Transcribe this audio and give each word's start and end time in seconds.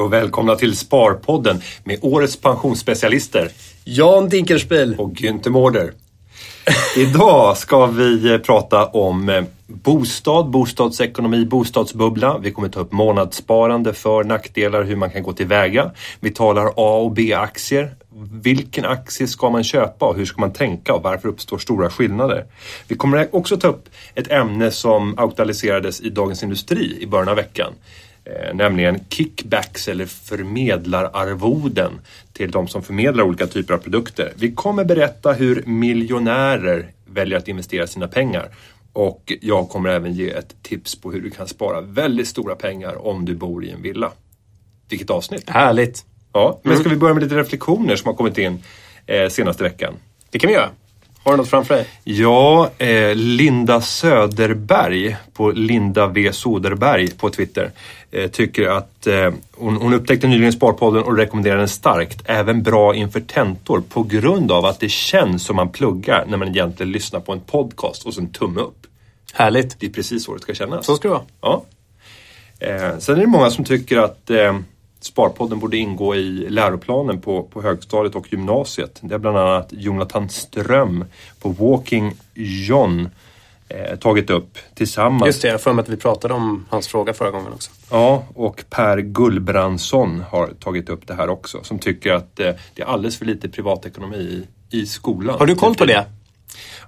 och 0.00 0.12
välkomna 0.12 0.56
till 0.56 0.76
Sparpodden 0.76 1.62
med 1.84 1.98
årets 2.02 2.36
pensionsspecialister 2.36 3.50
Jan 3.84 4.28
Dinkelspiel. 4.28 4.94
och 4.98 5.12
Günther 5.12 5.50
Mårder. 5.50 5.92
Idag 6.96 7.56
ska 7.56 7.86
vi 7.86 8.38
prata 8.38 8.86
om 8.86 9.28
eh, 9.28 9.44
bostad, 9.66 10.50
bostadsekonomi, 10.50 11.44
bostadsbubbla. 11.44 12.38
Vi 12.38 12.50
kommer 12.50 12.68
ta 12.68 12.80
upp 12.80 12.92
månadssparande, 12.92 13.92
för 13.92 14.24
nackdelar, 14.24 14.84
hur 14.84 14.96
man 14.96 15.10
kan 15.10 15.22
gå 15.22 15.32
tillväga. 15.32 15.90
Vi 16.20 16.30
talar 16.30 16.66
A 16.76 16.96
och 16.96 17.12
B-aktier. 17.12 17.94
Vilken 18.42 18.84
aktie 18.84 19.26
ska 19.26 19.50
man 19.50 19.64
köpa 19.64 20.06
och 20.06 20.16
hur 20.16 20.26
ska 20.26 20.40
man 20.40 20.52
tänka 20.52 20.94
och 20.94 21.02
varför 21.02 21.28
uppstår 21.28 21.58
stora 21.58 21.90
skillnader? 21.90 22.46
Vi 22.88 22.96
kommer 22.96 23.34
också 23.34 23.56
ta 23.56 23.68
upp 23.68 23.88
ett 24.14 24.30
ämne 24.30 24.70
som 24.70 25.18
aktualiserades 25.18 26.00
i 26.00 26.10
Dagens 26.10 26.42
Industri 26.42 26.98
i 27.00 27.06
början 27.06 27.28
av 27.28 27.36
veckan. 27.36 27.72
Eh, 28.30 28.54
nämligen 28.54 29.04
kickbacks 29.08 29.88
eller 29.88 30.06
förmedlararvoden 30.06 32.00
till 32.32 32.50
de 32.50 32.68
som 32.68 32.82
förmedlar 32.82 33.24
olika 33.24 33.46
typer 33.46 33.74
av 33.74 33.78
produkter. 33.78 34.32
Vi 34.36 34.52
kommer 34.52 34.84
berätta 34.84 35.32
hur 35.32 35.62
miljonärer 35.66 36.92
väljer 37.06 37.38
att 37.38 37.48
investera 37.48 37.86
sina 37.86 38.08
pengar 38.08 38.48
och 38.92 39.32
jag 39.40 39.68
kommer 39.68 39.90
även 39.90 40.12
ge 40.12 40.30
ett 40.30 40.62
tips 40.62 41.00
på 41.00 41.12
hur 41.12 41.20
du 41.20 41.30
kan 41.30 41.48
spara 41.48 41.80
väldigt 41.80 42.28
stora 42.28 42.54
pengar 42.54 43.06
om 43.06 43.24
du 43.24 43.34
bor 43.34 43.64
i 43.64 43.70
en 43.70 43.82
villa. 43.82 44.12
Vilket 44.88 45.10
avsnitt! 45.10 45.50
Härligt. 45.50 46.04
Ja, 46.32 46.60
men 46.62 46.76
ska 46.76 46.88
vi 46.88 46.96
börja 46.96 47.14
med 47.14 47.22
lite 47.22 47.36
reflektioner 47.36 47.96
som 47.96 48.08
har 48.08 48.14
kommit 48.14 48.38
in 48.38 48.62
eh, 49.06 49.28
senaste 49.28 49.62
veckan? 49.62 49.94
Det 50.30 50.38
kan 50.38 50.48
vi 50.48 50.54
göra. 50.54 50.70
Har 51.22 51.32
du 51.32 51.36
något 51.36 51.48
framför 51.48 51.74
dig? 51.74 51.86
Ja, 52.04 52.70
eh, 52.78 53.14
Linda 53.14 53.80
Söderberg 53.80 55.16
på 55.32 55.50
Linda 55.50 56.06
V 56.06 56.32
Soderberg 56.32 57.10
på 57.10 57.30
Twitter 57.30 57.70
tycker 58.32 58.68
att 58.68 59.06
eh, 59.06 59.30
hon, 59.52 59.76
hon 59.76 59.94
upptäckte 59.94 60.28
nyligen 60.28 60.52
Sparpodden 60.52 61.02
och 61.02 61.16
rekommenderar 61.16 61.58
den 61.58 61.68
starkt. 61.68 62.22
Även 62.24 62.62
bra 62.62 62.94
inför 62.94 63.20
tentor 63.20 63.82
på 63.88 64.02
grund 64.02 64.52
av 64.52 64.64
att 64.64 64.80
det 64.80 64.88
känns 64.88 65.44
som 65.44 65.56
man 65.56 65.68
pluggar 65.68 66.24
när 66.28 66.36
man 66.36 66.48
egentligen 66.48 66.92
lyssnar 66.92 67.20
på 67.20 67.32
en 67.32 67.40
podcast 67.40 68.06
och 68.06 68.14
så 68.14 68.20
en 68.20 68.32
tumme 68.32 68.60
upp. 68.60 68.86
Härligt. 69.32 69.80
Det 69.80 69.86
är 69.86 69.90
precis 69.90 70.24
så 70.24 70.34
det 70.34 70.40
ska 70.40 70.54
kännas. 70.54 70.86
Så 70.86 70.96
ska 70.96 71.08
det 71.08 71.14
vara. 71.14 71.24
Ja. 71.40 71.64
Eh, 72.58 72.98
sen 72.98 73.16
är 73.16 73.20
det 73.20 73.26
många 73.26 73.50
som 73.50 73.64
tycker 73.64 73.98
att 73.98 74.30
eh, 74.30 74.58
Sparpodden 75.00 75.58
borde 75.58 75.76
ingå 75.76 76.14
i 76.14 76.50
läroplanen 76.50 77.20
på, 77.20 77.42
på 77.42 77.62
högstadiet 77.62 78.14
och 78.14 78.32
gymnasiet. 78.32 78.98
Det 79.00 79.14
har 79.14 79.18
bland 79.18 79.38
annat 79.38 79.68
Jonathan 79.70 80.28
Ström 80.28 81.04
på 81.40 81.48
Walking 81.48 82.12
John 82.34 83.08
eh, 83.70 83.96
tagit 83.96 84.30
upp 84.30 84.58
tillsammans. 84.74 85.26
Just 85.26 85.42
det, 85.42 85.48
jag 85.48 85.60
för 85.60 85.72
mig 85.72 85.82
att 85.82 85.88
vi 85.88 85.96
pratade 85.96 86.34
om 86.34 86.66
hans 86.70 86.88
fråga 86.88 87.14
förra 87.14 87.30
gången 87.30 87.52
också. 87.52 87.70
Ja, 87.90 88.24
och 88.34 88.64
Per 88.70 88.98
Gullbrandsson 88.98 90.24
har 90.30 90.46
tagit 90.46 90.88
upp 90.88 91.06
det 91.06 91.14
här 91.14 91.28
också. 91.28 91.62
Som 91.62 91.78
tycker 91.78 92.12
att 92.12 92.40
eh, 92.40 92.50
det 92.74 92.82
är 92.82 92.86
alldeles 92.86 93.18
för 93.18 93.24
lite 93.24 93.48
privatekonomi 93.48 94.46
i, 94.70 94.80
i 94.80 94.86
skolan. 94.86 95.38
Har 95.38 95.46
du 95.46 95.54
koll 95.54 95.74
på 95.74 95.84
det? 95.84 96.06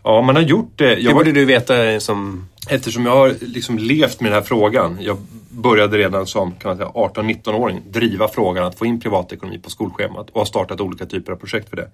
Ja, 0.04 0.22
man 0.22 0.36
har 0.36 0.42
gjort 0.42 0.72
det. 0.76 0.94
Det 0.94 1.00
Jag 1.00 1.10
var, 1.12 1.20
borde 1.20 1.32
du 1.32 1.44
veta 1.44 2.00
som... 2.00 2.48
Eftersom 2.68 3.06
jag 3.06 3.12
har 3.12 3.34
liksom 3.40 3.78
levt 3.78 4.20
med 4.20 4.32
den 4.32 4.38
här 4.38 4.46
frågan. 4.46 4.98
Jag 5.00 5.16
började 5.52 5.98
redan 5.98 6.26
som 6.26 6.54
18-19-åring 6.54 7.82
driva 7.86 8.28
frågan 8.28 8.64
att 8.64 8.78
få 8.78 8.86
in 8.86 9.00
privatekonomi 9.00 9.58
på 9.58 9.70
skolschemat 9.70 10.30
och 10.30 10.40
har 10.40 10.44
startat 10.44 10.80
olika 10.80 11.06
typer 11.06 11.32
av 11.32 11.36
projekt 11.36 11.68
för 11.68 11.76
det. 11.76 11.90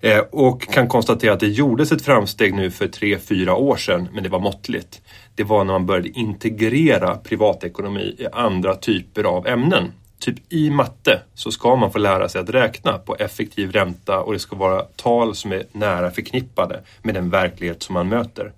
Eh, 0.00 0.18
och 0.18 0.62
kan 0.62 0.88
konstatera 0.88 1.32
att 1.32 1.40
det 1.40 1.48
gjordes 1.48 1.92
ett 1.92 2.02
framsteg 2.02 2.54
nu 2.54 2.70
för 2.70 2.86
3-4 2.86 3.50
år 3.50 3.76
sedan, 3.76 4.08
men 4.12 4.22
det 4.22 4.28
var 4.28 4.40
måttligt. 4.40 5.00
Det 5.34 5.44
var 5.44 5.64
när 5.64 5.72
man 5.72 5.86
började 5.86 6.08
integrera 6.08 7.16
privatekonomi 7.16 8.16
i 8.18 8.26
andra 8.32 8.74
typer 8.74 9.24
av 9.24 9.46
ämnen. 9.46 9.92
Typ 10.18 10.52
i 10.52 10.70
matte 10.70 11.22
så 11.34 11.50
ska 11.50 11.76
man 11.76 11.92
få 11.92 11.98
lära 11.98 12.28
sig 12.28 12.40
att 12.40 12.50
räkna 12.50 12.98
på 12.98 13.16
effektiv 13.16 13.72
ränta 13.72 14.20
och 14.20 14.32
det 14.32 14.38
ska 14.38 14.56
vara 14.56 14.82
tal 14.82 15.34
som 15.34 15.52
är 15.52 15.64
nära 15.72 16.10
förknippade 16.10 16.80
med 17.02 17.14
den 17.14 17.30
verklighet 17.30 17.82
som 17.82 17.94
man 17.94 18.08
möter. 18.08 18.52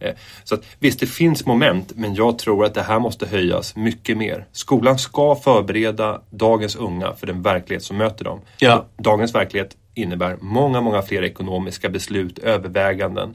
Eh, 0.00 0.14
Så 0.44 0.54
att, 0.54 0.62
visst, 0.78 1.00
det 1.00 1.06
finns 1.06 1.46
moment, 1.46 1.92
men 1.96 2.14
jag 2.14 2.38
tror 2.38 2.64
att 2.64 2.74
det 2.74 2.82
här 2.82 2.98
måste 2.98 3.26
höjas 3.26 3.76
mycket 3.76 4.16
mer. 4.16 4.46
Skolan 4.52 4.98
ska 4.98 5.34
förbereda 5.36 6.20
dagens 6.30 6.76
unga 6.76 7.12
för 7.14 7.26
den 7.26 7.42
verklighet 7.42 7.82
som 7.82 7.96
möter 7.96 8.24
dem. 8.24 8.40
Ja. 8.58 8.86
Dagens 8.98 9.34
verklighet 9.34 9.76
innebär 9.94 10.36
många, 10.40 10.80
många 10.80 11.02
fler 11.02 11.22
ekonomiska 11.24 11.88
beslut, 11.88 12.38
överväganden. 12.38 13.34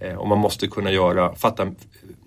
Eh, 0.00 0.14
Och 0.14 0.28
man 0.28 0.38
måste 0.38 0.66
kunna 0.66 0.90
göra, 0.90 1.34
fatta 1.34 1.66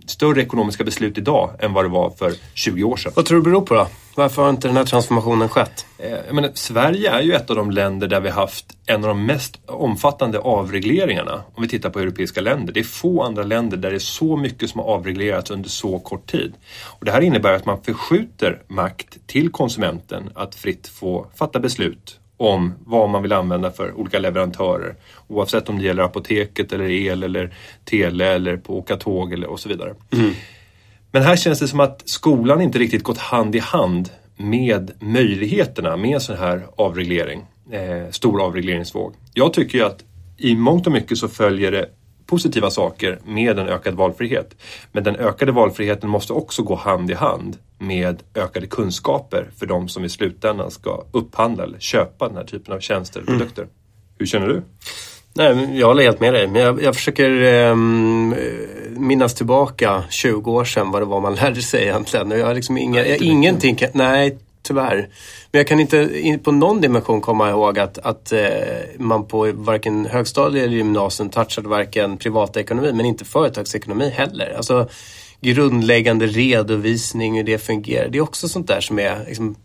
större 0.06 0.42
ekonomiska 0.42 0.84
beslut 0.84 1.18
idag 1.18 1.52
än 1.60 1.74
vad 1.74 1.86
det 1.86 1.90
var 1.90 2.10
för 2.10 2.34
20 2.54 2.84
år 2.84 2.98
sedan. 2.98 3.12
Vad 3.16 3.26
tror 3.26 3.38
du 3.38 3.44
det 3.44 3.50
beror 3.50 3.62
på 3.62 3.74
då? 3.74 3.88
Varför 4.16 4.42
har 4.42 4.50
inte 4.50 4.68
den 4.68 4.78
här 4.78 4.86
transformationen 4.86 5.50
skett? 5.50 5.86
Eh, 5.98 6.10
Jag 6.12 6.36
menar, 6.36 6.52
Sverige 6.54 7.12
är 7.12 7.22
ju 7.22 7.34
ett 7.34 7.50
av 7.50 7.56
de 7.56 7.72
länder 7.72 8.08
där 8.08 8.20
vi 8.20 8.30
haft 8.30 8.66
en 8.86 9.04
av 9.04 9.08
de 9.08 9.26
mest 9.26 9.60
omfattande 9.66 10.40
avregleringarna. 10.40 11.44
Om 11.56 11.64
vi 11.64 11.70
tittar 11.70 11.90
på 11.90 12.00
europeiska 12.00 12.42
länder. 12.42 12.74
Det 12.74 12.80
är 12.80 12.84
få 12.84 13.24
andra 13.24 13.44
länder 13.44 13.78
där 13.78 13.90
det 13.90 13.98
är 13.98 14.00
så 14.00 14.38
mycket 14.38 14.70
som 14.70 14.80
har 14.80 14.88
avreglerats 14.88 15.52
under 15.52 15.70
så 15.70 16.00
kort 16.00 16.32
tid. 16.32 16.54
Och 17.00 17.06
det 17.06 17.12
här 17.12 17.22
innebär 17.22 17.54
att 17.54 17.66
man 17.66 17.84
förskjuter 17.84 18.62
makt 18.68 19.18
till 19.28 19.50
konsumenten 19.50 20.30
att 20.36 20.56
fritt 20.56 20.88
få 20.88 21.28
fatta 21.36 21.60
beslut 21.60 22.19
om 22.40 22.74
vad 22.86 23.10
man 23.10 23.22
vill 23.22 23.34
använda 23.34 23.72
för 23.72 23.94
olika 23.94 24.20
leverantörer. 24.20 24.96
Oavsett 25.28 25.70
om 25.70 25.78
det 25.78 25.86
gäller 25.86 26.04
apoteket 26.04 26.74
eller 26.74 26.90
el 26.90 27.24
eller 27.24 27.54
tele 27.86 28.28
eller 28.28 28.58
på 28.58 28.78
åka 28.78 28.98
tåg 28.98 29.34
eller 29.34 29.48
och 29.48 29.60
så 29.60 29.70
vidare. 29.70 29.96
Men 31.12 31.24
här 31.24 31.36
känns 31.36 31.60
det 31.60 31.68
som 31.68 31.80
att 31.80 32.02
skolan 32.06 32.62
inte 32.62 32.80
riktigt 32.80 33.04
gått 33.04 33.18
hand 33.18 33.56
i 33.56 33.60
hand 33.60 34.10
med 34.38 34.92
möjligheterna 35.00 35.98
med 35.98 36.12
en 36.12 36.22
sån 36.22 36.38
här 36.38 36.68
avreglering. 36.76 37.46
Eh, 37.72 38.12
stor 38.12 38.42
avregleringsvåg. 38.42 39.14
Jag 39.34 39.54
tycker 39.54 39.78
ju 39.78 39.86
att 39.86 40.04
i 40.38 40.56
mångt 40.56 40.88
och 40.88 40.94
mycket 40.94 41.18
så 41.18 41.28
följer 41.28 41.72
det 41.72 41.90
positiva 42.30 42.70
saker 42.70 43.20
med 43.26 43.60
en 43.60 43.68
ökad 43.68 43.94
valfrihet. 43.94 44.56
Men 44.92 45.04
den 45.04 45.16
ökade 45.16 45.52
valfriheten 45.52 46.10
måste 46.10 46.34
också 46.34 46.64
gå 46.64 46.76
hand 46.76 47.12
i 47.12 47.14
hand 47.14 47.58
med 47.80 48.24
ökade 48.36 48.68
kunskaper 48.68 49.50
för 49.60 49.66
de 49.66 49.90
som 49.90 50.06
i 50.06 50.10
slutändan 50.10 50.72
ska 50.72 51.04
upphandla 51.12 51.64
eller 51.64 51.80
köpa 51.80 52.28
den 52.28 52.38
här 52.38 52.44
typen 52.44 52.74
av 52.74 52.80
tjänster 52.80 53.20
eller 53.20 53.32
produkter. 53.32 53.68
Hur 54.18 54.26
känner 54.26 54.48
du? 54.48 54.62
Nej, 55.34 55.80
jag 55.80 55.88
håller 55.88 56.04
helt 56.04 56.20
med 56.20 56.34
dig. 56.34 56.48
Men 56.48 56.62
jag, 56.62 56.84
jag 56.84 56.96
försöker 56.96 57.32
ehm, 57.42 58.36
minnas 58.90 59.34
tillbaka 59.34 60.04
20 60.10 60.52
år 60.52 60.66
sedan 60.66 60.92
vad 60.92 61.02
det 61.02 61.06
var 61.06 61.22
man 61.22 61.36
lärde 61.36 61.62
sig 61.62 61.84
egentligen. 61.84 62.32
Och 62.32 62.38
jag 62.38 62.46
har 62.46 62.54
liksom 62.54 62.78
inga, 62.78 63.08
jag, 63.08 63.18
ingenting 63.18 63.78
Nej, 63.94 64.38
tyvärr. 64.64 65.10
Men 65.52 65.60
jag 65.60 65.68
kan 65.68 65.80
inte 65.80 66.20
in, 66.20 66.40
på 66.40 66.52
någon 66.52 66.82
dimension 66.82 67.22
komma 67.22 67.50
ihåg 67.50 67.80
att, 67.80 67.98
att 67.98 68.32
eh, 68.32 68.40
man 68.98 69.28
på 69.28 69.52
varken 69.54 70.06
högstadie 70.06 70.64
eller 70.64 70.74
gymnasium 70.78 71.30
touchade 71.30 71.70
varken 71.70 72.18
privatekonomi 72.18 72.94
men 72.94 73.06
inte 73.06 73.26
företagsekonomi 73.26 74.10
heller. 74.10 74.54
Alltså 74.58 74.90
grundläggande 75.42 76.28
redovisning, 76.28 77.38
hur 77.38 77.44
det 77.44 77.58
fungerar. 77.58 78.10
Det 78.10 78.18
är 78.18 78.22
också 78.22 78.48
sånt 78.48 78.68
där 78.68 78.82
som 78.82 79.00
är 79.00 79.26
liksom, 79.28 79.56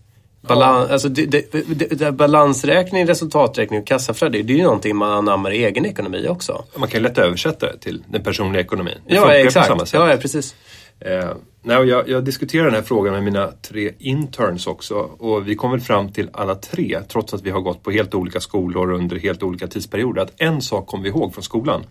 Balans, 0.48 0.90
alltså 0.90 1.08
det, 1.08 1.26
det, 1.26 1.52
det, 1.90 2.12
balansräkning, 2.12 3.06
resultaträkning 3.06 3.80
och 3.80 3.86
kassaflöde, 3.86 4.42
det 4.42 4.52
är 4.52 4.56
ju 4.56 4.62
någonting 4.62 4.96
man 4.96 5.10
anammar 5.10 5.50
i 5.50 5.64
egen 5.64 5.86
ekonomi 5.86 6.28
också. 6.28 6.64
Man 6.76 6.88
kan 6.88 7.02
lätt 7.02 7.18
översätta 7.18 7.66
det 7.66 7.78
till 7.78 8.02
den 8.08 8.22
personliga 8.22 8.62
ekonomin. 8.62 8.98
Det 9.06 9.14
Ja, 9.14 9.20
funkar 9.20 9.40
på 9.40 9.46
exakt. 9.46 9.66
samma 9.66 9.86
sätt. 9.86 9.94
Ja, 9.94 10.10
ja, 10.10 10.16
precis. 10.16 10.54
Eh, 11.00 11.32
nej, 11.62 11.88
jag, 11.88 12.08
jag 12.08 12.24
diskuterar 12.24 12.64
den 12.64 12.74
här 12.74 12.82
frågan 12.82 13.14
med 13.14 13.22
mina 13.22 13.52
tre 13.62 13.92
interns 13.98 14.66
också 14.66 14.94
och 14.94 15.48
vi 15.48 15.54
kom 15.54 15.70
väl 15.70 15.80
fram 15.80 16.12
till 16.12 16.30
alla 16.32 16.54
tre, 16.54 17.00
trots 17.08 17.34
att 17.34 17.42
vi 17.42 17.50
har 17.50 17.60
gått 17.60 17.82
på 17.82 17.90
helt 17.90 18.14
olika 18.14 18.40
skolor 18.40 18.92
under 18.92 19.18
helt 19.18 19.42
olika 19.42 19.66
tidsperioder, 19.66 20.22
att 20.22 20.32
en 20.36 20.62
sak 20.62 20.86
kom 20.86 21.02
vi 21.02 21.08
ihåg 21.08 21.34
från 21.34 21.44
skolan. 21.44 21.84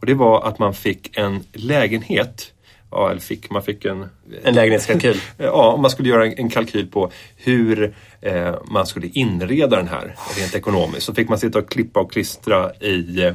Och 0.00 0.06
det 0.06 0.14
var 0.14 0.48
att 0.48 0.58
man 0.58 0.74
fick 0.74 1.16
en 1.16 1.44
lägenhet, 1.52 2.52
ja, 2.90 3.10
eller 3.10 3.20
fick, 3.20 3.50
man 3.50 3.62
fick 3.62 3.84
en... 3.84 4.06
En 4.42 4.54
lägenhetskalkyl. 4.54 5.20
Ja, 5.38 5.72
om 5.72 5.82
man 5.82 5.90
skulle 5.90 6.08
göra 6.08 6.26
en, 6.26 6.34
en 6.38 6.50
kalkyl 6.50 6.86
på 6.86 7.10
hur 7.36 7.94
eh, 8.20 8.54
man 8.64 8.86
skulle 8.86 9.06
inreda 9.06 9.76
den 9.76 9.88
här 9.88 10.16
rent 10.38 10.54
ekonomiskt. 10.54 11.06
Så 11.06 11.14
fick 11.14 11.28
man 11.28 11.38
sitta 11.38 11.58
och 11.58 11.68
klippa 11.68 12.00
och 12.00 12.12
klistra 12.12 12.74
i 12.74 13.24
eh, 13.24 13.32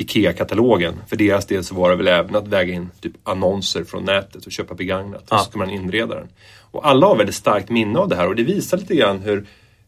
IKEA-katalogen. 0.00 0.94
För 1.06 1.16
deras 1.16 1.46
del 1.46 1.64
så 1.64 1.74
var 1.74 1.90
det 1.90 1.96
väl 1.96 2.08
även 2.08 2.36
att 2.36 2.48
väga 2.48 2.74
in 2.74 2.90
typ 3.00 3.12
annonser 3.22 3.84
från 3.84 4.04
nätet 4.04 4.46
och 4.46 4.52
köpa 4.52 4.74
begagnat. 4.74 5.22
Och 5.22 5.38
så 5.38 5.44
ska 5.44 5.58
man 5.58 5.70
inreda 5.70 6.14
den. 6.14 6.28
Och 6.70 6.86
alla 6.86 7.06
har 7.06 7.16
väldigt 7.16 7.34
starkt 7.34 7.70
minne 7.70 7.98
av 7.98 8.08
det 8.08 8.16
här 8.16 8.28
och 8.28 8.36
det 8.36 8.42
visar 8.42 8.78
lite 8.78 8.94
grann 8.94 9.18
hur, 9.18 9.46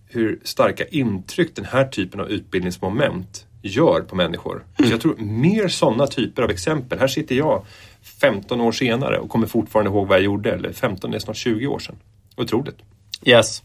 hur 0.08 0.40
starka 0.42 0.84
intryck 0.84 1.56
den 1.56 1.64
här 1.64 1.84
typen 1.84 2.20
av 2.20 2.30
utbildningsmoment 2.30 3.46
gör 3.62 4.00
på 4.00 4.16
människor. 4.16 4.64
Så 4.78 4.84
jag 4.84 5.00
tror 5.00 5.16
mer 5.16 5.68
sådana 5.68 6.06
typer 6.06 6.42
av 6.42 6.50
exempel. 6.50 6.98
Här 6.98 7.08
sitter 7.08 7.34
jag 7.34 7.64
15 8.20 8.60
år 8.60 8.72
senare 8.72 9.18
och 9.18 9.28
kommer 9.28 9.46
fortfarande 9.46 9.90
ihåg 9.90 10.08
vad 10.08 10.18
jag 10.18 10.24
gjorde. 10.24 10.52
Eller 10.52 10.72
15, 10.72 11.10
det 11.10 11.16
är 11.16 11.18
snart 11.18 11.36
20 11.36 11.66
år 11.66 11.78
sedan. 11.78 11.96
Otroligt. 12.36 12.76
Yes. 13.24 13.62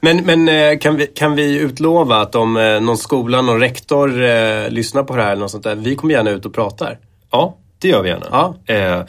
Men, 0.00 0.16
men 0.16 0.48
eh, 0.48 0.78
kan, 0.78 0.96
vi, 0.96 1.06
kan 1.06 1.34
vi 1.34 1.58
utlova 1.58 2.16
att 2.16 2.34
om 2.34 2.56
eh, 2.56 2.80
någon 2.80 2.98
skola, 2.98 3.42
någon 3.42 3.60
rektor 3.60 4.22
eh, 4.22 4.68
lyssnar 4.68 5.02
på 5.02 5.16
det 5.16 5.22
här 5.22 5.32
eller 5.32 5.40
något 5.40 5.50
sånt 5.50 5.64
där, 5.64 5.74
vi 5.74 5.96
kommer 5.96 6.14
gärna 6.14 6.30
ut 6.30 6.46
och 6.46 6.54
pratar. 6.54 6.98
Ja, 7.30 7.56
det 7.78 7.88
gör 7.88 8.02
vi 8.02 8.08
gärna. 8.08 8.26
Ja. 8.30 8.74
Eh, 8.74 9.02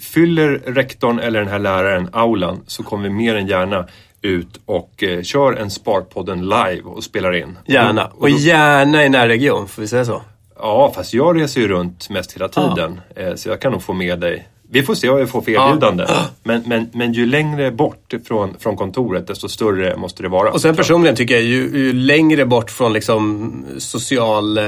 fyller 0.00 0.48
rektorn 0.66 1.18
eller 1.18 1.40
den 1.40 1.48
här 1.48 1.58
läraren 1.58 2.08
aulan 2.12 2.60
så 2.66 2.82
kommer 2.82 3.08
vi 3.08 3.14
mer 3.14 3.34
än 3.34 3.46
gärna 3.46 3.86
ut 4.22 4.60
och 4.66 5.02
eh, 5.02 5.22
kör 5.22 5.52
en 5.52 5.70
Sparpodden 5.70 6.42
live 6.42 6.82
och 6.84 7.04
spelar 7.04 7.34
in. 7.36 7.58
Gärna. 7.66 8.06
Och, 8.06 8.22
Och 8.22 8.30
gärna 8.30 9.04
i 9.04 9.08
närregion, 9.08 9.68
får 9.68 9.82
vi 9.82 9.88
säga 9.88 10.04
så? 10.04 10.22
Ja, 10.58 10.92
fast 10.94 11.14
jag 11.14 11.40
reser 11.40 11.60
ju 11.60 11.68
runt 11.68 12.10
mest 12.10 12.32
hela 12.32 12.48
tiden. 12.48 13.00
Eh, 13.16 13.34
så 13.34 13.48
jag 13.48 13.60
kan 13.60 13.72
nog 13.72 13.82
få 13.82 13.92
med 13.92 14.20
dig. 14.20 14.48
Vi 14.70 14.82
får 14.82 14.94
se 14.94 15.08
vad 15.10 15.20
vi 15.20 15.26
får 15.26 15.40
för 15.40 15.50
erbjudande. 15.50 16.04
Men, 16.42 16.62
men, 16.66 16.90
men 16.94 17.12
ju 17.12 17.26
längre 17.26 17.70
bort 17.70 18.14
från, 18.26 18.54
från 18.58 18.76
kontoret 18.76 19.26
desto 19.26 19.48
större 19.48 19.96
måste 19.96 20.22
det 20.22 20.28
vara. 20.28 20.50
Och 20.52 20.60
sen 20.60 20.76
personligen 20.76 21.16
tycker 21.16 21.34
jag 21.34 21.42
ju, 21.44 21.56
ju 21.74 21.92
längre 21.92 22.46
bort 22.46 22.70
från 22.70 22.92
liksom 22.92 23.52
social 23.78 24.58
eh, 24.58 24.64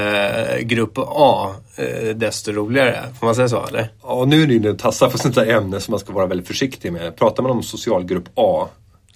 grupp 0.61 0.93
A, 0.97 1.55
eh, 1.75 2.15
desto 2.15 2.51
roligare. 2.51 2.99
Får 3.19 3.25
man 3.25 3.35
säga 3.35 3.49
så 3.49 3.65
eller? 3.67 3.87
Ja, 4.03 4.25
nu 4.27 4.43
är 4.43 4.51
inne 4.51 4.69
och 4.69 4.79
tassar 4.79 5.09
på 5.09 5.17
sånt 5.17 5.35
där 5.35 5.45
ämne 5.51 5.79
som 5.79 5.91
man 5.91 5.99
ska 5.99 6.13
vara 6.13 6.25
väldigt 6.27 6.47
försiktig 6.47 6.93
med. 6.93 7.15
Pratar 7.15 7.43
man 7.43 7.51
om 7.51 7.63
socialgrupp 7.63 8.25
A 8.35 8.67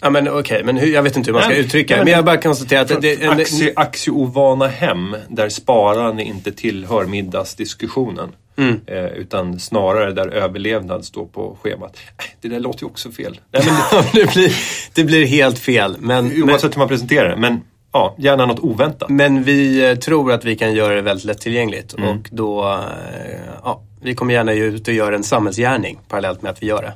Ja 0.02 0.10
men 0.10 0.30
okej, 0.30 0.64
men 0.64 0.78
hur, 0.78 0.94
jag 0.94 1.04
vet 1.04 1.18
inte 1.18 1.28
hur 1.30 1.34
man 1.34 1.42
ska 1.44 1.50
Nej, 1.52 1.60
uttrycka 1.60 1.94
det. 1.94 1.98
men- 2.00 2.06
Men 2.06 2.14
jag 2.14 2.26
bara 2.26 2.38
konstaterar 2.38 2.82
att 2.82 3.02
det, 3.02 3.24
en, 3.24 3.30
Aktie, 3.30 3.74
aktieovana 3.76 4.68
hem 4.68 5.16
där 5.30 5.50
sparande 5.50 6.24
inte 6.24 6.52
tillhör 6.52 7.06
middagsdiskussionen. 7.06 8.30
Mm. 8.58 8.82
Eh, 8.88 9.06
utan 9.06 9.60
snarare 9.60 10.12
där 10.14 10.28
överlevnad 10.28 11.06
står 11.06 11.26
på 11.26 11.58
schemat. 11.62 11.98
Äh, 12.18 12.26
Det 12.42 12.48
där 12.48 12.60
låter 12.60 12.84
ju 12.84 12.88
också 12.88 13.12
fel. 13.12 13.40
Nej, 13.52 13.64
men, 13.66 14.04
det, 14.14 14.34
blir, 14.34 14.56
det 14.94 15.04
blir 15.04 15.26
helt 15.26 15.60
fel. 15.60 15.96
Men, 16.00 16.28
men, 16.28 16.44
oavsett 16.44 16.76
hur 16.76 16.80
man 16.80 16.88
presenterar 16.88 17.30
det. 17.30 17.38
Men 17.38 17.62
ja, 17.92 18.16
gärna 18.18 18.46
något 18.46 18.60
oväntat. 18.60 19.10
men 19.10 19.44
vi 19.44 19.90
eh, 19.90 19.96
tror 19.96 20.32
att 20.32 20.46
vi 20.46 20.56
kan 20.56 20.74
göra 20.74 20.96
det 20.96 21.02
väldigt 21.02 21.26
lättillgängligt. 21.26 21.94
Mm. 21.98 22.10
Och 22.10 22.30
då, 22.32 22.64
eh, 22.64 23.40
ja, 23.64 23.82
vi 24.02 24.16
kommer 24.16 24.34
gärna 24.34 24.54
ut 24.54 24.88
och 24.88 24.94
göra 24.94 25.16
en 25.16 25.24
samhällsgärning 25.24 26.00
parallellt 26.08 26.42
med 26.42 26.52
att 26.52 26.64
vi 26.64 26.68
gör 26.68 26.82
det. 26.82 26.94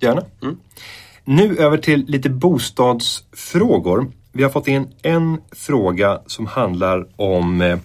Gärna. 0.00 0.22
Nu 1.24 1.56
över 1.58 1.78
till 1.78 2.04
lite 2.08 2.30
bostadsfrågor. 2.30 4.06
Vi 4.32 4.42
har 4.42 4.50
fått 4.50 4.68
in 4.68 4.88
en 5.02 5.40
fråga 5.52 6.20
som 6.26 6.46
handlar 6.46 7.06
om 7.16 7.60
eh, 7.60 7.78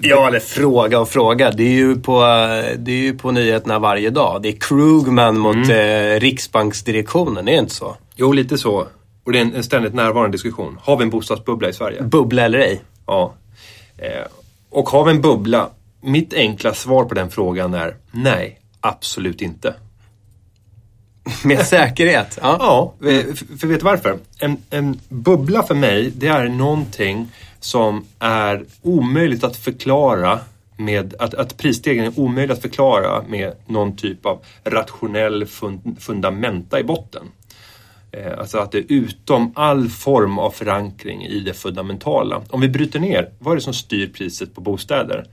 Ja, 0.00 0.28
eller 0.28 0.40
fråga 0.40 1.00
och 1.00 1.08
fråga. 1.08 1.50
Det 1.50 1.62
är 1.62 1.70
ju 1.72 1.96
på, 2.00 2.20
det 2.78 2.92
är 2.92 2.96
ju 3.02 3.18
på 3.18 3.30
nyheterna 3.30 3.78
varje 3.78 4.10
dag. 4.10 4.42
Det 4.42 4.48
är 4.48 4.56
Krugman 4.60 5.38
mot 5.38 5.56
Mm. 5.56 5.70
eh, 5.70 6.20
Riksbanksdirektionen, 6.20 7.48
är 7.48 7.52
det 7.52 7.58
inte 7.58 7.74
så? 7.74 7.96
Jo, 8.16 8.32
lite 8.32 8.58
så. 8.58 8.86
Och 9.24 9.32
det 9.32 9.38
är 9.38 9.42
en, 9.42 9.54
en 9.54 9.64
ständigt 9.64 9.94
närvarande 9.94 10.34
diskussion. 10.34 10.78
Har 10.82 10.96
vi 10.96 11.02
en 11.04 11.10
bostadsbubbla 11.10 11.68
i 11.68 11.72
Sverige? 11.72 12.02
Bubbla 12.02 12.42
eller 12.44 12.58
ej? 12.58 12.80
Ja. 13.06 13.34
Eh, 13.98 14.26
och 14.70 14.88
har 14.88 15.04
vi 15.04 15.10
en 15.10 15.20
bubbla? 15.20 15.68
Mitt 16.02 16.34
enkla 16.34 16.74
svar 16.74 17.04
på 17.04 17.14
den 17.14 17.30
frågan 17.30 17.74
är 17.74 17.96
nej, 18.12 18.60
absolut 18.80 19.42
inte. 19.42 19.74
Med 21.44 21.66
säkerhet. 21.66 22.38
Ja. 22.42 22.56
Ja, 23.00 23.08
eh, 23.10 23.24
f- 23.32 23.42
för 23.60 23.66
vet 23.66 23.80
du 23.80 23.84
varför? 23.84 24.18
En, 24.38 24.56
en 24.70 25.00
bubbla 25.08 25.62
för 25.62 25.74
mig, 25.74 26.10
det 26.16 26.26
är 26.26 26.48
någonting 26.48 27.28
som 27.60 28.04
är 28.18 28.64
omöjligt 28.82 29.44
att 29.44 29.56
förklara 29.56 30.38
med 30.76 31.14
att, 31.18 31.34
att 31.34 31.56
prisstegringen 31.56 32.12
är 32.12 32.20
omöjlig 32.20 32.52
att 32.52 32.62
förklara 32.62 33.22
med 33.28 33.52
någon 33.66 33.96
typ 33.96 34.26
av 34.26 34.44
rationell 34.64 35.46
fund, 35.46 35.96
fundamenta 36.00 36.80
i 36.80 36.84
botten. 36.84 37.22
Eh, 38.12 38.38
Alltså 38.38 38.58
att 38.58 38.72
det 38.72 38.78
är 38.78 38.84
utom 38.88 39.52
all 39.54 39.88
form 39.88 40.38
av 40.38 40.50
förankring 40.50 41.22
i 41.22 41.40
det 41.40 41.54
fundamentala. 41.54 42.42
Om 42.50 42.60
vi 42.60 42.68
bryter 42.68 43.00
ner, 43.00 43.30
vad 43.38 43.52
är 43.52 43.56
det 43.56 43.62
som 43.62 43.74
styr 43.74 44.06
priset 44.06 44.54
på 44.54 44.60
bostäder? 44.60 45.26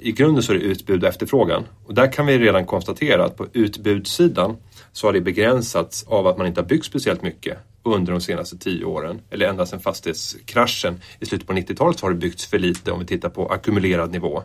I 0.00 0.12
grunden 0.12 0.42
så 0.42 0.52
är 0.52 0.56
det 0.56 0.64
utbud 0.64 1.02
och 1.02 1.08
efterfrågan. 1.08 1.64
Och 1.86 1.94
där 1.94 2.12
kan 2.12 2.26
vi 2.26 2.38
redan 2.38 2.66
konstatera 2.66 3.24
att 3.24 3.36
på 3.36 3.46
utbudssidan 3.52 4.56
så 4.92 5.06
har 5.06 5.12
det 5.12 5.20
begränsats 5.20 6.04
av 6.08 6.26
att 6.26 6.38
man 6.38 6.46
inte 6.46 6.60
har 6.60 6.66
byggt 6.66 6.84
speciellt 6.84 7.22
mycket 7.22 7.58
under 7.94 8.12
de 8.12 8.20
senaste 8.20 8.58
tio 8.58 8.84
åren. 8.84 9.20
Eller 9.30 9.46
ända 9.46 9.66
sedan 9.66 9.80
fastighetskraschen 9.80 11.00
i 11.20 11.26
slutet 11.26 11.48
på 11.48 11.52
90-talet 11.52 11.98
så 11.98 12.06
har 12.06 12.10
det 12.10 12.16
byggts 12.16 12.46
för 12.46 12.58
lite 12.58 12.92
om 12.92 13.00
vi 13.00 13.06
tittar 13.06 13.28
på 13.28 13.48
ackumulerad 13.48 14.12
nivå. 14.12 14.42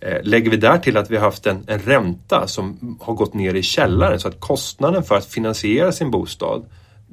Eh, 0.00 0.22
Lägger 0.22 0.50
vi 0.50 0.56
där 0.56 0.78
till 0.78 0.96
att 0.96 1.10
vi 1.10 1.16
har 1.16 1.24
haft 1.24 1.46
en, 1.46 1.64
en 1.66 1.78
ränta 1.78 2.46
som 2.46 2.98
har 3.00 3.14
gått 3.14 3.34
ner 3.34 3.54
i 3.54 3.62
källaren 3.62 4.20
så 4.20 4.28
att 4.28 4.40
kostnaden 4.40 5.02
för 5.02 5.14
att 5.16 5.26
finansiera 5.26 5.92
sin 5.92 6.10
bostad 6.10 6.66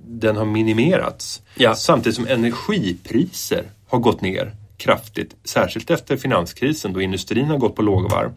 den 0.08 0.38
har 0.38 0.46
minimerats. 0.46 1.42
Ja. 1.56 1.76
Samtidigt 1.76 2.16
som 2.16 2.28
energipriser 2.28 3.64
har 3.88 4.00
gått 4.00 4.22
ner 4.22 4.56
kraftigt. 4.78 5.36
Särskilt 5.44 5.90
efter 5.92 6.18
finanskrisen 6.18 6.94
då 6.94 7.02
industrin 7.02 7.46
har 7.46 7.58
gått 7.58 7.76
på 7.76 7.82
lågvarv. 7.82 8.32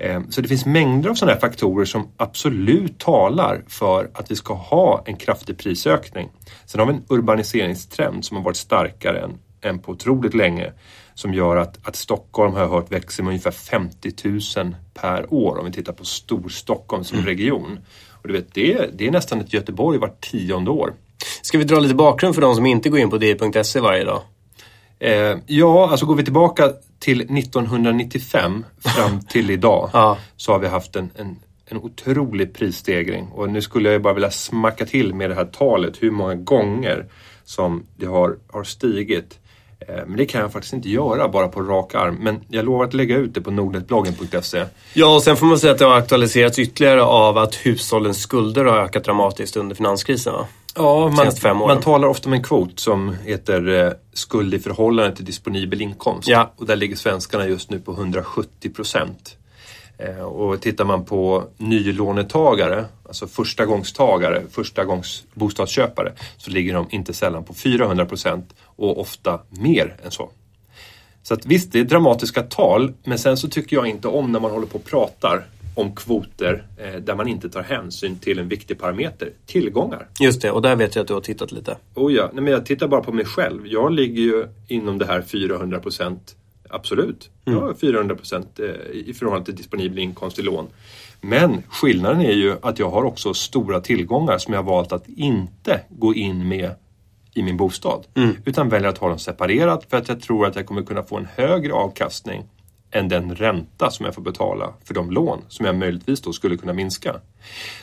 Eh, 0.00 0.20
Så 0.30 0.40
det 0.40 0.48
finns 0.48 0.66
mängder 0.66 1.10
av 1.10 1.14
sådana 1.14 1.32
här 1.32 1.40
faktorer 1.40 1.84
som 1.84 2.08
absolut 2.16 2.98
talar 2.98 3.62
för 3.68 4.10
att 4.14 4.30
vi 4.30 4.36
ska 4.36 4.54
ha 4.54 5.02
en 5.06 5.16
kraftig 5.16 5.58
prisökning. 5.58 6.28
Sen 6.66 6.78
har 6.80 6.86
vi 6.86 6.92
en 6.92 7.02
urbaniseringstrend 7.08 8.24
som 8.24 8.36
har 8.36 8.44
varit 8.44 8.56
starkare 8.56 9.20
än, 9.20 9.38
än 9.62 9.78
på 9.78 9.92
otroligt 9.92 10.34
länge. 10.34 10.72
Som 11.14 11.34
gör 11.34 11.56
att, 11.56 11.78
att 11.88 11.96
Stockholm 11.96 12.52
har 12.54 12.60
jag 12.60 12.68
hört 12.68 12.92
växer 12.92 13.22
med 13.22 13.30
ungefär 13.30 13.50
50 13.50 14.12
000 14.56 14.74
per 14.94 15.34
år 15.34 15.58
om 15.58 15.64
vi 15.66 15.72
tittar 15.72 15.92
på 15.92 16.04
Storstockholm 16.04 17.04
som 17.04 17.18
region. 17.18 17.78
Och 18.22 18.28
du 18.28 18.32
vet, 18.34 18.54
det, 18.54 18.72
är- 18.74 18.90
det 18.94 19.06
är 19.06 19.10
nästan 19.10 19.40
ett 19.40 19.52
Göteborg 19.52 19.98
vart 19.98 20.20
tionde 20.30 20.70
år. 20.70 20.94
Ska 21.42 21.58
vi 21.58 21.64
dra 21.64 21.78
lite 21.80 21.94
bakgrund 21.94 22.34
för 22.34 22.42
de 22.42 22.54
som 22.54 22.66
inte 22.66 22.88
går 22.88 22.98
in 23.00 23.10
på 23.10 23.18
di.se 23.18 23.80
varje 23.80 24.04
dag? 24.04 24.22
Eh, 24.98 25.36
ja, 25.46 25.90
alltså 25.90 26.06
går 26.06 26.14
vi 26.14 26.24
tillbaka 26.24 26.70
till 27.00 27.20
1995 27.20 28.64
fram 28.96 29.20
till 29.28 29.50
idag 29.50 29.90
Ja. 29.92 30.18
så 30.36 30.52
har 30.52 30.58
vi 30.58 30.68
haft 30.68 30.96
en, 30.96 31.10
en, 31.16 31.36
en 31.66 31.76
otrolig 31.78 32.54
prisstegring. 32.54 33.28
Och 33.32 33.50
nu 33.50 33.62
skulle 33.62 33.92
jag 33.92 34.02
bara 34.02 34.14
vilja 34.14 34.30
smacka 34.30 34.86
till 34.86 35.14
med 35.14 35.30
det 35.30 35.34
här 35.34 35.44
talet 35.44 35.94
hur 36.02 36.10
många 36.10 36.34
gånger 36.34 37.06
som 37.44 37.86
det 37.96 38.06
har, 38.06 38.36
har 38.52 38.64
stigit. 38.64 39.38
Eh, 39.88 40.06
men 40.06 40.16
det 40.16 40.26
kan 40.26 40.40
jag 40.40 40.52
faktiskt 40.52 40.72
inte 40.74 40.88
göra 40.90 41.28
bara 41.28 41.48
på 41.48 41.60
rak 41.62 41.94
arm. 41.94 42.14
Men 42.14 42.40
jag 42.48 42.64
lovar 42.64 42.84
att 42.84 42.94
lägga 42.94 43.16
ut 43.16 43.34
det 43.34 43.40
på 43.40 43.50
nordnetbloggen.se. 43.50 44.64
Ja, 44.94 45.14
och 45.14 45.22
sen 45.22 45.36
får 45.36 45.46
man 45.46 45.58
säga 45.58 45.72
att 45.72 45.78
det 45.78 45.84
har 45.84 45.96
aktualiserats 45.96 46.58
ytterligare 46.58 47.02
av 47.02 47.38
att 47.38 47.54
hushållens 47.54 48.18
skulder 48.22 48.64
har 48.64 48.78
ökat 48.78 49.04
dramatiskt 49.04 49.56
under 49.56 49.76
finanskrisen. 49.76 50.32
Va? 50.32 50.46
Ja, 50.82 51.08
man, 51.08 51.16
Senaste 51.16 51.40
fem 51.40 51.62
åren. 51.62 51.74
man 51.74 51.82
talar 51.82 52.08
ofta 52.08 52.28
om 52.28 52.32
en 52.32 52.42
kvot 52.42 52.80
som 52.80 53.16
heter 53.24 53.86
eh, 53.86 53.92
skuld 54.12 54.54
i 54.54 54.58
förhållande 54.58 55.16
till 55.16 55.24
disponibel 55.24 55.80
inkomst. 55.80 56.28
Ja. 56.28 56.52
Och 56.56 56.66
där 56.66 56.76
ligger 56.76 56.96
svenskarna 56.96 57.46
just 57.46 57.70
nu 57.70 57.78
på 57.80 57.92
170 57.92 58.70
procent. 58.70 59.36
Eh, 59.98 60.22
och 60.22 60.60
tittar 60.60 60.84
man 60.84 61.04
på 61.04 61.44
nylånetagare, 61.56 62.84
alltså 63.06 63.26
förstagångstagare, 63.26 64.42
förstagångs 64.50 65.24
bostadsköpare, 65.34 66.12
så 66.36 66.50
ligger 66.50 66.74
de 66.74 66.86
inte 66.90 67.12
sällan 67.12 67.44
på 67.44 67.54
400 67.54 68.06
procent 68.06 68.54
och 68.64 69.00
ofta 69.00 69.40
mer 69.48 69.96
än 70.04 70.10
så. 70.10 70.30
Så 71.22 71.34
att 71.34 71.46
visst, 71.46 71.72
det 71.72 71.80
är 71.80 71.84
dramatiska 71.84 72.42
tal, 72.42 72.92
men 73.04 73.18
sen 73.18 73.36
så 73.36 73.48
tycker 73.48 73.76
jag 73.76 73.86
inte 73.86 74.08
om 74.08 74.32
när 74.32 74.40
man 74.40 74.50
håller 74.50 74.66
på 74.66 74.78
och 74.78 74.84
pratar 74.84 75.46
om 75.74 75.94
kvoter 75.94 76.66
eh, 76.76 77.00
där 77.00 77.14
man 77.14 77.28
inte 77.28 77.48
tar 77.48 77.62
hänsyn 77.62 78.18
till 78.18 78.38
en 78.38 78.48
viktig 78.48 78.78
parameter, 78.78 79.32
tillgångar. 79.46 80.08
Just 80.20 80.42
det, 80.42 80.50
och 80.50 80.62
där 80.62 80.76
vet 80.76 80.94
jag 80.94 81.02
att 81.02 81.08
du 81.08 81.14
har 81.14 81.20
tittat 81.20 81.52
lite. 81.52 81.76
Oh 81.94 82.12
ja, 82.12 82.30
nej 82.32 82.44
men 82.44 82.52
jag 82.52 82.66
tittar 82.66 82.88
bara 82.88 83.00
på 83.00 83.12
mig 83.12 83.24
själv. 83.24 83.66
Jag 83.66 83.92
ligger 83.92 84.22
ju 84.22 84.48
inom 84.68 84.98
det 84.98 85.06
här 85.06 85.22
400 85.22 85.80
procent. 85.80 86.36
Absolut. 86.68 87.30
Jag 87.44 87.60
har 87.60 87.74
400 87.74 88.14
procent 88.14 88.60
eh, 88.60 88.66
i 88.92 89.14
förhållande 89.14 89.44
till 89.44 89.56
disponibel 89.56 89.98
inkomst 89.98 90.38
i 90.38 90.42
lån. 90.42 90.66
Men 91.20 91.62
skillnaden 91.68 92.20
är 92.20 92.32
ju 92.32 92.56
att 92.62 92.78
jag 92.78 92.90
har 92.90 93.04
också 93.04 93.34
stora 93.34 93.80
tillgångar 93.80 94.38
som 94.38 94.54
jag 94.54 94.62
valt 94.62 94.92
att 94.92 95.08
inte 95.08 95.80
gå 95.88 96.14
in 96.14 96.48
med 96.48 96.70
i 97.34 97.42
min 97.42 97.56
bostad. 97.56 98.06
Utan 98.44 98.68
väljer 98.68 98.88
att 98.88 98.98
ha 98.98 99.08
dem 99.08 99.18
separerat 99.18 99.86
för 99.90 99.96
att 99.96 100.08
jag 100.08 100.20
tror 100.20 100.46
att 100.46 100.56
jag 100.56 100.66
kommer 100.66 100.82
kunna 100.82 101.02
få 101.02 101.16
en 101.16 101.28
högre 101.36 101.72
avkastning 101.72 102.44
än 102.90 103.08
den 103.08 103.34
ränta 103.34 103.90
som 103.90 104.06
jag 104.06 104.14
får 104.14 104.22
betala 104.22 104.72
för 104.84 104.94
de 104.94 105.10
lån 105.10 105.44
som 105.48 105.66
jag 105.66 105.76
möjligtvis 105.76 106.20
då 106.20 106.32
skulle 106.32 106.56
kunna 106.56 106.72
minska. 106.72 107.16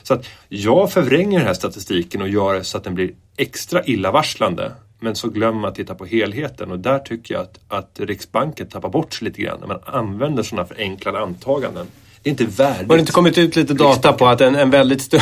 Så 0.03 0.13
att 0.13 0.25
jag 0.49 0.91
förvränger 0.91 1.37
den 1.37 1.47
här 1.47 1.53
statistiken 1.53 2.21
och 2.21 2.29
gör 2.29 2.61
så 2.61 2.77
att 2.77 2.83
den 2.83 2.95
blir 2.95 3.11
extra 3.37 3.83
illavarslande. 3.83 4.71
Men 4.99 5.15
så 5.15 5.29
glömmer 5.29 5.61
man 5.61 5.69
att 5.69 5.75
titta 5.75 5.95
på 5.95 6.05
helheten 6.05 6.71
och 6.71 6.79
där 6.79 6.99
tycker 6.99 7.33
jag 7.33 7.43
att, 7.43 7.59
att 7.67 7.99
Riksbanken 7.99 8.67
tappar 8.67 8.89
bort 8.89 9.13
sig 9.13 9.25
lite 9.25 9.41
grann 9.41 9.59
när 9.59 9.67
man 9.67 9.79
använder 9.85 10.43
sådana 10.43 10.67
förenklade 10.67 11.19
antaganden. 11.19 11.87
Det 12.27 12.43
är 12.43 12.45
inte 12.45 12.63
värdigt. 12.63 12.89
Har 12.89 12.95
det 12.95 12.99
inte 12.99 13.11
kommit 13.11 13.37
ut 13.37 13.55
lite 13.55 13.73
data 13.73 14.13
på 14.13 14.27
att 14.27 14.41
en, 14.41 14.55
en 14.55 14.69
väldigt 14.69 15.01
stor... 15.01 15.21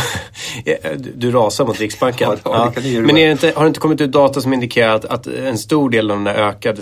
du, 1.16 1.32
rasar 1.32 1.66
mot 1.66 1.80
Riksbanken. 1.80 2.30
Ja, 2.30 2.40
ja, 2.44 2.72
det 2.76 2.82
ni 2.82 2.90
göra. 2.90 3.06
Men 3.06 3.16
det 3.16 3.32
inte, 3.32 3.54
har 3.56 3.64
det 3.64 3.68
inte 3.68 3.80
kommit 3.80 4.02
ut 4.02 4.12
data 4.12 4.42
som 4.42 4.54
indikerar 4.54 4.96
att, 4.96 5.06
att 5.06 5.28
en 5.28 5.58
stor 5.58 5.90
del 5.90 6.12
av 6.12 6.18
den 6.18 6.28
här 6.28 6.36
ökade 6.36 6.82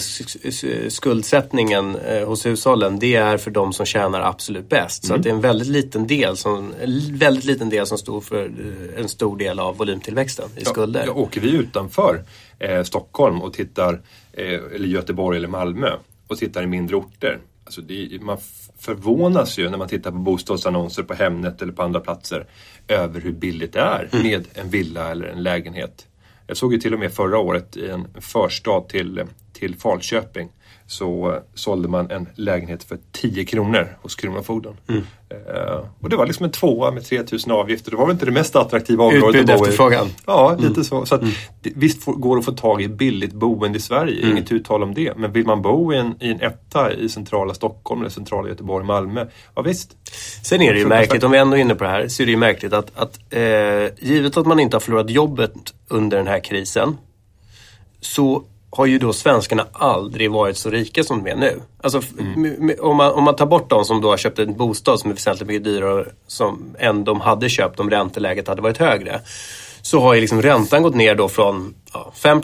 skuldsättningen 0.90 1.96
eh, 1.96 2.28
hos 2.28 2.46
hushållen, 2.46 3.00
det 3.00 3.16
är 3.16 3.38
för 3.38 3.52
de 3.52 3.74
som 3.74 3.86
tjänar 3.86 4.22
absolut 4.22 4.70
bäst. 4.70 5.04
Mm. 5.04 5.08
Så 5.08 5.16
att 5.16 5.24
det 5.24 5.30
är 5.30 5.34
en 5.34 5.42
väldigt 5.42 5.68
liten 5.68 6.08
del 6.08 6.38
som, 6.38 6.74
väldigt 7.12 7.46
liten 7.46 7.70
del 7.70 7.86
som 7.86 7.98
står 7.98 8.22
för 8.22 8.46
eh, 8.46 9.02
en 9.02 9.10
stor 9.10 9.38
del 9.38 9.60
av 9.60 9.78
volymtillväxten 9.78 10.50
i 10.58 10.66
skulder. 10.66 11.04
Ja, 11.06 11.14
åker 11.14 11.42
vi 11.42 11.52
utanför 11.52 12.24
eh, 12.60 12.84
Stockholm 12.84 13.42
och 13.42 13.54
tittar, 13.54 14.02
eh, 14.34 14.76
eller 14.76 14.88
Göteborg 14.88 15.38
eller 15.38 15.48
Malmö 15.48 15.90
och 16.28 16.38
tittar 16.38 16.64
i 16.64 16.68
mindre 16.68 16.96
orter. 16.96 17.40
Alltså 17.66 17.82
det, 17.82 18.22
man 18.22 18.38
förvånas 18.84 19.58
ju 19.58 19.70
när 19.70 19.78
man 19.78 19.88
tittar 19.88 20.12
på 20.12 20.18
bostadsannonser 20.18 21.04
på 21.04 21.14
Hemnet 21.14 21.62
eller 21.62 21.74
på 21.74 21.84
andra 21.84 22.00
platser 22.00 22.46
över 22.88 23.22
hur 23.22 23.32
billigt 23.32 23.74
det 23.74 23.80
är 23.80 24.10
med 24.24 24.48
en 24.54 24.70
villa 24.70 25.12
eller 25.12 25.28
en 25.28 25.44
lägenhet. 25.44 26.08
Jag 26.48 26.58
såg 26.58 26.74
ju 26.74 26.80
till 26.80 26.94
och 26.94 27.00
med 27.00 27.14
förra 27.14 27.38
året 27.38 27.78
i 27.78 27.90
en 27.90 28.08
förstad 28.22 28.82
till, 28.82 29.24
till 29.54 29.76
Falköping 29.76 30.50
så 30.88 31.40
sålde 31.54 31.88
man 31.88 32.12
en 32.12 32.28
lägenhet 32.36 32.84
för 32.84 32.98
10 33.12 33.46
kronor 33.46 33.98
hos 34.02 34.16
Kronofogden. 34.16 34.74
Mm. 34.90 35.02
Uh, 35.32 35.86
och 36.00 36.10
det 36.10 36.16
var 36.16 36.26
liksom 36.26 36.46
en 36.46 36.52
tvåa 36.52 36.92
med 36.92 37.06
3000 37.06 37.52
avgifter. 37.52 37.92
Det 37.92 37.98
var 37.98 38.06
väl 38.06 38.14
inte 38.14 38.26
det 38.26 38.32
mest 38.32 38.56
attraktiva 38.56 39.04
området 39.04 39.42
Utbud 39.42 39.50
att 39.50 39.60
bo 39.60 39.66
i. 39.66 39.70
efterfrågan. 39.70 40.08
Ja, 40.26 40.52
lite 40.52 40.68
mm. 40.68 40.84
så. 40.84 41.06
så 41.06 41.16
att, 41.16 41.22
mm. 41.22 41.34
det, 41.62 41.72
visst 41.76 42.06
går 42.06 42.36
det 42.36 42.40
att 42.40 42.46
få 42.46 42.52
tag 42.52 42.82
i 42.82 42.88
billigt 42.88 43.34
boende 43.34 43.78
i 43.78 43.82
Sverige, 43.82 44.24
mm. 44.24 44.32
inget 44.32 44.52
uttal 44.52 44.84
om 44.84 44.94
det. 44.94 45.18
Men 45.18 45.32
vill 45.32 45.46
man 45.46 45.62
bo 45.62 45.94
i 45.94 45.98
en, 45.98 46.16
i 46.20 46.32
en 46.32 46.42
etta 46.42 46.94
i 46.94 47.10
centrala 47.10 47.54
Stockholm 47.54 48.02
eller 48.02 48.10
centrala 48.10 48.50
Göteborg, 48.50 48.86
Malmö, 48.86 49.26
ja 49.56 49.62
visst. 49.62 49.98
Sen 50.44 50.62
är 50.62 50.74
det 50.74 50.80
ju 50.80 50.88
märkligt, 50.88 51.24
om 51.24 51.32
vi 51.32 51.38
ändå 51.38 51.58
är 51.58 51.62
inne 51.62 51.76
på 51.76 51.84
det 51.84 51.90
här, 51.90 52.08
så 52.08 52.24
är 52.24 52.26
det 52.26 52.32
ju 52.32 52.38
märkligt 52.38 52.74
att, 52.74 52.92
att 52.96 53.20
eh, 53.30 54.10
givet 54.10 54.38
att 54.38 54.46
man 54.46 54.60
inte 54.60 54.76
har 54.76 54.82
förlorat 54.82 55.10
jobbet 55.10 55.54
under 55.88 56.18
den 56.18 56.28
här 56.28 56.40
krisen 56.40 56.98
så 58.02 58.44
har 58.76 58.86
ju 58.86 59.00
då 59.00 59.14
svenskarna 59.14 59.66
aldrig 59.72 60.32
varit 60.32 60.58
så 60.58 60.70
rika 60.70 61.04
som 61.04 61.24
de 61.24 61.32
är 61.32 61.36
nu. 61.36 61.62
Alltså, 61.84 62.02
mm. 62.20 62.72
om, 62.80 62.98
man, 62.98 63.12
om 63.12 63.24
man 63.24 63.36
tar 63.36 63.46
bort 63.46 63.70
de 63.70 63.86
som 63.86 64.02
då 64.02 64.10
har 64.10 64.18
köpt 64.18 64.40
en 64.40 64.58
bostad 64.58 65.00
som 65.00 65.10
är 65.10 65.16
väsentligt 65.16 65.48
mycket 65.48 65.64
dyrare 65.64 66.06
som, 66.28 66.76
än 66.80 67.04
de 67.04 67.22
hade 67.22 67.50
köpt 67.50 67.80
om 67.80 67.90
ränteläget 67.90 68.48
hade 68.48 68.62
varit 68.62 68.78
högre. 68.78 69.22
Så 69.82 70.00
har 70.00 70.14
ju 70.14 70.22
liksom 70.22 70.42
räntan 70.42 70.84
gått 70.84 70.96
ner 70.96 71.16
då 71.16 71.30
från 71.30 71.76
ja, 71.94 72.12
5 72.16 72.42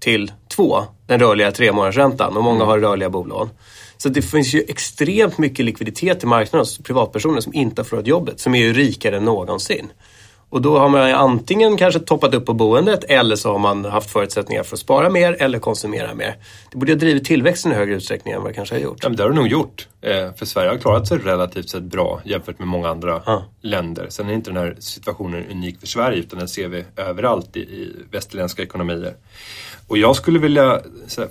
till 0.00 0.32
2, 0.48 0.82
den 1.06 1.20
rörliga 1.20 1.52
tremånadersräntan 1.52 2.36
och 2.36 2.44
många 2.44 2.56
mm. 2.56 2.68
har 2.68 2.78
rörliga 2.78 3.10
bolån. 3.10 3.50
Så 3.96 4.08
det 4.08 4.22
finns 4.22 4.54
ju 4.54 4.64
extremt 4.68 5.38
mycket 5.38 5.64
likviditet 5.64 6.22
i 6.22 6.26
marknaden 6.26 6.60
hos 6.60 6.78
privatpersoner 6.78 7.40
som 7.40 7.54
inte 7.54 7.80
har 7.82 7.84
förlorat 7.84 8.06
jobbet, 8.06 8.40
som 8.40 8.54
är 8.54 8.58
ju 8.58 8.72
rikare 8.72 9.16
än 9.16 9.24
någonsin. 9.24 9.88
Och 10.48 10.62
då 10.62 10.78
har 10.78 10.88
man 10.88 11.14
antingen 11.14 11.76
kanske 11.76 12.00
toppat 12.00 12.34
upp 12.34 12.46
på 12.46 12.54
boendet 12.54 13.04
eller 13.04 13.36
så 13.36 13.52
har 13.52 13.58
man 13.58 13.84
haft 13.84 14.10
förutsättningar 14.10 14.62
för 14.62 14.76
att 14.76 14.80
spara 14.80 15.10
mer 15.10 15.42
eller 15.42 15.58
konsumera 15.58 16.14
mer. 16.14 16.36
Det 16.72 16.78
borde 16.78 16.92
ha 16.92 16.98
drivit 16.98 17.24
tillväxten 17.24 17.72
i 17.72 17.74
högre 17.74 17.94
utsträckning 17.94 18.34
än 18.34 18.42
vad 18.42 18.50
det 18.50 18.54
kanske 18.54 18.74
har 18.74 18.80
gjort. 18.80 18.98
Ja, 19.02 19.08
men 19.08 19.16
det 19.16 19.22
har 19.22 19.30
det 19.30 19.36
nog 19.36 19.48
gjort. 19.48 19.88
Eh, 20.00 20.34
för 20.34 20.46
Sverige 20.46 20.70
har 20.70 20.78
klarat 20.78 21.08
sig 21.08 21.18
relativt 21.18 21.70
sett 21.70 21.82
bra 21.82 22.20
jämfört 22.24 22.58
med 22.58 22.68
många 22.68 22.88
andra 22.88 23.22
ja. 23.26 23.44
länder. 23.60 24.06
Sen 24.08 24.28
är 24.28 24.32
inte 24.32 24.50
den 24.50 24.56
här 24.56 24.76
situationen 24.78 25.44
unik 25.50 25.80
för 25.80 25.86
Sverige 25.86 26.18
utan 26.18 26.38
den 26.38 26.48
ser 26.48 26.68
vi 26.68 26.84
överallt 26.96 27.56
i, 27.56 27.60
i 27.60 27.92
västerländska 28.10 28.62
ekonomier. 28.62 29.14
Och 29.86 29.98
jag 29.98 30.16
skulle 30.16 30.38
vilja 30.38 30.80
här, 31.16 31.28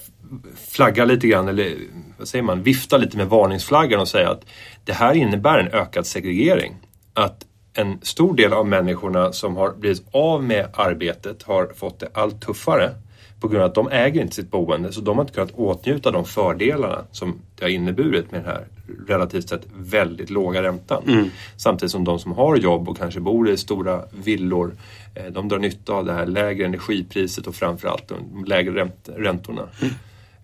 flagga 0.70 1.06
lite 1.06 1.28
grann, 1.28 1.48
eller 1.48 1.76
vad 2.18 2.28
säger 2.28 2.44
man, 2.44 2.64
vifta 2.64 2.98
lite 2.98 3.18
med 3.18 3.28
varningsflaggan 3.28 4.00
och 4.00 4.08
säga 4.08 4.30
att 4.30 4.46
det 4.84 4.94
här 4.94 5.14
innebär 5.14 5.60
en 5.60 5.68
ökad 5.68 6.08
segregering. 6.08 6.76
Att 7.14 7.46
en 7.78 8.00
stor 8.02 8.36
del 8.36 8.54
av 8.54 8.68
människorna 8.68 9.34
som 9.34 9.56
har 9.56 9.74
blivit 9.74 10.04
av 10.12 10.44
med 10.44 10.68
arbetet 10.74 11.44
har 11.44 11.72
fått 11.76 12.00
det 12.00 12.08
allt 12.14 12.42
tuffare 12.42 12.92
på 13.40 13.48
grund 13.48 13.64
av 13.64 13.70
att 13.70 13.76
de 13.76 13.90
äger 13.92 14.22
inte 14.22 14.36
sitt 14.36 14.52
boende 14.52 14.92
så 14.92 15.02
de 15.02 15.18
har 15.18 15.24
inte 15.24 15.34
kunnat 15.34 15.52
åtnjuta 15.56 16.12
de 16.12 16.26
fördelarna 16.26 17.06
som 17.12 17.40
det 17.56 17.66
har 17.66 17.70
inneburit 17.70 18.32
med 18.32 18.40
den 18.40 18.50
här 18.52 18.68
relativt 19.08 19.50
sett 19.50 19.68
väldigt 19.76 20.30
låga 20.30 20.64
räntan. 20.64 21.04
Mm. 21.08 21.30
Samtidigt 21.58 21.92
som 21.92 22.04
de 22.04 22.20
som 22.20 22.32
har 22.32 22.56
jobb 22.56 22.90
och 22.90 22.98
kanske 22.98 23.20
bor 23.20 23.50
i 23.50 23.58
stora 23.58 24.04
villor 24.24 24.76
eh, 25.16 25.26
de 25.26 25.48
drar 25.48 25.60
nytta 25.60 25.94
av 25.94 26.06
det 26.06 26.14
här 26.14 26.26
lägre 26.26 26.66
energipriset 26.66 27.48
och 27.48 27.56
framförallt 27.56 28.08
de 28.08 28.46
lägre 28.46 28.92
räntorna. 29.06 29.70
Mm. 29.82 29.94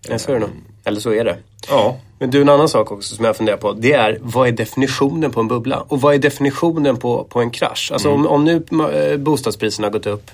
Ja, 0.08 0.18
så 0.18 0.32
är 0.32 0.40
det 0.40 0.48
Eller 0.84 1.00
så 1.00 1.12
är 1.12 1.24
det. 1.24 1.38
Ja. 1.68 1.98
Men 2.22 2.30
du, 2.30 2.40
en 2.40 2.48
annan 2.48 2.68
sak 2.68 2.92
också 2.92 3.14
som 3.14 3.24
jag 3.24 3.36
funderar 3.36 3.56
på. 3.56 3.72
Det 3.72 3.92
är, 3.92 4.18
vad 4.20 4.48
är 4.48 4.52
definitionen 4.52 5.30
på 5.30 5.40
en 5.40 5.48
bubbla? 5.48 5.84
Och 5.88 6.00
vad 6.00 6.14
är 6.14 6.18
definitionen 6.18 6.96
på, 6.96 7.24
på 7.24 7.40
en 7.40 7.50
krasch? 7.50 7.90
Alltså 7.92 8.08
mm. 8.08 8.26
om, 8.26 8.26
om 8.26 8.44
nu 8.44 8.64
eh, 8.92 9.16
bostadspriserna 9.16 9.86
har 9.86 9.92
gått 9.92 10.06
upp 10.06 10.30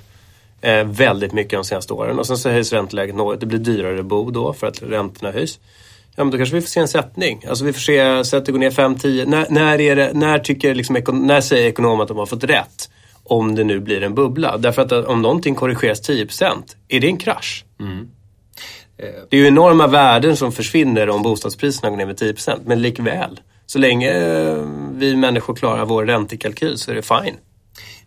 eh, 0.61 0.85
väldigt 0.85 1.33
mycket 1.33 1.53
de 1.53 1.65
senaste 1.65 1.93
åren 1.93 2.19
och 2.19 2.27
sen 2.27 2.39
så 2.39 2.51
höjs 2.51 2.73
ränteläget 2.73 3.15
något. 3.15 3.41
Det 3.41 3.47
blir 3.47 3.59
dyrare 3.59 3.99
att 3.99 4.05
bo 4.05 4.31
då 4.31 4.53
för 4.53 4.67
att 4.67 4.83
räntorna 4.83 5.33
höjs. 5.33 5.59
Ja, 6.17 6.25
men 6.25 6.31
då 6.31 6.37
kanske 6.37 6.55
vi 6.55 6.61
får 6.61 6.69
se 6.69 6.81
en 6.81 6.89
sättning. 6.89 7.45
Alltså 7.49 7.65
vi 7.65 7.73
får 7.73 7.81
se 7.81 8.25
så 8.25 8.37
att 8.37 8.47
det 8.47 8.53
går 8.53 8.59
ner 8.59 8.71
5-10. 8.71 9.27
När, 9.27 9.47
när, 9.51 9.81
är 9.81 9.97
det, 9.97 10.11
när, 10.15 10.39
tycker 10.39 10.75
liksom, 10.75 10.97
när 11.27 11.41
säger 11.41 11.69
ekonomer 11.69 12.03
att 12.03 12.09
de 12.09 12.17
har 12.17 12.27
fått 12.27 12.45
rätt? 12.45 12.91
Om 13.25 13.55
det 13.55 13.65
nu 13.65 13.81
blir 13.81 14.03
en 14.03 14.15
bubbla. 14.15 14.59
Därför 14.59 14.83
att 14.83 14.93
eh, 14.93 14.99
om 14.99 15.23
någonting 15.23 15.55
korrigeras 15.55 16.09
10% 16.09 16.53
är 16.89 17.01
det 17.01 17.07
en 17.07 17.17
krasch. 17.17 17.65
Mm. 17.81 18.09
Det 18.99 19.37
är 19.37 19.41
ju 19.41 19.47
enorma 19.47 19.87
värden 19.87 20.37
som 20.37 20.53
försvinner 20.53 21.09
om 21.09 21.23
bostadspriserna 21.23 21.91
går 21.91 21.97
ner 21.97 22.07
med 22.07 22.21
10% 22.21 22.61
men 22.65 22.83
likväl. 22.83 23.41
Så 23.67 23.79
länge 23.79 24.13
eh, 24.13 24.65
vi 24.93 25.17
människor 25.17 25.55
klarar 25.55 25.85
vår 25.85 26.05
räntekalkyl 26.05 26.79
så 26.79 26.91
är 26.91 26.95
det 26.95 27.03
fine. 27.03 27.37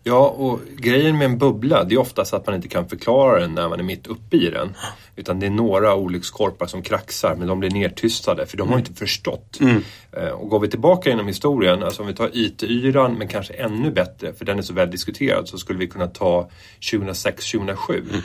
Ja, 0.04 0.28
och 0.28 0.60
grejen 0.76 1.18
med 1.18 1.24
en 1.24 1.38
bubbla 1.38 1.84
det 1.84 1.94
är 1.94 1.98
oftast 1.98 2.34
att 2.34 2.46
man 2.46 2.54
inte 2.54 2.68
kan 2.68 2.88
förklara 2.88 3.40
den 3.40 3.54
när 3.54 3.68
man 3.68 3.78
är 3.80 3.84
mitt 3.84 4.06
uppe 4.06 4.36
i 4.36 4.50
den. 4.50 4.74
Utan 5.16 5.40
det 5.40 5.46
är 5.46 5.50
några 5.50 5.94
olyckskorpar 5.94 6.66
som 6.66 6.82
kraxar 6.82 7.36
men 7.36 7.48
de 7.48 7.60
blir 7.60 7.70
nedtystade 7.70 8.46
för 8.46 8.56
de 8.56 8.68
har 8.68 8.78
inte 8.78 8.94
förstått. 8.94 9.60
Mm. 9.60 9.82
Eh, 10.12 10.28
och 10.28 10.48
går 10.48 10.60
vi 10.60 10.68
tillbaka 10.68 11.10
genom 11.10 11.26
historien, 11.26 11.82
alltså 11.82 12.02
om 12.02 12.08
vi 12.08 12.14
tar 12.14 12.30
IT-yran 12.32 13.14
men 13.14 13.28
kanske 13.28 13.52
ännu 13.54 13.90
bättre 13.90 14.32
för 14.32 14.44
den 14.44 14.58
är 14.58 14.62
så 14.62 14.72
väl 14.72 14.90
diskuterad 14.90 15.48
så 15.48 15.58
skulle 15.58 15.78
vi 15.78 15.86
kunna 15.86 16.06
ta 16.06 16.50
2006-2007. 16.80 17.74
Mm. 17.90 18.22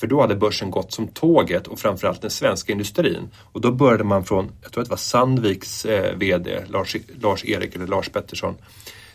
För 0.00 0.06
då 0.06 0.20
hade 0.20 0.36
börsen 0.36 0.70
gått 0.70 0.92
som 0.92 1.08
tåget 1.08 1.66
och 1.66 1.78
framförallt 1.78 2.22
den 2.22 2.30
svenska 2.30 2.72
industrin. 2.72 3.28
Och 3.52 3.60
då 3.60 3.72
började 3.72 4.04
man 4.04 4.24
från, 4.24 4.50
jag 4.62 4.72
tror 4.72 4.82
att 4.82 4.88
det 4.88 4.90
var 4.90 4.96
Sandviks 4.96 5.84
eh, 5.84 6.16
VD, 6.16 6.64
Lars, 6.68 6.96
Lars-Erik 7.20 7.76
eller 7.76 7.86
Lars 7.86 8.08
Pettersson, 8.08 8.54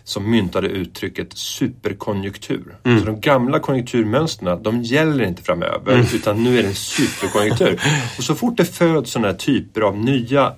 som 0.04 0.32
myntade 0.32 0.68
uttrycket 0.68 1.38
superkonjunktur. 1.38 2.76
Mm. 2.84 3.00
Så 3.00 3.06
de 3.06 3.20
gamla 3.20 3.60
konjunkturmönstren, 3.60 4.64
de 4.64 4.82
gäller 4.82 5.24
inte 5.24 5.44
framöver 5.44 5.94
mm. 5.94 6.06
utan 6.14 6.44
nu 6.44 6.60
är 6.60 6.62
det 6.62 6.70
en 6.70 6.76
superkonjunktur. 6.76 7.82
och 8.18 8.24
så 8.24 8.36
fort 8.36 8.58
det 8.58 8.66
föds 8.66 9.12
sådana 9.12 9.28
här 9.28 9.36
typer 9.36 9.82
av 9.82 9.98
nya 9.98 10.54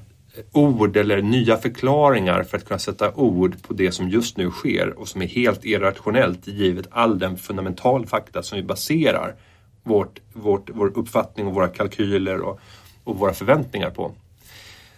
ord 0.51 0.97
eller 0.97 1.21
nya 1.21 1.57
förklaringar 1.57 2.43
för 2.43 2.57
att 2.57 2.65
kunna 2.65 2.79
sätta 2.79 3.13
ord 3.13 3.61
på 3.61 3.73
det 3.73 3.91
som 3.91 4.09
just 4.09 4.37
nu 4.37 4.51
sker 4.51 4.99
och 4.99 5.07
som 5.07 5.21
är 5.21 5.27
helt 5.27 5.65
irrationellt 5.65 6.47
givet 6.47 6.87
all 6.91 7.19
den 7.19 7.37
fundamentala 7.37 8.07
fakta 8.07 8.43
som 8.43 8.57
vi 8.57 8.63
baserar 8.63 9.35
vårt, 9.83 10.19
vårt, 10.33 10.69
vår 10.73 10.97
uppfattning 10.97 11.47
och 11.47 11.53
våra 11.53 11.67
kalkyler 11.67 12.41
och, 12.41 12.59
och 13.03 13.19
våra 13.19 13.33
förväntningar 13.33 13.89
på. 13.89 14.11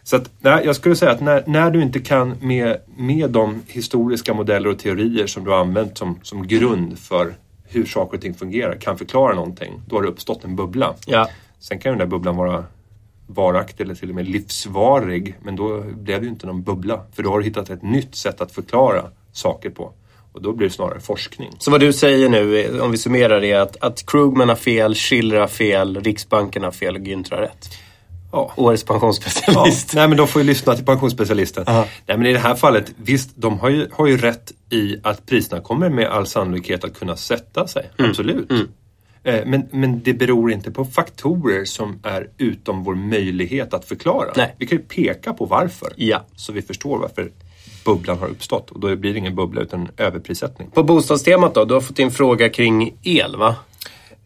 Så 0.03 0.15
att, 0.15 0.31
nej, 0.39 0.65
jag 0.65 0.75
skulle 0.75 0.95
säga 0.95 1.11
att 1.11 1.21
när, 1.21 1.43
när 1.47 1.71
du 1.71 1.81
inte 1.81 1.99
kan 1.99 2.37
med, 2.41 2.77
med 2.97 3.29
de 3.29 3.61
historiska 3.67 4.33
modeller 4.33 4.69
och 4.69 4.79
teorier 4.79 5.27
som 5.27 5.43
du 5.43 5.51
har 5.51 5.57
använt 5.57 5.97
som, 5.97 6.19
som 6.21 6.47
grund 6.47 6.99
för 6.99 7.35
hur 7.63 7.85
saker 7.85 8.17
och 8.17 8.21
ting 8.21 8.33
fungerar 8.33 8.75
kan 8.75 8.97
förklara 8.97 9.35
någonting, 9.35 9.81
då 9.87 9.95
har 9.95 10.03
det 10.03 10.09
uppstått 10.09 10.43
en 10.43 10.55
bubbla. 10.55 10.93
Ja. 11.05 11.29
Sen 11.59 11.79
kan 11.79 11.91
den 11.91 11.99
där 11.99 12.05
bubblan 12.05 12.35
vara 12.35 12.63
varaktig 13.27 13.83
eller 13.83 13.95
till 13.95 14.09
och 14.09 14.15
med 14.15 14.27
livsvarig, 14.27 15.35
men 15.43 15.55
då 15.55 15.81
blev 15.81 16.19
det 16.19 16.25
ju 16.25 16.31
inte 16.31 16.47
någon 16.47 16.63
bubbla. 16.63 17.01
För 17.13 17.23
då 17.23 17.29
har 17.29 17.39
du 17.39 17.45
hittat 17.45 17.69
ett 17.69 17.81
nytt 17.81 18.15
sätt 18.15 18.41
att 18.41 18.51
förklara 18.51 19.03
saker 19.31 19.69
på. 19.69 19.91
Och 20.35 20.41
då 20.41 20.53
blir 20.53 20.67
det 20.67 20.73
snarare 20.73 20.99
forskning. 20.99 21.51
Så 21.59 21.71
vad 21.71 21.79
du 21.79 21.93
säger 21.93 22.29
nu, 22.29 22.79
om 22.81 22.91
vi 22.91 22.97
summerar 22.97 23.41
det, 23.41 23.53
att, 23.53 23.83
att 23.83 24.05
Krugman 24.05 24.49
har 24.49 24.55
fel, 24.55 24.95
Schiller 24.95 25.39
har 25.39 25.47
fel, 25.47 26.01
Riksbanken 26.03 26.63
har 26.63 26.71
fel 26.71 26.95
och 26.95 27.01
Günther 27.01 27.35
har 27.35 27.41
rätt? 27.41 27.69
Ja. 28.31 28.53
Årets 28.55 28.83
pensionsspecialist. 28.83 29.93
Ja. 29.93 29.99
Nej 29.99 30.07
men 30.07 30.17
de 30.17 30.27
får 30.27 30.41
ju 30.41 30.47
lyssna 30.47 30.75
till 30.75 30.85
pensionsspecialisten. 30.85 31.65
-huh. 31.65 31.85
Nej 32.05 32.17
men 32.17 32.25
i 32.25 32.33
det 32.33 32.39
här 32.39 32.55
fallet, 32.55 32.93
visst 32.97 33.29
de 33.35 33.59
har 33.59 33.69
ju, 33.69 33.87
har 33.91 34.07
ju 34.07 34.17
rätt 34.17 34.51
i 34.69 34.97
att 35.03 35.25
priserna 35.25 35.61
kommer 35.61 35.89
med 35.89 36.07
all 36.07 36.27
sannolikhet 36.27 36.83
att 36.83 36.93
kunna 36.93 37.15
sätta 37.15 37.67
sig. 37.67 37.89
Mm. 37.97 38.11
Absolut. 38.11 38.51
Mm. 38.51 38.67
Eh, 39.23 39.45
men, 39.45 39.67
men 39.71 40.03
det 40.03 40.13
beror 40.13 40.51
inte 40.51 40.71
på 40.71 40.85
faktorer 40.85 41.65
som 41.65 41.99
är 42.03 42.29
utom 42.37 42.83
vår 42.83 42.95
möjlighet 42.95 43.73
att 43.73 43.85
förklara. 43.85 44.31
Nej. 44.35 44.55
Vi 44.57 44.65
kan 44.65 44.77
ju 44.77 44.83
peka 44.83 45.33
på 45.33 45.45
varför. 45.45 45.93
Ja. 45.95 46.25
Så 46.35 46.53
vi 46.53 46.61
förstår 46.61 46.99
varför 46.99 47.31
bubblan 47.85 48.17
har 48.17 48.27
uppstått 48.27 48.71
och 48.71 48.79
då 48.79 48.95
blir 48.95 49.13
det 49.13 49.19
ingen 49.19 49.35
bubbla 49.35 49.61
utan 49.61 49.87
överprissättning. 49.97 50.71
På 50.71 50.83
bostadstemat 50.83 51.53
då, 51.53 51.65
du 51.65 51.73
har 51.73 51.81
fått 51.81 51.99
in 51.99 52.11
fråga 52.11 52.49
kring 52.49 52.97
el 53.03 53.35
va? 53.35 53.55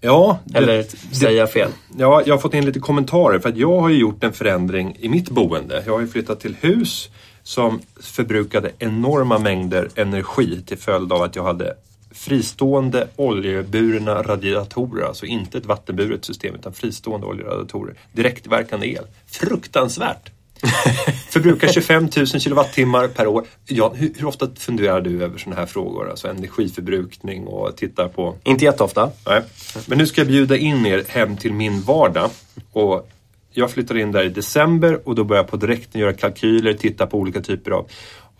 Ja. 0.01 0.39
Det, 0.46 0.58
Eller 0.58 0.86
säger 1.16 1.39
jag 1.39 1.51
fel? 1.51 1.72
Ja, 1.98 2.24
jag 2.25 2.34
har 2.34 2.39
fått 2.39 2.54
in 2.54 2.66
lite 2.66 2.80
kommentarer 2.80 3.39
för 3.39 3.50
att 3.50 3.58
jag 3.58 3.82
har 3.82 3.89
ju 3.89 4.00
gjort 4.00 4.24
en 4.24 4.34
förändring 4.34 4.98
i 5.00 5.10
mitt 5.10 5.30
boende. 5.30 5.84
Jag 5.86 5.94
har 5.94 6.00
ju 6.00 6.08
flyttat 6.08 6.39
till 6.39 6.56
hus 6.62 7.10
som 7.44 7.80
förbrukade 8.00 8.72
enorma 8.80 9.39
mängder 9.39 9.89
energi 9.96 10.62
till 10.66 10.78
följd 10.78 11.13
av 11.13 11.22
att 11.22 11.36
jag 11.36 11.44
hade 11.44 11.75
fristående 12.12 13.08
oljeburna 13.16 14.24
radiatorer, 14.24 15.06
alltså 15.06 15.25
inte 15.25 15.58
ett 15.58 15.66
vattenburet 15.66 16.25
system 16.25 16.56
utan 16.56 16.74
fristående 16.74 17.28
oljeradiatorer. 17.28 17.96
Direktverkande 18.12 18.88
el. 18.88 19.04
Fruktansvärt! 19.28 20.32
Förbrukar 21.30 21.68
25 21.68 22.10
000 22.18 22.28
kilowattimmar 22.28 23.08
per 23.08 23.28
år. 23.28 23.46
Ja, 23.66 23.94
hur, 23.96 24.13
hur, 24.18 24.25
ofta 24.25 24.48
funderar 24.56 25.01
du 25.01 25.24
över 25.24 25.38
sådana 25.38 25.60
här 25.60 25.66
frågor? 25.66 26.10
Alltså 26.10 26.28
energiförbrukning 26.28 27.48
och 27.48 27.78
tittar 27.78 28.08
på... 28.08 28.36
Inte 28.44 28.66
jätteofta. 28.66 29.12
Nej. 29.28 29.42
Men 29.86 29.98
nu 29.98 30.08
ska 30.08 30.22
jag 30.22 30.28
bjuda 30.28 30.58
in 30.58 30.86
er 30.86 31.04
hem 31.08 31.38
till 31.38 31.54
min 31.54 31.82
vardag. 31.82 32.30
Och 32.72 33.10
jag 33.51 33.72
flyttar 33.72 33.98
in 33.98 34.12
där 34.12 34.24
i 34.24 34.30
december 34.30 35.08
och 35.08 35.16
då 35.16 35.24
börjar 35.24 35.44
jag 35.44 35.51
på 35.51 35.58
direkten 35.58 36.01
göra 36.01 36.13
kalkyler, 36.13 36.74
titta 36.74 37.08
på 37.08 37.18
olika 37.18 37.42
typer 37.42 37.72
av 37.72 37.88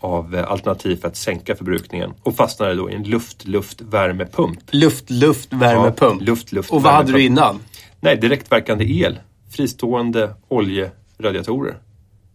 av 0.00 0.34
eh, 0.34 0.50
alternativ 0.50 0.96
för 0.96 1.08
att 1.08 1.16
sänka 1.16 1.56
förbrukningen 1.56 2.14
och 2.22 2.36
fastnade 2.36 2.74
då 2.74 2.90
i 2.90 2.94
en 2.94 3.02
luft-luft-värmepump. 3.02 4.58
Luft-luft-värmepump. 4.70 6.20
Ja, 6.20 6.26
luft, 6.26 6.52
luft, 6.52 6.70
Och 6.70 6.82
vad 6.82 6.92
hade 6.92 7.12
du 7.12 7.22
innan? 7.22 7.60
Nej, 8.00 8.16
direktverkande 8.16 8.84
el. 8.84 9.18
Fristående 9.50 10.34
oljeradiatorer. 10.48 11.76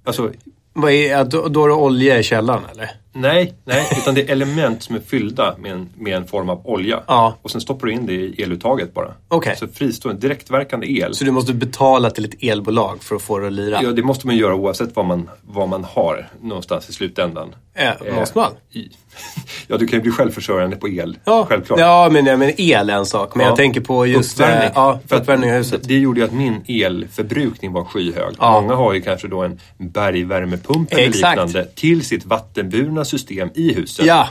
Alltså, 0.05 0.31
Vad 0.73 0.91
är, 0.91 1.23
då, 1.23 1.47
då 1.47 1.63
är 1.63 1.67
det 1.67 1.73
olja 1.73 2.19
i 2.19 2.23
källaren 2.23 2.63
eller? 2.71 2.91
Nej, 3.15 3.53
nej, 3.65 3.87
utan 4.01 4.15
det 4.15 4.21
är 4.21 4.31
element 4.31 4.83
som 4.83 4.95
är 4.95 4.99
fyllda 4.99 5.55
med 5.59 5.71
en, 5.71 5.89
med 5.97 6.15
en 6.17 6.27
form 6.27 6.49
av 6.49 6.61
olja. 6.67 6.99
Ja. 7.07 7.35
Och 7.41 7.51
sen 7.51 7.61
stoppar 7.61 7.87
du 7.87 7.93
in 7.93 8.05
det 8.05 8.13
i 8.13 8.41
eluttaget 8.43 8.93
bara. 8.93 9.13
Okej. 9.27 9.55
Så 9.59 9.67
fristående, 9.67 10.21
direktverkande 10.21 10.87
el. 10.99 11.15
Så 11.15 11.23
du 11.25 11.31
måste 11.31 11.53
betala 11.53 12.09
till 12.09 12.25
ett 12.25 12.43
elbolag 12.43 13.03
för 13.03 13.15
att 13.15 13.21
få 13.21 13.39
det 13.39 13.47
att 13.47 13.53
lira? 13.53 13.79
Ja, 13.83 13.89
det 13.91 14.03
måste 14.03 14.27
man 14.27 14.37
göra 14.37 14.55
oavsett 14.55 14.95
vad 14.95 15.05
man, 15.05 15.29
vad 15.41 15.69
man 15.69 15.83
har 15.83 16.27
någonstans 16.41 16.89
i 16.89 16.93
slutändan. 16.93 17.55
Eh, 17.73 18.15
måste 18.19 18.37
man? 18.37 18.51
I, 18.71 18.89
ja, 19.67 19.77
du 19.77 19.87
kan 19.87 19.99
ju 19.99 20.03
bli 20.03 20.11
självförsörjande 20.11 20.75
på 20.75 20.89
el. 20.89 21.17
Ja, 21.25 21.45
Självklart. 21.49 21.79
ja 21.79 22.09
men, 22.11 22.25
ja, 22.25 22.37
men 22.37 22.51
el 22.61 22.89
är 22.89 22.93
en 22.93 23.05
sak. 23.05 23.35
Men 23.35 23.43
Ja. 23.43 23.49
jag 23.49 23.57
tänker 23.57 23.81
på 23.81 24.05
just 24.07 24.39
uppvärmning. 24.39 24.63
Eh, 24.65 24.71
ja, 24.75 24.99
För 25.07 25.15
att 25.15 25.21
uppvärmning 25.21 25.51
av 25.51 25.57
huset. 25.57 25.81
Det 25.83 25.99
gjorde 25.99 26.19
ju 26.19 26.25
att 26.25 26.33
min 26.33 26.63
elförbrukning 26.67 27.73
var 27.73 27.83
skyhög. 27.83 28.35
Ja. 28.39 28.61
Många 28.61 28.75
har 28.75 28.93
ju 28.93 29.01
kanske 29.01 29.27
då 29.27 29.41
en 29.43 29.59
bergvärmepump 29.77 30.93
eller 30.93 31.03
Exakt. 31.03 31.31
liknande 31.37 31.65
till 31.75 32.05
sitt 32.05 32.25
vattenburna 32.25 33.04
system 33.05 33.49
i 33.55 33.73
huset. 33.73 34.05
Ja. 34.05 34.29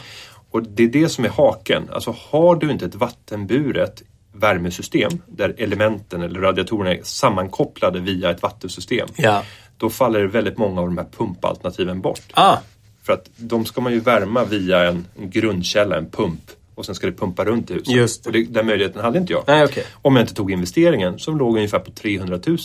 Och 0.50 0.62
det 0.62 0.82
är 0.82 0.88
det 0.88 1.08
som 1.08 1.24
är 1.24 1.28
haken. 1.28 1.88
Alltså 1.92 2.16
har 2.30 2.56
du 2.56 2.70
inte 2.70 2.84
ett 2.84 2.94
vattenburet 2.94 4.02
värmesystem 4.32 5.10
där 5.26 5.54
elementen 5.58 6.22
eller 6.22 6.40
radiatorerna 6.40 6.94
är 6.94 7.00
sammankopplade 7.02 8.00
via 8.00 8.30
ett 8.30 8.42
vattensystem. 8.42 9.08
Ja. 9.16 9.42
Då 9.76 9.90
faller 9.90 10.24
väldigt 10.24 10.58
många 10.58 10.80
av 10.80 10.86
de 10.86 10.98
här 10.98 11.06
pumpalternativen 11.16 12.00
bort. 12.00 12.22
Ah, 12.32 12.56
För 13.02 13.12
att 13.12 13.30
de 13.36 13.64
ska 13.64 13.80
man 13.80 13.92
ju 13.92 14.00
värma 14.00 14.44
via 14.44 14.88
en, 14.88 15.06
grundkälla, 15.16 15.96
en 15.96 16.10
pump. 16.10 16.50
Och 16.74 16.86
sen 16.86 16.94
ska 16.94 17.06
det 17.06 17.12
pumpa 17.12 17.44
runt 17.44 17.70
i 17.70 17.74
huset. 17.74 17.94
Just 17.94 18.24
det. 18.24 18.28
Och 18.28 18.32
det, 18.32 18.44
den 18.44 18.66
möjligheten 18.66 19.02
hade 19.02 19.18
inte 19.18 19.32
jag. 19.32 19.44
Nej, 19.46 19.64
okej. 19.64 19.84
Om 20.02 20.16
jag 20.16 20.22
inte 20.22 20.34
tog 20.34 20.52
investeringen 20.52 21.18
som 21.18 21.38
låg 21.38 21.56
ungefär 21.56 21.78
på 21.78 21.90
300 21.90 22.38
000 22.46 22.58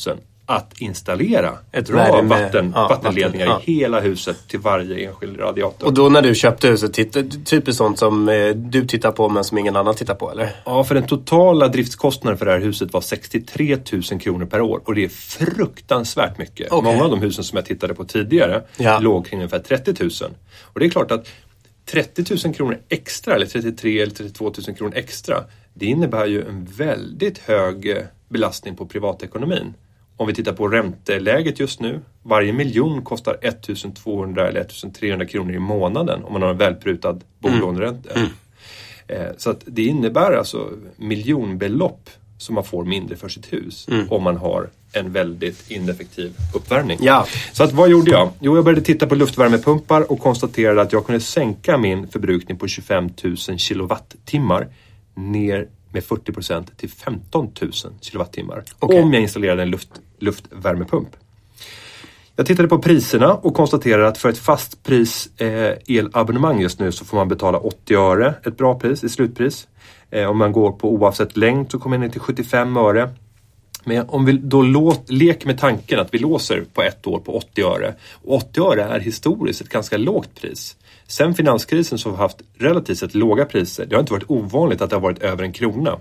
att 0.50 0.82
installera 0.82 1.58
Ett 1.72 1.90
värme- 1.90 2.28
vatten, 2.28 2.72
ja, 2.76 2.88
vattenledningar 2.88 3.48
vatten, 3.48 3.64
ja. 3.68 3.74
i 3.74 3.80
hela 3.80 4.00
huset 4.00 4.38
till 4.48 4.60
varje 4.60 5.08
enskild 5.10 5.40
radiator. 5.40 5.88
och 5.88 5.94
då 5.94 6.10
när 6.10 6.22
du 6.22 6.36
köpte 6.36 6.68
huset, 6.68 6.94
typiskt 7.46 7.78
sånt 7.78 8.00
som 8.00 8.30
eh, 8.30 8.50
du 8.50 8.86
tittar 8.86 9.12
på 9.12 9.30
men 9.30 9.44
som 9.44 9.58
ingen 9.58 9.76
annan 9.76 9.96
tittar 9.96 10.16
på 10.16 10.32
eller? 10.32 10.50
Ja, 10.66 10.84
för 10.84 10.96
den 10.96 11.04
totala 11.08 11.68
driftskostnaden 11.68 12.38
för 12.38 12.46
det 12.46 12.52
här 12.52 12.60
huset 12.60 12.94
var 12.94 13.02
63 13.02 13.78
000 14.12 14.20
kronor 14.20 14.46
per 14.46 14.62
år 14.62 14.82
och 14.86 14.96
det 14.96 15.04
är 15.06 15.10
fruktansvärt 15.10 16.38
mycket. 16.38 16.72
Okej. 16.72 16.92
Många 16.94 17.04
av 17.04 17.12
de 17.12 17.22
husen 17.22 17.44
som 17.44 17.56
jag 17.56 17.66
tittade 17.66 17.94
på 17.94 18.06
tidigare 18.06 18.64
Ja. 18.78 19.00
låg 19.00 19.26
kring 19.28 19.40
ungefär 19.40 19.60
30 19.60 19.94
000. 20.04 20.12
Och 20.74 20.80
det 20.80 20.86
är 20.86 20.90
klart 20.90 21.12
att 21.12 21.28
30 21.86 22.26
000 22.46 22.54
kronor 22.56 22.78
extra, 22.90 23.36
eller 23.36 23.46
33 23.46 24.02
eller 24.02 24.14
32 24.14 24.54
000 24.68 24.78
kronor 24.78 24.94
extra, 24.96 25.44
det 25.74 25.86
innebär 25.86 26.26
ju 26.26 26.42
en 26.48 26.66
väldigt 26.78 27.38
hög 27.38 27.90
eh, 27.90 27.98
belastning 28.30 28.76
på 28.76 28.86
privatekonomin. 28.86 29.74
Om 30.20 30.28
vi 30.28 30.34
tittar 30.34 30.54
på 30.54 30.68
ränteläget 30.68 31.60
just 31.60 31.80
nu, 31.80 32.00
varje 32.24 32.54
miljon 32.54 33.02
kostar 33.02 33.38
1200 33.42 34.48
eller 34.48 34.62
1300 34.62 35.26
kronor 35.26 35.54
i 35.56 35.60
månaden 35.60 36.24
om 36.24 36.34
man 36.34 36.42
har 36.42 36.50
en 36.50 36.58
välprutad 36.58 37.20
bolåneränta. 37.40 38.10
Eh, 39.08 39.28
Så 39.38 39.50
att 39.50 39.64
det 39.66 39.86
innebär 39.86 40.32
alltså 40.32 40.70
miljonbelopp 40.98 42.10
som 42.38 42.56
man 42.56 42.64
får 42.64 42.86
mindre 42.86 43.16
för 43.16 43.30
sitt 43.30 43.54
hus 43.54 43.88
om 44.10 44.24
man 44.24 44.38
har 44.38 44.70
en 44.94 45.12
väldigt 45.12 45.72
ineffektiv 45.72 46.34
uppvärmning. 46.56 46.98
Ja. 47.02 47.26
Så 47.54 47.64
att, 47.64 47.72
vad 47.72 47.90
gjorde 47.90 48.12
jag? 48.12 48.30
Jo, 48.40 48.56
jag 48.56 48.66
började 48.66 48.82
titta 48.82 49.08
på 49.08 49.16
luftvärmepumpar 49.16 50.12
och 50.12 50.20
konstaterade 50.20 50.82
att 50.82 50.94
jag 50.94 51.06
kunde 51.06 51.20
sänka 51.22 51.78
min 51.78 52.08
förbrukning 52.08 52.58
på 52.58 52.68
25 52.68 53.10
000 53.24 53.38
kilowattimmar 53.38 54.68
ner 55.16 55.68
med 55.92 56.04
40 56.04 56.32
procent 56.32 56.78
till 56.78 56.90
15 56.90 57.52
000 57.62 57.72
kilowattimmar. 58.02 58.64
Okej. 58.80 59.02
Om 59.02 59.14
jag 59.14 59.22
installerade 59.22 59.62
en 59.62 59.70
luft, 59.70 59.90
luftvärmepump. 60.20 61.10
Jag 62.40 62.46
tittade 62.46 62.68
på 62.68 62.80
priserna 62.80 63.34
och 63.34 63.54
konstaterade 63.54 64.08
att 64.08 64.18
för 64.18 64.30
ett 64.30 64.38
fastpris 64.38 65.30
eh, 65.42 65.74
elabonnemang 65.88 66.62
just 66.62 66.80
nu 66.80 66.92
så 66.92 67.06
får 67.06 67.18
man 67.18 67.28
betala 67.28 67.58
80 67.58 67.96
öre, 67.96 68.34
ett 68.46 68.58
bra 68.58 68.80
pris 68.80 69.04
i 69.04 69.10
slutpris. 69.10 69.68
Eh, 70.12 70.30
om 70.30 70.38
man 70.38 70.52
går 70.52 70.72
på 70.72 70.94
oavsett 70.94 71.38
längd 71.38 71.72
så 71.72 71.80
kommer 71.80 71.98
man 71.98 72.06
ner 72.06 72.12
till 72.12 72.22
75 72.22 72.78
öre. 72.78 73.10
Men 73.84 74.10
om 74.10 74.26
vi 74.26 74.32
då 74.32 74.62
låt, 74.62 75.12
leker 75.12 75.48
med 75.48 75.60
tanken 75.60 76.00
att 76.00 76.14
vi 76.14 76.18
låser 76.18 76.66
på 76.74 76.82
ett 76.82 77.08
år 77.08 77.20
på 77.20 77.38
80 77.38 77.62
öre. 77.64 77.96
Och 78.24 78.36
80 78.36 78.62
öre 78.62 78.84
är 78.84 79.00
historiskt 79.00 79.62
ett 79.62 79.70
ganska 79.70 79.98
lågt 79.98 80.42
pris. 80.42 80.78
Sen 81.08 81.34
finanskrisen 81.34 81.98
så 81.98 82.10
har 82.10 82.16
vi 82.16 82.22
haft 82.22 82.42
relativt 82.58 82.98
sett 82.98 83.16
låga 83.16 83.46
priser. 83.46 83.86
Det 83.86 83.96
har 83.96 84.00
inte 84.00 84.14
varit 84.14 84.30
ovanligt 84.30 84.82
att 84.82 84.90
det 84.90 84.96
har 84.96 85.02
varit 85.02 85.20
över 85.20 85.44
en 85.44 85.54
krona. 85.54 86.00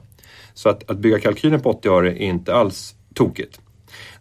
Så 0.55 0.69
att, 0.69 0.91
att 0.91 0.99
bygga 0.99 1.21
kalkylen 1.21 1.61
på 1.61 1.71
80 1.71 1.89
öre 1.89 2.11
är 2.11 2.27
inte 2.27 2.55
alls 2.55 2.95
tokigt. 3.15 3.61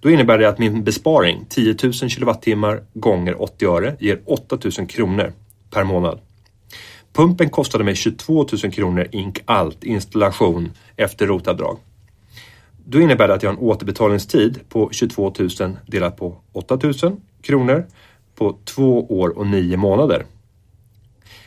Då 0.01 0.09
innebär 0.09 0.37
det 0.37 0.49
att 0.49 0.59
min 0.59 0.83
besparing, 0.83 1.45
10 1.49 1.75
000 1.83 1.93
kilowattimmar 1.93 2.83
gånger 2.93 3.41
80 3.41 3.65
öre, 3.65 3.95
ger 3.99 4.21
8 4.25 4.57
000 4.79 4.87
kronor 4.87 5.33
per 5.69 5.83
månad. 5.83 6.19
Pumpen 7.13 7.49
kostade 7.49 7.83
mig 7.83 7.95
22 7.95 8.47
000 8.63 8.71
kronor 8.71 9.07
ink 9.11 9.39
allt 9.45 9.83
installation 9.83 10.71
efter 10.95 11.27
rotavdrag. 11.27 11.77
Då 12.85 13.01
innebär 13.01 13.27
det 13.27 13.33
att 13.33 13.43
jag 13.43 13.49
har 13.49 13.57
en 13.57 13.63
återbetalningstid 13.63 14.59
på 14.69 14.89
22 14.91 15.33
000 15.59 15.77
delat 15.87 16.17
på 16.17 16.37
8 16.51 16.79
000 16.83 16.93
kronor 17.41 17.85
på 18.35 18.57
två 18.65 19.19
år 19.19 19.37
och 19.37 19.47
nio 19.47 19.77
månader. 19.77 20.25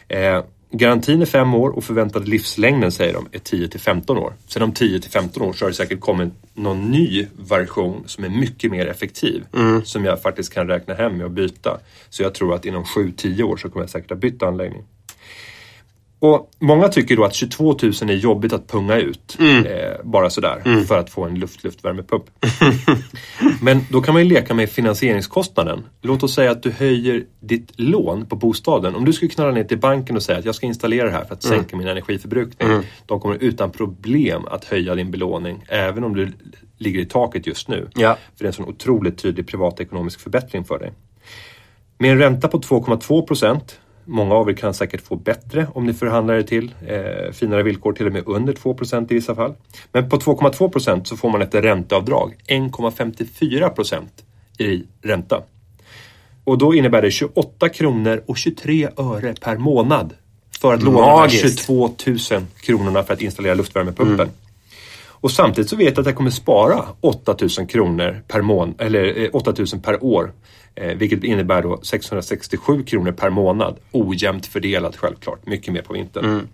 Eh, 0.08 0.42
garantin 0.70 1.22
är 1.22 1.26
fem 1.26 1.54
år 1.54 1.70
och 1.70 1.84
förväntade 1.84 2.26
livslängden 2.26 2.92
säger 2.92 3.14
de 3.14 3.28
är 3.32 3.38
10 3.38 3.68
till 3.68 3.80
15 3.80 4.18
år. 4.18 4.32
Sen 4.46 4.62
om 4.62 4.72
10 4.72 5.00
till 5.00 5.10
15 5.10 5.42
år 5.42 5.52
så 5.52 5.64
har 5.64 5.70
det 5.70 5.76
säkert 5.76 6.00
kommit 6.00 6.32
någon 6.54 6.90
ny 6.90 7.26
version 7.48 8.02
som 8.06 8.24
är 8.24 8.28
mycket 8.28 8.70
mer 8.70 8.86
effektiv. 8.86 9.44
Som 9.84 10.04
jag 10.04 10.22
faktiskt 10.22 10.54
kan 10.54 10.66
räkna 10.68 10.94
hem 10.94 11.16
med 11.16 11.24
och 11.24 11.30
byta. 11.30 11.78
Så 12.10 12.22
jag 12.22 12.34
tror 12.34 12.54
att 12.54 12.64
inom 12.64 12.84
7-10 12.84 13.42
år 13.42 13.56
så 13.56 13.68
kommer 13.70 13.82
jag 13.82 13.90
säkert 13.90 14.10
ha 14.10 14.16
bytt 14.16 14.42
anläggning. 14.42 14.84
Och 16.20 16.50
Många 16.58 16.88
tycker 16.88 17.16
då 17.16 17.24
att 17.24 17.34
22 17.34 17.64
000 17.64 17.74
är 17.82 18.12
jobbigt 18.12 18.52
att 18.52 18.68
punga 18.68 18.96
ut. 18.96 19.36
Eh, 19.40 20.04
bara 20.04 20.30
sådär. 20.30 20.84
För 20.86 20.98
att 20.98 21.10
få 21.10 21.24
en 21.24 21.38
luft-luftvärmepump. 21.38 22.24
Men 23.62 23.80
då 23.90 24.00
kan 24.00 24.14
man 24.14 24.22
ju 24.22 24.28
leka 24.28 24.54
med 24.54 24.70
finansieringskostnaden. 24.70 25.86
Låt 26.02 26.22
oss 26.22 26.34
säga 26.34 26.50
att 26.50 26.62
du 26.62 26.70
höjer 26.70 27.24
ditt 27.40 27.72
lån 27.76 28.26
på 28.26 28.36
bostaden. 28.36 28.94
Om 28.94 29.04
du 29.04 29.12
skulle 29.12 29.30
knalla 29.30 29.50
ner 29.50 29.64
till 29.64 29.78
banken 29.78 30.16
och 30.16 30.22
säga 30.22 30.38
att 30.38 30.44
jag 30.44 30.54
ska 30.54 30.66
installera 30.66 31.06
det 31.06 31.12
här 31.12 31.24
för 31.24 31.34
att 31.34 31.42
sänka 31.42 31.76
min 31.76 31.88
energiförbrukning. 31.88 32.68
De 33.06 33.20
kommer 33.20 33.36
utan 33.40 33.70
problem 33.70 34.44
att 34.50 34.64
höja 34.64 34.94
din 34.94 35.10
belåning. 35.10 35.64
Även 35.68 36.04
om 36.04 36.16
du 36.16 36.32
ligger 36.78 37.00
i 37.00 37.06
taket 37.06 37.46
just 37.46 37.68
nu. 37.68 37.88
Ja. 37.94 38.16
För 38.36 38.44
det 38.44 38.44
är 38.44 38.46
en 38.46 38.52
sån 38.52 38.68
otroligt 38.68 39.18
tydlig 39.18 39.48
privatekonomisk 39.48 40.20
förbättring 40.20 40.64
för 40.64 40.78
dig. 40.78 40.92
Med 41.98 42.12
en 42.12 42.18
ränta 42.18 42.48
på 42.48 42.60
2,2 42.60 43.26
procent. 43.26 43.80
Många 44.12 44.34
av 44.34 44.50
er 44.50 44.54
kan 44.54 44.74
säkert 44.74 45.00
få 45.00 45.16
bättre 45.16 45.66
om 45.74 45.86
ni 45.86 45.92
förhandlar 45.94 46.34
er 46.34 46.42
till 46.42 46.74
eh, 46.86 47.32
finare 47.32 47.62
villkor, 47.62 47.92
till 47.92 48.06
och 48.06 48.12
med 48.12 48.22
under 48.26 48.52
2 48.52 48.74
procent 48.74 49.10
i 49.10 49.14
vissa 49.14 49.34
fall. 49.34 49.54
Men 49.92 50.08
på 50.08 50.16
2,2 50.16 50.68
procent 50.68 51.08
så 51.08 51.16
får 51.16 51.30
man 51.30 51.42
ett 51.42 51.54
ränteavdrag, 51.54 52.34
1,54 52.48 53.68
procent 53.68 54.24
i 54.58 54.82
ränta. 55.02 55.42
Och 56.44 56.58
då 56.58 56.74
innebär 56.74 57.02
det 57.02 57.10
28 57.10 57.68
kronor 57.68 58.22
och 58.26 58.36
23 58.36 58.88
öre 58.96 59.34
per 59.40 59.56
månad 59.56 60.14
för 60.60 60.74
att 60.74 60.82
låna 60.82 60.98
de 60.98 61.04
här 61.04 61.16
Magiskt. 61.16 61.66
22 61.66 61.90
000 62.06 62.18
kronorna 62.60 63.02
för 63.02 63.14
att 63.14 63.22
installera 63.22 63.54
luftvärmepumpen. 63.54 64.28
Och 65.20 65.30
samtidigt 65.30 65.70
så 65.70 65.76
vet 65.76 65.96
jag 65.96 65.98
att 65.98 66.06
jag 66.06 66.16
kommer 66.16 66.30
spara 66.30 66.84
8000 67.00 67.66
kronor 67.66 68.22
per 68.28 68.42
mån, 68.42 68.74
eller 68.78 69.22
eh, 69.22 69.28
8000 69.32 69.80
per 69.80 70.04
år. 70.04 70.32
Eh, 70.74 70.96
vilket 70.96 71.24
innebär 71.24 71.62
då 71.62 71.80
667 71.82 72.82
kronor 72.84 73.12
per 73.12 73.30
månad. 73.30 73.76
Ojämnt 73.92 74.46
fördelat 74.46 74.96
självklart, 74.96 75.46
mycket 75.46 75.74
mer 75.74 75.82
på 75.82 75.92
vintern. 75.92 76.24
Mm. 76.24 76.48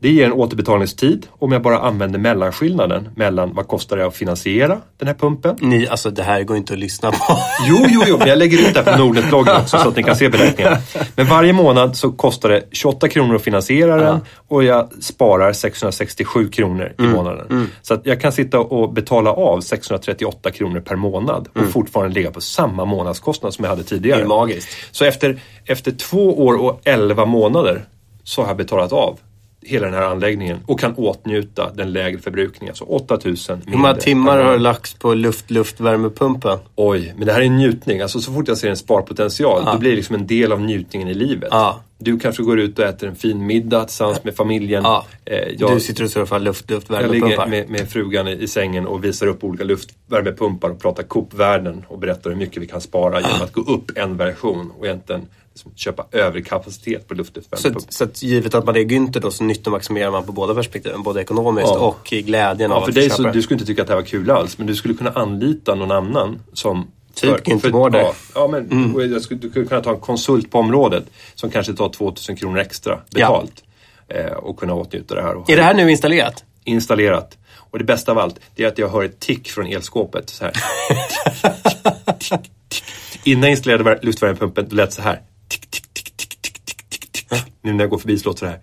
Det 0.00 0.10
ger 0.10 0.26
en 0.26 0.32
återbetalningstid 0.32 1.26
om 1.30 1.52
jag 1.52 1.62
bara 1.62 1.78
använder 1.78 2.18
mellanskillnaden 2.18 3.08
mellan 3.16 3.54
vad 3.54 3.68
kostar 3.68 3.96
det 3.96 4.06
att 4.06 4.16
finansiera 4.16 4.78
den 4.98 5.08
här 5.08 5.14
pumpen 5.14 5.56
Ni, 5.60 5.88
alltså 5.88 6.10
det 6.10 6.22
här 6.22 6.42
går 6.42 6.56
inte 6.56 6.72
att 6.72 6.78
lyssna 6.78 7.10
på. 7.10 7.16
Jo, 7.68 7.86
jo, 7.88 8.02
jo, 8.06 8.18
men 8.18 8.28
jag 8.28 8.38
lägger 8.38 8.58
ut 8.58 8.74
det 8.74 8.82
här 8.82 8.92
på 8.92 8.98
Nordnet-bloggen 8.98 9.56
också 9.56 9.78
så 9.78 9.88
att 9.88 9.96
ni 9.96 10.02
kan 10.02 10.16
se 10.16 10.28
beräkningen. 10.28 10.76
Men 11.16 11.26
varje 11.26 11.52
månad 11.52 11.96
så 11.96 12.12
kostar 12.12 12.48
det 12.48 12.62
28 12.72 13.08
kronor 13.08 13.36
att 13.36 13.42
finansiera 13.42 13.96
den 13.96 14.20
och 14.48 14.64
jag 14.64 14.88
sparar 15.02 15.52
667 15.52 16.48
kronor 16.48 16.92
i 16.98 17.02
månaden. 17.02 17.70
Så 17.82 17.94
att 17.94 18.06
jag 18.06 18.20
kan 18.20 18.32
sitta 18.32 18.58
och 18.58 18.92
betala 18.92 19.32
av 19.32 19.60
638 19.60 20.50
kronor 20.50 20.80
per 20.80 20.96
månad 20.96 21.48
och 21.54 21.68
fortfarande 21.72 22.14
ligga 22.14 22.30
på 22.30 22.40
samma 22.40 22.84
månadskostnad 22.84 23.54
som 23.54 23.64
jag 23.64 23.70
hade 23.70 23.84
tidigare. 23.84 24.18
Det 24.18 24.24
är 24.24 24.28
magiskt. 24.28 24.68
Så 24.90 25.04
efter, 25.04 25.40
efter 25.64 25.92
två 25.92 26.46
år 26.46 26.54
och 26.54 26.80
11 26.84 27.24
månader 27.24 27.84
så 28.24 28.42
har 28.42 28.48
jag 28.48 28.56
betalat 28.56 28.92
av 28.92 29.18
hela 29.62 29.86
den 29.86 29.94
här 29.94 30.02
anläggningen 30.02 30.58
och 30.66 30.80
kan 30.80 30.94
åtnjuta 30.94 31.70
den 31.74 31.92
lägre 31.92 32.18
förbrukningen. 32.18 32.74
Så 32.74 32.84
8000 32.84 33.62
Hur 33.66 33.76
många 33.76 33.94
timmar 33.94 34.38
har 34.38 34.58
lagts 34.58 34.94
på 34.94 35.14
luft-luftvärmepumpen? 35.14 36.58
Oj, 36.74 37.14
men 37.16 37.26
det 37.26 37.32
här 37.32 37.40
är 37.40 37.44
en 37.44 37.56
njutning. 37.56 38.00
Alltså 38.00 38.20
så 38.20 38.32
fort 38.32 38.48
jag 38.48 38.58
ser 38.58 38.70
en 38.70 38.76
sparpotential, 38.76 39.62
ja. 39.66 39.72
då 39.72 39.78
blir 39.78 39.90
det 39.90 39.96
liksom 39.96 40.14
en 40.14 40.26
del 40.26 40.52
av 40.52 40.60
njutningen 40.60 41.08
i 41.08 41.14
livet. 41.14 41.48
Ja. 41.52 41.82
Du 42.00 42.18
kanske 42.18 42.42
går 42.42 42.60
ut 42.60 42.78
och 42.78 42.84
äter 42.84 43.08
en 43.08 43.16
fin 43.16 43.46
middag 43.46 43.84
tillsammans 43.84 44.24
med 44.24 44.36
familjen. 44.36 44.82
Ja. 44.84 45.06
Eh, 45.24 45.36
jag, 45.58 45.74
du 45.74 45.80
sitter 45.80 46.04
och 46.04 46.10
surfar 46.10 46.38
luft-luftvärmepumpar. 46.38 47.30
Jag 47.30 47.30
ligger 47.30 47.46
med, 47.46 47.70
med 47.70 47.90
frugan 47.90 48.28
i, 48.28 48.32
i, 48.32 48.48
sängen 48.48 48.86
och 48.86 49.04
visar 49.04 49.26
upp 49.26 49.44
olika 49.44 49.64
luftvärmepumpar 49.64 50.70
och 50.70 50.80
pratar 50.80 51.02
Coop-världen 51.02 51.84
och 51.88 51.98
berättar 51.98 52.30
hur 52.30 52.36
mycket 52.36 52.62
vi 52.62 52.66
kan 52.66 52.80
spara 52.80 53.20
genom 53.20 53.42
att 53.42 53.52
gå 53.52 53.60
upp 53.60 53.98
en 53.98 54.16
version 54.16 54.72
och 54.78 54.86
egentligen 54.86 55.26
liksom 55.58 55.72
köpa 55.76 56.06
överkapacitet 56.12 57.08
på 57.08 57.14
luftvärmepumpar. 57.14 57.80
Så, 57.80 57.86
så 57.88 58.04
att 58.04 58.22
givet 58.22 58.54
att 58.54 58.66
man 58.66 58.76
är 58.76 58.80
Günther 58.80 59.20
då 59.20 59.30
så 59.30 59.44
nyttomaximerar 59.44 60.10
man 60.10 60.26
på 60.26 60.32
båda 60.32 60.54
perspektiven, 60.54 61.02
både 61.02 61.20
ekonomiskt 61.20 61.68
ja. 61.68 61.78
och 61.78 62.04
glädjen 62.04 62.70
ja, 62.70 62.76
av 62.76 62.80
för 62.80 62.88
att 62.88 62.94
dig 62.94 63.10
så, 63.10 63.22
Du 63.22 63.42
skulle 63.42 63.54
inte 63.54 63.66
tycka 63.66 63.82
att 63.82 63.88
det 63.88 63.94
här 63.94 64.00
var 64.00 64.06
kul 64.06 64.30
alls, 64.30 64.58
men 64.58 64.66
du 64.66 64.76
skulle 64.76 64.94
kunna 64.94 65.10
anlita 65.10 65.74
någon 65.74 65.90
annan 65.90 66.42
som 66.52 66.86
Typ 67.14 67.46
Günther 67.46 67.98
Ja, 67.98 68.14
ja, 68.34 68.48
men 68.48 68.70
mm. 68.70 69.10
du 69.10 69.20
skulle 69.20 69.66
kunna 69.66 69.80
ta 69.80 69.90
en 69.90 70.00
konsult 70.00 70.50
på 70.50 70.58
området 70.58 71.04
som 71.34 71.50
kanske 71.50 71.72
tar 71.72 71.88
2000 71.88 72.36
kronor 72.36 72.58
extra 72.58 72.98
betalt. 73.10 73.64
Ja. 74.08 74.14
Eh, 74.16 74.32
och 74.32 74.56
kunna 74.56 74.74
åtnjuta 74.74 75.14
det 75.14 75.22
här. 75.22 75.52
Är 75.52 75.56
det 75.56 75.62
här 75.62 75.74
nu 75.74 75.90
installerat? 75.90 76.44
Installerat. 76.64 77.38
Och 77.70 77.78
det 77.78 77.84
bästa 77.84 78.12
av 78.12 78.18
allt, 78.18 78.40
det 78.54 78.64
är 78.64 78.68
att 78.68 78.78
jag 78.78 78.88
hör 78.88 79.04
ett 79.04 79.20
tick 79.20 79.48
från 79.50 79.66
elskåpet. 79.66 80.30
Så 80.30 80.44
här. 80.44 80.52
tick, 82.18 82.28
tick, 82.68 82.84
tick, 83.12 83.26
Innan 83.26 83.42
jag 83.42 83.50
installerade 83.50 83.98
luftvärmepumpen, 84.02 84.68
lät 84.70 84.90
det 84.90 84.94
så 84.94 85.02
här. 85.02 85.20
Tick, 85.48 85.70
tick, 85.70 85.94
tick, 85.94 86.16
tick, 86.16 86.42
tick, 86.42 86.64
tick, 86.64 86.88
tick, 86.88 87.12
tick. 87.12 87.26
Nu 87.62 87.72
när 87.72 87.84
jag 87.84 87.90
går 87.90 87.98
förbi 87.98 88.18
så 88.18 88.28
låter 88.28 88.46
det 88.46 88.52
här. 88.52 88.60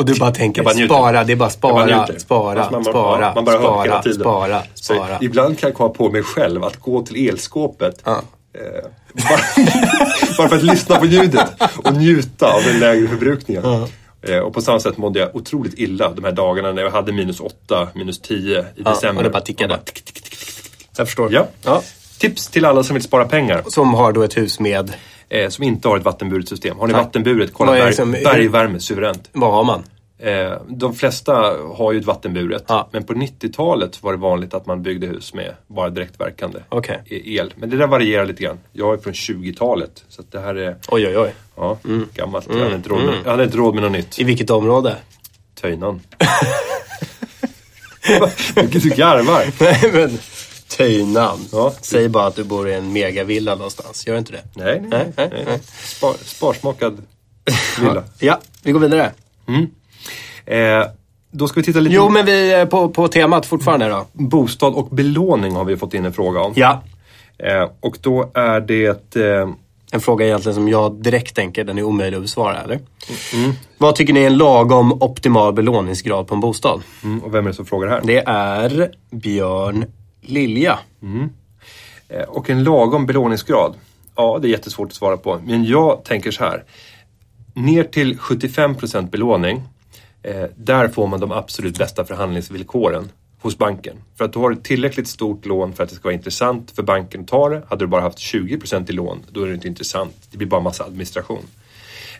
Och 0.00 0.06
du 0.06 0.14
bara 0.14 0.30
tänker 0.30 0.62
bara 0.62 0.74
spara, 0.74 1.24
det 1.24 1.32
är 1.32 1.36
bara 1.36 1.50
spara, 1.50 1.86
bara 1.86 2.18
spara, 2.18 2.60
alltså 2.60 2.72
man, 2.72 2.84
spara, 2.84 3.22
ja, 3.22 3.32
man 3.34 3.44
bara 3.44 3.58
spara, 3.58 3.82
hela 3.82 4.02
tiden. 4.02 4.20
spara, 4.20 4.62
spara. 4.74 5.18
Så 5.18 5.24
ibland 5.24 5.58
kan 5.58 5.68
jag 5.68 5.76
komma 5.76 5.88
på 5.88 6.10
mig 6.10 6.22
själv 6.22 6.64
att 6.64 6.76
gå 6.76 7.02
till 7.02 7.28
elskåpet 7.28 8.02
ja. 8.04 8.22
eh, 8.54 8.60
bara, 9.28 9.40
bara, 10.38 10.48
för 10.48 10.56
att 10.56 10.62
lyssna 10.62 10.96
på 10.96 11.06
ljudet 11.06 11.48
och 11.84 11.92
njuta 11.94 12.52
av 12.52 12.62
den 12.62 12.78
lägre 12.78 13.08
förbrukningen. 13.08 13.62
Ja. 13.64 13.88
Eh, 14.22 14.38
och 14.38 14.54
på 14.54 14.60
samma 14.60 14.80
sätt 14.80 14.98
mådde 14.98 15.20
jag 15.20 15.36
otroligt 15.36 15.78
illa 15.78 16.10
de 16.10 16.24
här 16.24 16.32
dagarna 16.32 16.72
när 16.72 16.82
jag 16.82 16.90
hade 16.90 17.12
minus 17.12 17.40
8, 17.40 17.88
minus 17.94 18.20
10 18.20 18.64
i 18.76 18.82
december. 18.82 19.16
Och 19.16 19.24
det 19.24 19.30
bara 19.30 19.42
tickade. 19.42 19.68
Bara 19.68 19.78
tick, 19.78 20.04
tick, 20.04 20.22
tick, 20.22 20.38
jag 20.96 21.06
förstår. 21.06 21.32
Ja. 21.32 21.46
ja. 21.64 21.82
Tips 22.20 22.48
till 22.48 22.64
alla 22.64 22.82
som 22.82 22.94
vill 22.94 23.02
spara 23.02 23.24
pengar. 23.24 23.62
Som 23.66 23.94
har 23.94 24.12
då 24.12 24.22
ett 24.22 24.36
hus 24.36 24.60
med? 24.60 24.92
Eh, 25.28 25.48
som 25.48 25.64
inte 25.64 25.88
har 25.88 25.96
ett 25.96 26.04
vattenburet 26.04 26.48
system. 26.48 26.78
Har 26.78 26.86
ni 26.86 26.92
Nej. 26.92 27.02
vattenburet, 27.02 27.50
kolla 27.52 27.72
berg, 27.72 27.86
liksom, 27.86 28.12
bergvärme, 28.12 28.80
suveränt. 28.80 29.28
Vad 29.32 29.52
har 29.52 29.64
man? 29.64 29.82
Eh, 30.18 30.52
de 30.68 30.94
flesta 30.94 31.32
har 31.74 31.92
ju 31.92 31.98
ett 31.98 32.04
vattenburet. 32.04 32.64
Ja. 32.68 32.88
Men 32.92 33.04
på 33.04 33.12
90-talet 33.12 34.02
var 34.02 34.12
det 34.12 34.18
vanligt 34.18 34.54
att 34.54 34.66
man 34.66 34.82
byggde 34.82 35.06
hus 35.06 35.34
med 35.34 35.54
bara 35.66 35.90
direktverkande 35.90 36.58
okay. 36.68 36.96
E- 37.06 37.36
el. 37.36 37.54
Men 37.56 37.70
det 37.70 37.76
där 37.76 37.86
varierar 37.86 38.24
lite 38.24 38.42
grann. 38.42 38.58
Jag 38.72 38.94
är 38.94 38.98
från 38.98 39.12
20-talet. 39.12 40.04
Så 40.08 40.22
det 40.30 40.40
här 40.40 40.54
är 40.54 40.76
oj, 40.88 41.06
oj, 41.06 41.18
oj. 41.18 41.34
Ja, 41.56 41.78
mm. 41.84 42.08
gammalt. 42.14 42.46
Mm. 42.46 42.58
Jag, 42.58 42.64
hade 42.64 42.76
inte 42.76 42.88
råd 42.88 43.00
med, 43.00 43.08
mm. 43.08 43.20
jag 43.24 43.30
hade 43.30 43.44
inte 43.44 43.56
råd 43.56 43.74
med 43.74 43.82
något 43.82 43.92
nytt. 43.92 44.18
I 44.18 44.24
vilket 44.24 44.50
område? 44.50 44.96
Töjnan. 45.60 46.00
du 48.54 48.90
garvar. 48.90 49.44
Nej, 49.60 49.90
men 49.92 50.18
Töjnan. 50.76 51.38
Ja. 51.52 51.72
Säg 51.80 52.08
bara 52.08 52.26
att 52.26 52.36
du 52.36 52.44
bor 52.44 52.68
i 52.68 52.74
en 52.74 52.92
megavilla 52.92 53.54
någonstans. 53.54 54.06
Gör 54.06 54.18
inte 54.18 54.32
det? 54.32 54.42
Nej, 54.54 54.80
nej. 54.80 55.12
nej, 55.16 55.28
nej. 55.32 55.44
nej. 55.46 55.60
Spar, 55.84 56.14
sparsmakad 56.24 57.02
villa. 57.80 58.02
ja, 58.18 58.40
vi 58.62 58.72
går 58.72 58.80
vidare. 58.80 59.12
Mm. 59.48 59.66
Eh, 60.46 60.86
då 61.30 61.48
ska 61.48 61.60
vi 61.60 61.64
titta 61.64 61.80
lite... 61.80 61.94
Jo, 61.94 62.08
men 62.08 62.26
vi 62.26 62.52
är 62.52 62.66
på, 62.66 62.88
på 62.88 63.08
temat 63.08 63.46
fortfarande 63.46 63.88
då. 63.88 64.06
Bostad 64.12 64.74
och 64.74 64.88
belåning 64.88 65.54
har 65.54 65.64
vi 65.64 65.76
fått 65.76 65.94
in 65.94 66.04
en 66.04 66.12
fråga 66.12 66.40
om. 66.40 66.52
Ja. 66.56 66.82
Eh, 67.38 67.68
och 67.80 67.98
då 68.00 68.30
är 68.34 68.60
det... 68.60 69.16
Eh... 69.16 69.48
En 69.92 70.00
fråga 70.00 70.26
egentligen 70.26 70.54
som 70.54 70.68
jag 70.68 71.02
direkt 71.02 71.36
tänker, 71.36 71.64
den 71.64 71.78
är 71.78 71.82
omöjlig 71.82 72.16
att 72.16 72.22
besvara, 72.22 72.62
eller? 72.62 72.80
Mm. 73.34 73.52
Vad 73.78 73.94
tycker 73.94 74.12
ni 74.12 74.20
är 74.20 74.26
en 74.26 74.36
lagom 74.36 75.02
optimal 75.02 75.52
belåningsgrad 75.52 76.26
på 76.26 76.34
en 76.34 76.40
bostad? 76.40 76.82
Mm. 77.04 77.24
Och 77.24 77.34
vem 77.34 77.46
är 77.46 77.50
det 77.50 77.56
som 77.56 77.66
frågar 77.66 77.88
här? 77.88 78.00
Det 78.04 78.22
är 78.26 78.90
Björn 79.10 79.84
Lilja. 80.20 80.78
Mm. 81.02 81.30
Eh, 82.08 82.22
och 82.22 82.50
en 82.50 82.64
lagom 82.64 83.06
belåningsgrad? 83.06 83.74
Ja, 84.16 84.38
det 84.42 84.48
är 84.48 84.50
jättesvårt 84.50 84.88
att 84.88 84.94
svara 84.94 85.16
på. 85.16 85.40
Men 85.44 85.64
jag 85.64 86.04
tänker 86.04 86.30
så 86.30 86.44
här. 86.44 86.64
Ner 87.54 87.84
till 87.84 88.18
75 88.18 88.74
belåning 89.10 89.62
eh, 90.22 90.44
där 90.56 90.88
får 90.88 91.06
man 91.06 91.20
de 91.20 91.32
absolut 91.32 91.78
bästa 91.78 92.04
förhandlingsvillkoren 92.04 93.08
hos 93.40 93.58
banken. 93.58 93.96
För 94.16 94.24
att 94.24 94.32
du 94.32 94.38
har 94.38 94.52
ett 94.52 94.64
tillräckligt 94.64 95.08
stort 95.08 95.46
lån 95.46 95.72
för 95.72 95.82
att 95.82 95.88
det 95.88 95.94
ska 95.96 96.04
vara 96.04 96.14
intressant 96.14 96.70
för 96.70 96.82
banken 96.82 97.20
att 97.20 97.28
ta 97.28 97.48
det. 97.48 97.62
Hade 97.68 97.84
du 97.84 97.86
bara 97.88 98.00
haft 98.00 98.18
20 98.18 98.58
i 98.88 98.92
lån, 98.92 99.22
då 99.30 99.42
är 99.42 99.48
det 99.48 99.54
inte 99.54 99.68
intressant. 99.68 100.16
Det 100.30 100.36
blir 100.36 100.48
bara 100.48 100.60
massa 100.60 100.84
administration. 100.84 101.42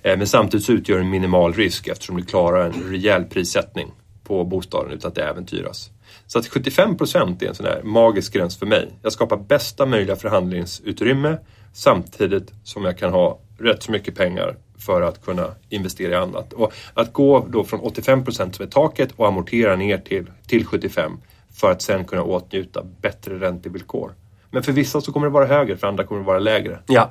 Eh, 0.03 0.19
men 0.19 0.27
samtidigt 0.27 0.67
så 0.67 0.73
utgör 0.73 0.97
det 0.97 1.03
en 1.03 1.11
minimal 1.11 1.53
risk 1.53 1.89
eftersom 1.89 2.17
du 2.17 2.23
klarar 2.23 2.67
en 2.67 2.91
rejäl 2.91 3.25
prissättning 3.25 3.91
på 4.25 4.45
bostaden 4.45 4.93
utan 4.93 5.09
att 5.09 5.15
det 5.15 5.25
äventyras. 5.25 5.91
Så 6.33 6.39
att 6.39 6.47
75% 6.47 7.45
är 7.45 7.49
en 7.49 7.55
sån 7.55 7.67
här 7.67 7.83
magisk 7.83 8.33
gräns 8.33 8.59
för 8.59 8.67
mig. 8.67 8.89
Jag 9.03 9.13
skapar 9.13 9.37
bästa 9.37 9.87
möjliga 9.87 10.17
förhandlingsutrymme 10.17 11.39
samtidigt 11.73 12.53
som 12.65 12.85
jag 12.85 12.99
kan 12.99 13.13
ha 13.13 13.39
rätt 13.59 13.83
så 13.83 13.93
mycket 13.93 14.15
pengar 14.15 14.57
för 14.79 15.03
att 15.03 15.25
kunna 15.25 15.47
investera 15.69 16.13
i 16.13 16.15
annat. 16.15 16.53
Och 16.53 16.73
att 16.95 17.13
gå 17.13 17.47
då 17.49 17.65
från 17.65 17.81
85 17.81 18.25
procent 18.25 18.57
som 18.57 18.67
är 18.67 18.71
taket 18.71 19.13
och 19.17 19.27
amortera 19.27 19.77
ner 19.77 19.99
till, 19.99 20.31
till 20.47 20.67
75 20.67 21.13
för 21.55 21.71
att 21.71 21.83
sen 21.83 22.05
kunna 22.05 22.23
åtnjuta 22.23 22.83
bättre 23.01 23.41
räntevillkor. 23.41 24.15
Men 24.51 24.63
för 24.63 24.73
vissa 24.73 25.01
så 25.01 25.13
kommer 25.13 25.27
det 25.27 25.33
vara 25.33 25.47
högre, 25.47 25.77
för 25.77 25.87
andra 25.87 26.05
kommer 26.05 26.21
det 26.21 26.27
vara 26.27 26.39
lägre. 26.39 26.79
Ja. 26.87 27.11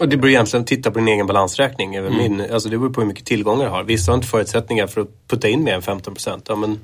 Och 0.00 0.08
det 0.08 0.16
beror 0.16 0.30
egentligen 0.30 0.64
titta 0.64 0.90
på 0.90 0.98
din 0.98 1.08
egen 1.08 1.26
balansräkning. 1.26 1.94
mm. 1.94 2.16
min, 2.16 2.52
alltså 2.52 2.68
det 2.68 2.78
beror 2.78 2.90
på 2.90 3.00
hur 3.00 3.08
mycket 3.08 3.26
tillgångar 3.26 3.64
du 3.64 3.70
har. 3.70 3.84
Vissa 3.84 4.12
har 4.12 4.16
inte 4.16 4.28
förutsättningar 4.28 4.86
för 4.86 5.00
att 5.00 5.28
putta 5.28 5.48
in 5.48 5.64
mer 5.64 5.74
än 5.74 5.82
15 5.82 6.14
procent. 6.14 6.46
Ja, 6.48 6.56
men 6.56 6.78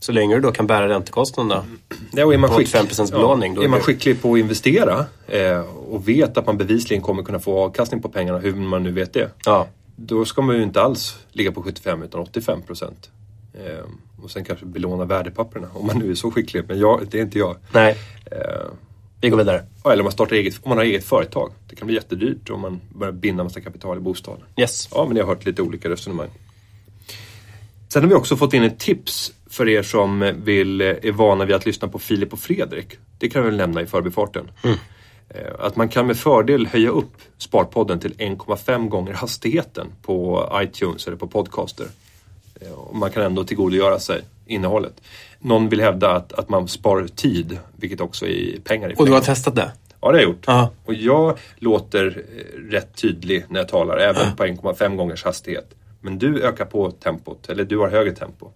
så 0.00 0.12
länge 0.12 0.34
du 0.34 0.40
då 0.40 0.52
kan 0.52 0.66
bära 0.66 0.88
räntekostnaderna 0.88 1.64
ja, 2.12 2.24
och 2.24 2.34
är 2.34 2.38
man 2.38 2.50
på 2.50 2.56
85 2.56 2.86
belåning. 3.10 3.54
Ja, 3.54 3.62
är 3.64 3.68
man 3.68 3.80
skicklig 3.80 4.22
på 4.22 4.32
att 4.34 4.38
investera 4.38 5.06
eh, 5.26 5.60
och 5.60 6.08
vet 6.08 6.36
att 6.36 6.46
man 6.46 6.56
bevisligen 6.58 7.02
kommer 7.02 7.22
kunna 7.22 7.38
få 7.38 7.58
avkastning 7.58 8.02
på 8.02 8.08
pengarna, 8.08 8.38
hur 8.38 8.54
man 8.54 8.82
nu 8.82 8.92
vet 8.92 9.12
det. 9.12 9.30
Ja. 9.44 9.66
Då 9.96 10.24
ska 10.24 10.42
man 10.42 10.56
ju 10.56 10.62
inte 10.62 10.82
alls 10.82 11.16
ligga 11.32 11.52
på 11.52 11.62
75 11.62 12.02
utan 12.02 12.20
85 12.20 12.62
procent. 12.62 13.10
Eh, 13.54 13.84
och 14.24 14.30
sen 14.30 14.44
kanske 14.44 14.66
belåna 14.66 15.04
värdepapperna 15.04 15.68
om 15.74 15.86
man 15.86 15.98
nu 15.98 16.10
är 16.10 16.14
så 16.14 16.30
skicklig. 16.30 16.64
Men 16.68 16.78
jag, 16.78 17.06
det 17.10 17.18
är 17.18 17.22
inte 17.22 17.38
jag. 17.38 17.56
Nej. 17.72 17.96
Eh, 18.30 18.38
Vi 19.20 19.28
går 19.28 19.36
vidare. 19.36 19.64
Eller 19.84 19.98
om 19.98 20.04
man, 20.04 20.12
startar 20.12 20.36
eget, 20.36 20.54
om 20.62 20.68
man 20.68 20.78
har 20.78 20.84
eget 20.84 21.04
företag. 21.04 21.52
Det 21.68 21.76
kan 21.76 21.86
bli 21.86 21.94
jättedyrt 21.96 22.50
om 22.50 22.60
man 22.60 22.80
börjar 22.94 23.12
binda 23.12 23.44
massa 23.44 23.60
kapital 23.60 23.96
i 23.96 24.00
bostaden. 24.00 24.40
Yes. 24.56 24.88
Ja, 24.94 25.04
men 25.08 25.16
jag 25.16 25.24
har 25.24 25.34
hört 25.34 25.46
lite 25.46 25.62
olika 25.62 25.88
resonemang. 25.88 26.28
Sen 27.88 28.02
har 28.02 28.08
vi 28.08 28.14
också 28.14 28.36
fått 28.36 28.54
in 28.54 28.62
ett 28.62 28.78
tips 28.78 29.32
för 29.50 29.68
er 29.68 29.82
som 29.82 30.32
vill, 30.44 30.80
är 30.80 31.12
vana 31.12 31.44
vid 31.44 31.56
att 31.56 31.66
lyssna 31.66 31.88
på 31.88 31.98
Filip 31.98 32.32
och 32.32 32.38
Fredrik. 32.38 32.98
Det 33.18 33.28
kan 33.28 33.42
vi 33.42 33.48
väl 33.48 33.58
nämna 33.58 33.82
i 33.82 33.86
förbifarten. 33.86 34.50
Mm. 34.64 34.76
Eh, 35.28 35.52
att 35.58 35.76
man 35.76 35.88
kan 35.88 36.06
med 36.06 36.16
fördel 36.16 36.66
höja 36.66 36.90
upp 36.90 37.12
Sparpodden 37.38 38.00
till 38.00 38.12
1,5 38.12 38.88
gånger 38.88 39.12
hastigheten 39.12 39.86
på 40.02 40.48
iTunes 40.54 41.06
eller 41.06 41.16
på 41.16 41.26
Podcaster. 41.26 41.86
Eh, 42.60 42.68
man 42.92 43.10
kan 43.10 43.22
ändå 43.22 43.44
tillgodogöra 43.44 43.98
sig 43.98 44.22
innehållet. 44.46 45.00
Någon 45.38 45.68
vill 45.68 45.80
hävda 45.80 46.10
att, 46.10 46.32
att 46.32 46.48
man 46.48 46.68
sparar 46.68 47.06
tid, 47.06 47.58
vilket 47.76 48.00
också 48.00 48.26
är 48.26 48.60
pengar. 48.64 48.90
I 48.90 48.94
och 48.96 49.06
du 49.06 49.12
har 49.12 49.20
testat 49.20 49.54
det? 49.54 49.72
Ja, 50.00 50.08
det 50.08 50.16
har 50.16 50.22
jag 50.22 50.28
gjort. 50.28 50.48
Aha. 50.48 50.70
Och 50.84 50.94
jag 50.94 51.38
låter 51.56 52.06
eh, 52.36 52.70
rätt 52.70 52.96
tydlig 52.96 53.44
när 53.48 53.60
jag 53.60 53.68
talar, 53.68 53.96
även 53.96 54.36
på 54.36 54.44
1,5 54.44 54.96
gångers 54.96 55.24
hastighet. 55.24 55.74
Men 56.00 56.18
du 56.18 56.42
ökar 56.42 56.64
på 56.64 56.90
tempot, 56.90 57.48
eller 57.48 57.64
du 57.64 57.78
har 57.78 57.88
högre 57.88 58.12
tempo. 58.12 58.50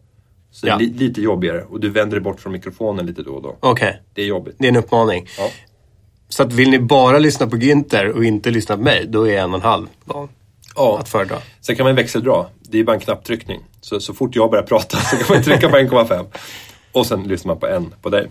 Så 0.50 0.66
ja. 0.66 0.76
li 0.76 0.86
lite 0.86 1.20
jobbigare 1.20 1.62
och 1.62 1.80
du 1.80 1.88
vänder 1.88 2.16
dig 2.16 2.24
bort 2.24 2.40
från 2.40 2.52
mikrofonen 2.52 3.06
lite 3.06 3.22
då 3.22 3.32
och 3.32 3.42
då. 3.42 3.56
Okej. 3.60 3.88
Okay. 3.88 4.00
Det 4.14 4.22
är 4.22 4.26
jobbigt. 4.26 4.54
Det 4.58 4.66
är 4.66 4.68
en 4.68 4.76
uppmaning. 4.76 5.26
Ja. 5.38 5.50
Så 6.28 6.42
att 6.42 6.52
vill 6.52 6.70
ni 6.70 6.78
bara 6.78 7.18
lyssna 7.18 7.46
på 7.46 7.56
Günther 7.56 8.08
och 8.12 8.24
inte 8.24 8.50
lyssna 8.50 8.76
på 8.76 8.82
mig, 8.82 9.06
då 9.08 9.28
är 9.28 9.38
en 9.38 9.50
och 9.50 9.56
en 9.56 9.62
halv 9.62 9.86
gång 10.04 10.28
ja. 10.76 10.98
att 11.00 11.08
föredra. 11.08 11.36
Sen 11.60 11.76
kan 11.76 11.86
man 11.86 11.94
växeldra. 11.94 12.46
Det 12.60 12.78
är 12.78 12.84
bara 12.84 12.94
en 12.94 13.00
knapptryckning. 13.00 13.60
Så, 13.80 14.00
så 14.00 14.14
fort 14.14 14.36
jag 14.36 14.50
börjar 14.50 14.64
prata 14.64 14.96
så 14.96 15.16
kan 15.16 15.36
man 15.36 15.42
trycka 15.42 15.68
på 15.68 15.76
1,5. 15.76 16.26
Och 16.92 17.06
sen 17.06 17.22
lyssnar 17.22 17.54
man 17.54 17.60
på 17.60 17.66
en 17.66 17.94
på 18.02 18.08
dig. 18.08 18.28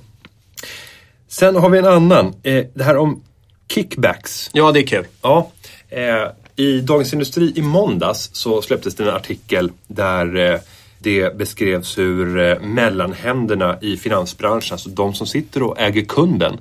Sen 1.27 1.55
har 1.55 1.69
vi 1.69 1.79
en 1.79 1.85
annan. 1.85 2.35
Eh, 2.43 2.65
det 2.73 2.83
här 2.83 2.97
om 2.97 3.23
kickbacks. 3.67 4.49
Ja, 4.53 4.71
det 4.71 4.79
är 4.79 4.87
kul. 4.87 5.05
Ja. 5.21 5.51
Eh, 5.89 6.27
I 6.61 6.81
Dagens 6.81 7.13
Industri 7.13 7.53
i 7.55 7.61
måndags 7.61 8.29
så 8.33 8.61
släpptes 8.61 8.95
det 8.95 9.03
en 9.03 9.15
artikel 9.15 9.71
där 9.87 10.35
eh, 10.35 10.59
det 10.99 11.37
beskrevs 11.37 11.97
hur 11.97 12.39
eh, 12.39 12.59
mellanhänderna 12.59 13.77
i 13.81 13.97
finansbranschen, 13.97 14.73
alltså 14.73 14.89
de 14.89 15.13
som 15.13 15.27
sitter 15.27 15.63
och 15.63 15.79
äger 15.79 16.05
kunden, 16.05 16.57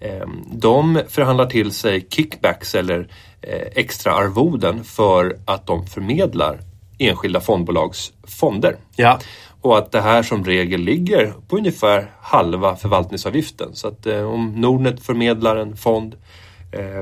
Ehm, 0.00 0.44
de 0.52 1.00
förhandlar 1.08 1.46
till 1.46 1.72
sig 1.72 2.06
kickbacks 2.10 2.74
eller 2.74 3.08
eh, 3.42 3.66
extra 3.74 4.12
arvoden 4.12 4.84
för 4.84 5.36
att 5.44 5.66
de 5.66 5.86
förmedlar 5.86 6.60
enskilda 6.98 7.40
fondbolags 7.40 8.12
fonder. 8.22 8.76
Ja. 8.96 9.18
Och 9.60 9.78
att 9.78 9.92
det 9.92 10.00
här 10.00 10.22
som 10.22 10.44
regel 10.44 10.80
ligger 10.80 11.34
på 11.48 11.56
ungefär 11.56 12.10
halva 12.20 12.76
förvaltningsavgiften. 12.76 13.68
Så 13.74 13.88
att 13.88 14.06
om 14.06 14.52
Nordnet 14.56 15.00
förmedlar 15.00 15.56
en 15.56 15.76
fond 15.76 16.14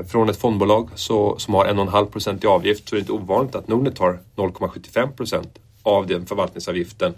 från 0.07 0.29
ett 0.29 0.37
fondbolag 0.37 0.89
så, 0.95 1.39
som 1.39 1.53
har 1.53 1.65
1,5 1.65 2.05
procent 2.05 2.43
i 2.43 2.47
avgift 2.47 2.89
så 2.89 2.95
är 2.95 2.97
det 2.97 3.01
inte 3.01 3.11
ovanligt 3.11 3.55
att 3.55 3.67
Nordnet 3.67 3.95
tar 3.95 4.19
0,75 4.35 5.11
procent 5.11 5.59
av 5.83 6.07
den 6.07 6.25
förvaltningsavgiften 6.25 7.13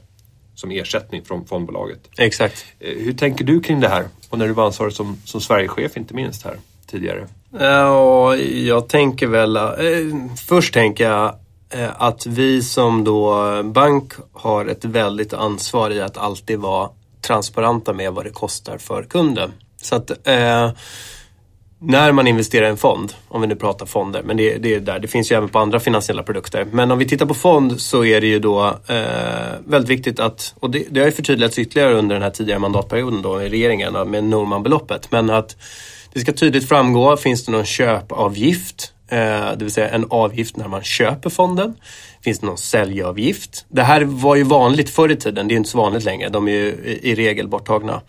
som 0.56 0.72
ersättning 0.72 1.26
från 1.26 1.46
fondbolaget. 1.46 2.00
Exakt. 2.18 2.66
Eh, 2.80 2.98
hur 2.98 3.14
tänker 3.14 3.46
du 3.46 3.62
kring 3.62 3.80
det 3.80 3.88
här? 3.88 4.06
Och 4.30 4.38
när 4.38 4.48
du 4.48 4.54
var 4.54 4.66
ansvarig 4.66 4.94
som, 4.94 5.18
som 5.26 5.42
Sverigechef 5.42 5.98
inte 5.98 6.14
minst 6.14 6.44
här 6.44 6.58
tidigare. 6.88 7.28
Ja, 7.60 8.36
jag 8.36 8.90
tänker 8.90 9.28
väl... 9.28 9.56
Eh, 9.56 9.64
först 10.48 10.74
tänker 10.74 11.10
jag 11.10 11.36
eh, 11.70 11.90
att 12.02 12.26
vi 12.26 12.62
som 12.62 13.04
då 13.04 13.64
bank 13.64 14.14
har 14.34 14.66
ett 14.66 14.86
väldigt 14.86 15.34
ansvar 15.34 15.90
i 15.90 16.02
att 16.02 16.18
alltid 16.18 16.60
vara 16.60 16.90
transparenta 17.22 17.94
med 17.94 18.14
vad 18.14 18.26
det 18.26 18.30
kostar 18.30 18.78
för 18.78 19.04
kunden. 19.04 19.52
Så 19.82 19.96
att 19.96 20.28
eh, 20.28 20.72
när 21.84 22.12
man 22.12 22.28
investerar 22.28 22.66
i 22.66 22.70
en 22.70 22.78
fond, 22.78 23.14
om 23.28 23.42
vi 23.42 23.48
nu 23.48 23.56
pratar 23.56 23.86
fonder, 23.86 24.24
men 24.24 24.38
det, 24.38 24.58
det 24.58 24.76
är 24.76 24.80
där, 24.80 25.00
det 25.00 25.08
finns 25.08 25.32
ju 25.32 25.36
även 25.36 25.50
på 25.50 25.60
andra 25.60 25.80
finansiella 25.80 26.24
produkter. 26.24 26.68
Men 26.72 26.92
om 26.92 27.00
vi 27.00 27.06
tittar 27.06 27.26
på 27.26 27.34
fond 27.34 27.82
så 27.82 28.06
är 28.06 28.22
det 28.22 28.28
ju 28.28 28.40
då 28.40 28.68
eh, 28.88 28.96
väldigt 29.66 29.90
viktigt 29.90 30.20
att, 30.20 30.54
och 30.60 30.70
det, 30.70 30.86
det 30.90 31.00
har 31.00 31.08
ju 31.08 31.12
förtydligats 31.12 31.60
ytterligare 31.60 31.94
under 31.94 32.16
den 32.16 32.24
här 32.24 32.30
tidigare 32.30 32.60
mandatperioden 32.60 33.22
då 33.22 33.42
i 33.42 33.50
regeringen 33.50 34.10
med 34.10 34.24
Normanbeloppet, 34.24 35.12
men 35.12 35.30
att 35.30 35.56
det 36.14 36.20
ska 36.20 36.34
tydligt 36.34 36.70
framgå, 36.70 37.18
finns 37.18 37.46
det 37.46 37.52
någon 37.52 37.66
köpavgift? 37.66 38.94
Eh, 39.08 39.18
det 39.18 39.60
vill 39.60 39.72
säga 39.72 39.90
en 39.90 40.06
avgift 40.10 40.58
när 40.58 40.68
man 40.68 40.84
köper 40.84 41.30
fonden. 41.30 41.76
Finns 42.24 42.40
det 42.40 42.46
någon 42.46 42.58
säljavgift? 42.58 43.66
Det 43.70 43.84
här 43.84 44.02
var 44.02 44.36
ju 44.36 44.44
vanligt 44.44 44.90
förr 44.90 45.12
i 45.12 45.16
tiden, 45.16 45.48
det 45.48 45.54
är 45.54 45.56
inte 45.56 45.70
så 45.70 45.78
vanligt 45.78 46.04
längre. 46.04 46.30
De 46.30 46.48
är 46.48 46.52
ju 46.52 47.00
i 47.02 47.16
regel 47.16 47.48
borttagna. 47.48 48.02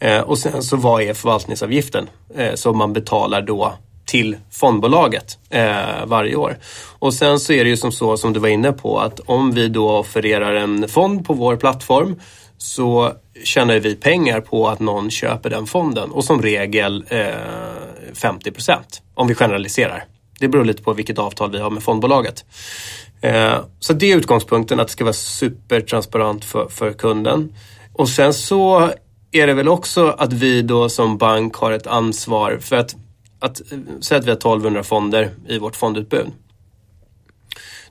Eh, 0.00 0.20
och 0.20 0.38
sen 0.38 0.62
så 0.62 0.76
vad 0.76 1.02
är 1.02 1.14
förvaltningsavgiften 1.14 2.10
eh, 2.36 2.54
som 2.54 2.78
man 2.78 2.92
betalar 2.92 3.42
då 3.42 3.74
till 4.06 4.36
fondbolaget 4.50 5.38
eh, 5.50 6.06
varje 6.06 6.36
år. 6.36 6.58
Och 6.98 7.14
sen 7.14 7.40
så 7.40 7.52
är 7.52 7.64
det 7.64 7.70
ju 7.70 7.76
som 7.76 7.92
så 7.92 8.16
som 8.16 8.32
du 8.32 8.40
var 8.40 8.48
inne 8.48 8.72
på 8.72 8.98
att 8.98 9.20
om 9.20 9.52
vi 9.52 9.68
då 9.68 9.90
offererar 9.90 10.54
en 10.54 10.88
fond 10.88 11.26
på 11.26 11.34
vår 11.34 11.56
plattform 11.56 12.20
så 12.58 13.12
tjänar 13.44 13.78
vi 13.78 13.96
pengar 13.96 14.40
på 14.40 14.68
att 14.68 14.80
någon 14.80 15.10
köper 15.10 15.50
den 15.50 15.66
fonden 15.66 16.10
och 16.10 16.24
som 16.24 16.42
regel 16.42 17.04
eh, 17.08 17.26
50 18.14 18.50
procent, 18.50 19.02
om 19.14 19.28
vi 19.28 19.34
generaliserar. 19.34 20.04
Det 20.38 20.48
beror 20.48 20.64
lite 20.64 20.82
på 20.82 20.92
vilket 20.92 21.18
avtal 21.18 21.50
vi 21.50 21.58
har 21.58 21.70
med 21.70 21.82
fondbolaget. 21.82 22.44
Eh, 23.20 23.58
så 23.80 23.92
det 23.92 24.12
är 24.12 24.16
utgångspunkten 24.16 24.80
att 24.80 24.86
det 24.86 24.92
ska 24.92 25.04
vara 25.04 25.12
supertransparent 25.12 26.44
för, 26.44 26.68
för 26.68 26.92
kunden. 26.92 27.54
Och 27.92 28.08
sen 28.08 28.34
så 28.34 28.90
är 29.32 29.46
det 29.46 29.54
väl 29.54 29.68
också 29.68 30.08
att 30.18 30.32
vi 30.32 30.62
då 30.62 30.88
som 30.88 31.18
bank 31.18 31.56
har 31.56 31.72
ett 31.72 31.86
ansvar 31.86 32.58
för 32.60 32.76
att, 32.76 32.96
att 33.38 33.56
säga 34.00 34.18
att 34.18 34.24
vi 34.24 34.30
har 34.30 34.36
1200 34.36 34.82
fonder 34.82 35.30
i 35.48 35.58
vårt 35.58 35.76
fondutbud. 35.76 36.26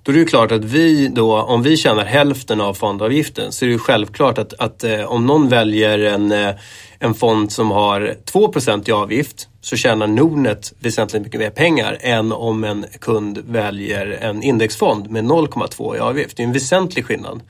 Då 0.03 0.11
är 0.11 0.13
det 0.13 0.19
ju 0.19 0.25
klart 0.25 0.51
att 0.51 0.63
vi 0.63 1.07
då, 1.07 1.41
om 1.41 1.63
vi 1.63 1.77
tjänar 1.77 2.05
hälften 2.05 2.61
av 2.61 2.73
fondavgiften 2.73 3.51
så 3.51 3.65
är 3.65 3.67
det 3.67 3.73
ju 3.73 3.79
självklart 3.79 4.37
att, 4.37 4.53
att 4.53 4.83
eh, 4.83 5.03
om 5.03 5.25
någon 5.25 5.49
väljer 5.49 5.99
en, 5.99 6.31
eh, 6.31 6.55
en 6.99 7.13
fond 7.13 7.51
som 7.51 7.71
har 7.71 8.15
2 8.25 8.53
i 8.85 8.91
avgift 8.91 9.47
så 9.61 9.75
tjänar 9.75 10.07
Nordnet 10.07 10.73
väsentligt 10.79 11.23
mycket 11.23 11.39
mer 11.39 11.49
pengar 11.49 11.97
än 12.01 12.31
om 12.31 12.63
en 12.63 12.85
kund 12.99 13.37
väljer 13.37 14.19
en 14.21 14.43
indexfond 14.43 15.09
med 15.09 15.23
0,2 15.23 15.95
i 15.95 15.99
avgift. 15.99 16.37
Det 16.37 16.43
är 16.43 16.47
en 16.47 16.53
väsentlig 16.53 17.05
skillnad. 17.05 17.41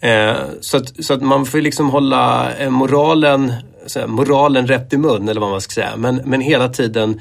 Eh, 0.00 0.36
så, 0.60 0.76
att, 0.76 1.04
så 1.04 1.14
att 1.14 1.22
man 1.22 1.46
får 1.46 1.58
liksom 1.58 1.90
hålla 1.90 2.54
eh, 2.54 2.70
moralen, 2.70 3.52
här, 3.96 4.06
moralen 4.06 4.66
rätt 4.66 4.92
i 4.92 4.96
mun 4.96 5.28
eller 5.28 5.40
vad 5.40 5.50
man 5.50 5.60
ska 5.60 5.72
säga. 5.72 5.96
Men, 5.96 6.16
men 6.24 6.40
hela 6.40 6.68
tiden 6.68 7.20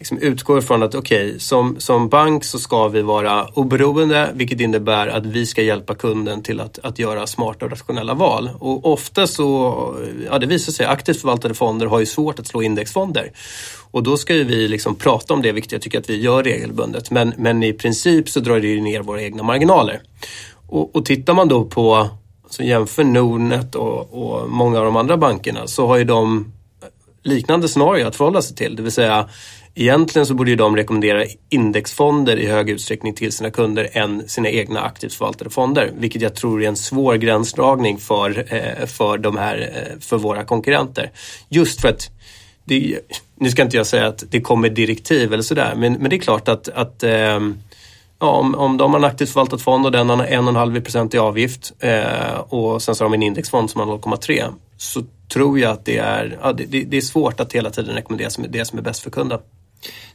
liksom 0.00 0.18
utgå 0.18 0.58
ifrån 0.58 0.82
att 0.82 0.94
okej, 0.94 1.26
okay, 1.26 1.38
som, 1.38 1.80
som 1.80 2.08
bank 2.08 2.44
så 2.44 2.58
ska 2.58 2.88
vi 2.88 3.02
vara 3.02 3.46
oberoende 3.46 4.30
vilket 4.34 4.60
innebär 4.60 5.06
att 5.06 5.26
vi 5.26 5.46
ska 5.46 5.62
hjälpa 5.62 5.94
kunden 5.94 6.42
till 6.42 6.60
att, 6.60 6.78
att 6.78 6.98
göra 6.98 7.26
smarta 7.26 7.64
och 7.64 7.70
rationella 7.70 8.14
val. 8.14 8.50
Och 8.58 8.92
ofta 8.92 9.26
så, 9.26 9.74
ja 10.30 10.38
det 10.38 10.46
visar 10.46 10.72
sig, 10.72 10.86
aktivt 10.86 11.20
förvaltade 11.20 11.54
fonder 11.54 11.86
har 11.86 12.00
ju 12.00 12.06
svårt 12.06 12.38
att 12.38 12.46
slå 12.46 12.62
indexfonder. 12.62 13.32
Och 13.90 14.02
då 14.02 14.16
ska 14.16 14.34
ju 14.34 14.44
vi 14.44 14.68
liksom 14.68 14.94
prata 14.94 15.34
om 15.34 15.42
det, 15.42 15.52
vilket 15.52 15.72
jag 15.72 15.82
tycker 15.82 15.98
att 15.98 16.10
vi 16.10 16.20
gör 16.20 16.42
regelbundet. 16.42 17.10
Men, 17.10 17.32
men 17.36 17.62
i 17.62 17.72
princip 17.72 18.28
så 18.28 18.40
drar 18.40 18.60
det 18.60 18.66
ju 18.66 18.80
ner 18.80 19.02
våra 19.02 19.22
egna 19.22 19.42
marginaler. 19.42 20.00
Och, 20.70 20.96
och 20.96 21.04
tittar 21.04 21.34
man 21.34 21.48
då 21.48 21.64
på, 21.64 22.08
alltså 22.44 22.62
jämför 22.62 23.04
Nordnet 23.04 23.74
och, 23.74 24.12
och 24.12 24.50
många 24.50 24.78
av 24.78 24.84
de 24.84 24.96
andra 24.96 25.16
bankerna 25.16 25.66
så 25.66 25.86
har 25.86 25.96
ju 25.96 26.04
de 26.04 26.52
liknande 27.22 27.68
scenario 27.68 28.06
att 28.06 28.16
förhålla 28.16 28.42
sig 28.42 28.56
till. 28.56 28.76
Det 28.76 28.82
vill 28.82 28.92
säga 28.92 29.28
egentligen 29.74 30.26
så 30.26 30.34
borde 30.34 30.50
ju 30.50 30.56
de 30.56 30.76
rekommendera 30.76 31.24
indexfonder 31.48 32.36
i 32.36 32.46
hög 32.46 32.70
utsträckning 32.70 33.14
till 33.14 33.32
sina 33.32 33.50
kunder 33.50 33.88
än 33.92 34.28
sina 34.28 34.48
egna 34.48 34.80
aktivt 34.80 35.14
förvaltade 35.14 35.50
fonder. 35.50 35.92
Vilket 35.98 36.22
jag 36.22 36.34
tror 36.34 36.62
är 36.62 36.68
en 36.68 36.76
svår 36.76 37.14
gränsdragning 37.14 37.98
för, 37.98 38.54
eh, 38.54 38.86
för, 38.86 39.18
de 39.18 39.36
här, 39.36 39.70
eh, 39.74 39.98
för 40.00 40.18
våra 40.18 40.44
konkurrenter. 40.44 41.10
Just 41.48 41.80
för 41.80 41.88
att 41.88 42.10
det, 42.64 42.98
nu 43.36 43.50
ska 43.50 43.62
inte 43.62 43.76
jag 43.76 43.86
säga 43.86 44.06
att 44.06 44.24
det 44.30 44.40
kommer 44.40 44.68
direktiv 44.68 45.32
eller 45.32 45.42
sådär 45.42 45.74
men, 45.76 45.92
men 45.92 46.10
det 46.10 46.16
är 46.16 46.20
klart 46.20 46.48
att, 46.48 46.68
att 46.68 47.02
eh, 47.02 47.40
Ja, 48.20 48.30
om, 48.30 48.54
om 48.54 48.76
de 48.76 48.90
har 48.90 48.98
en 48.98 49.04
aktivt 49.04 49.30
förvaltad 49.30 49.58
fond 49.58 49.86
och 49.86 49.92
den 49.92 50.08
har 50.08 50.26
1,5 50.26 50.80
procent 50.80 51.14
i 51.14 51.18
avgift 51.18 51.72
eh, 51.78 52.38
och 52.48 52.82
sen 52.82 52.94
så 52.94 53.04
har 53.04 53.10
de 53.10 53.14
en 53.14 53.22
indexfond 53.22 53.70
som 53.70 53.80
har 53.80 53.98
0,3 53.98 54.54
så 54.76 55.02
tror 55.28 55.58
jag 55.58 55.72
att 55.72 55.84
det 55.84 55.98
är, 55.98 56.38
ja, 56.42 56.52
det, 56.52 56.64
det, 56.84 56.96
är 56.96 57.00
svårt 57.00 57.40
att 57.40 57.52
hela 57.52 57.70
tiden 57.70 57.94
rekommendera 57.94 58.30
det 58.48 58.64
som 58.64 58.78
är 58.78 58.82
bäst 58.82 59.02
för 59.02 59.10
kunden. 59.10 59.38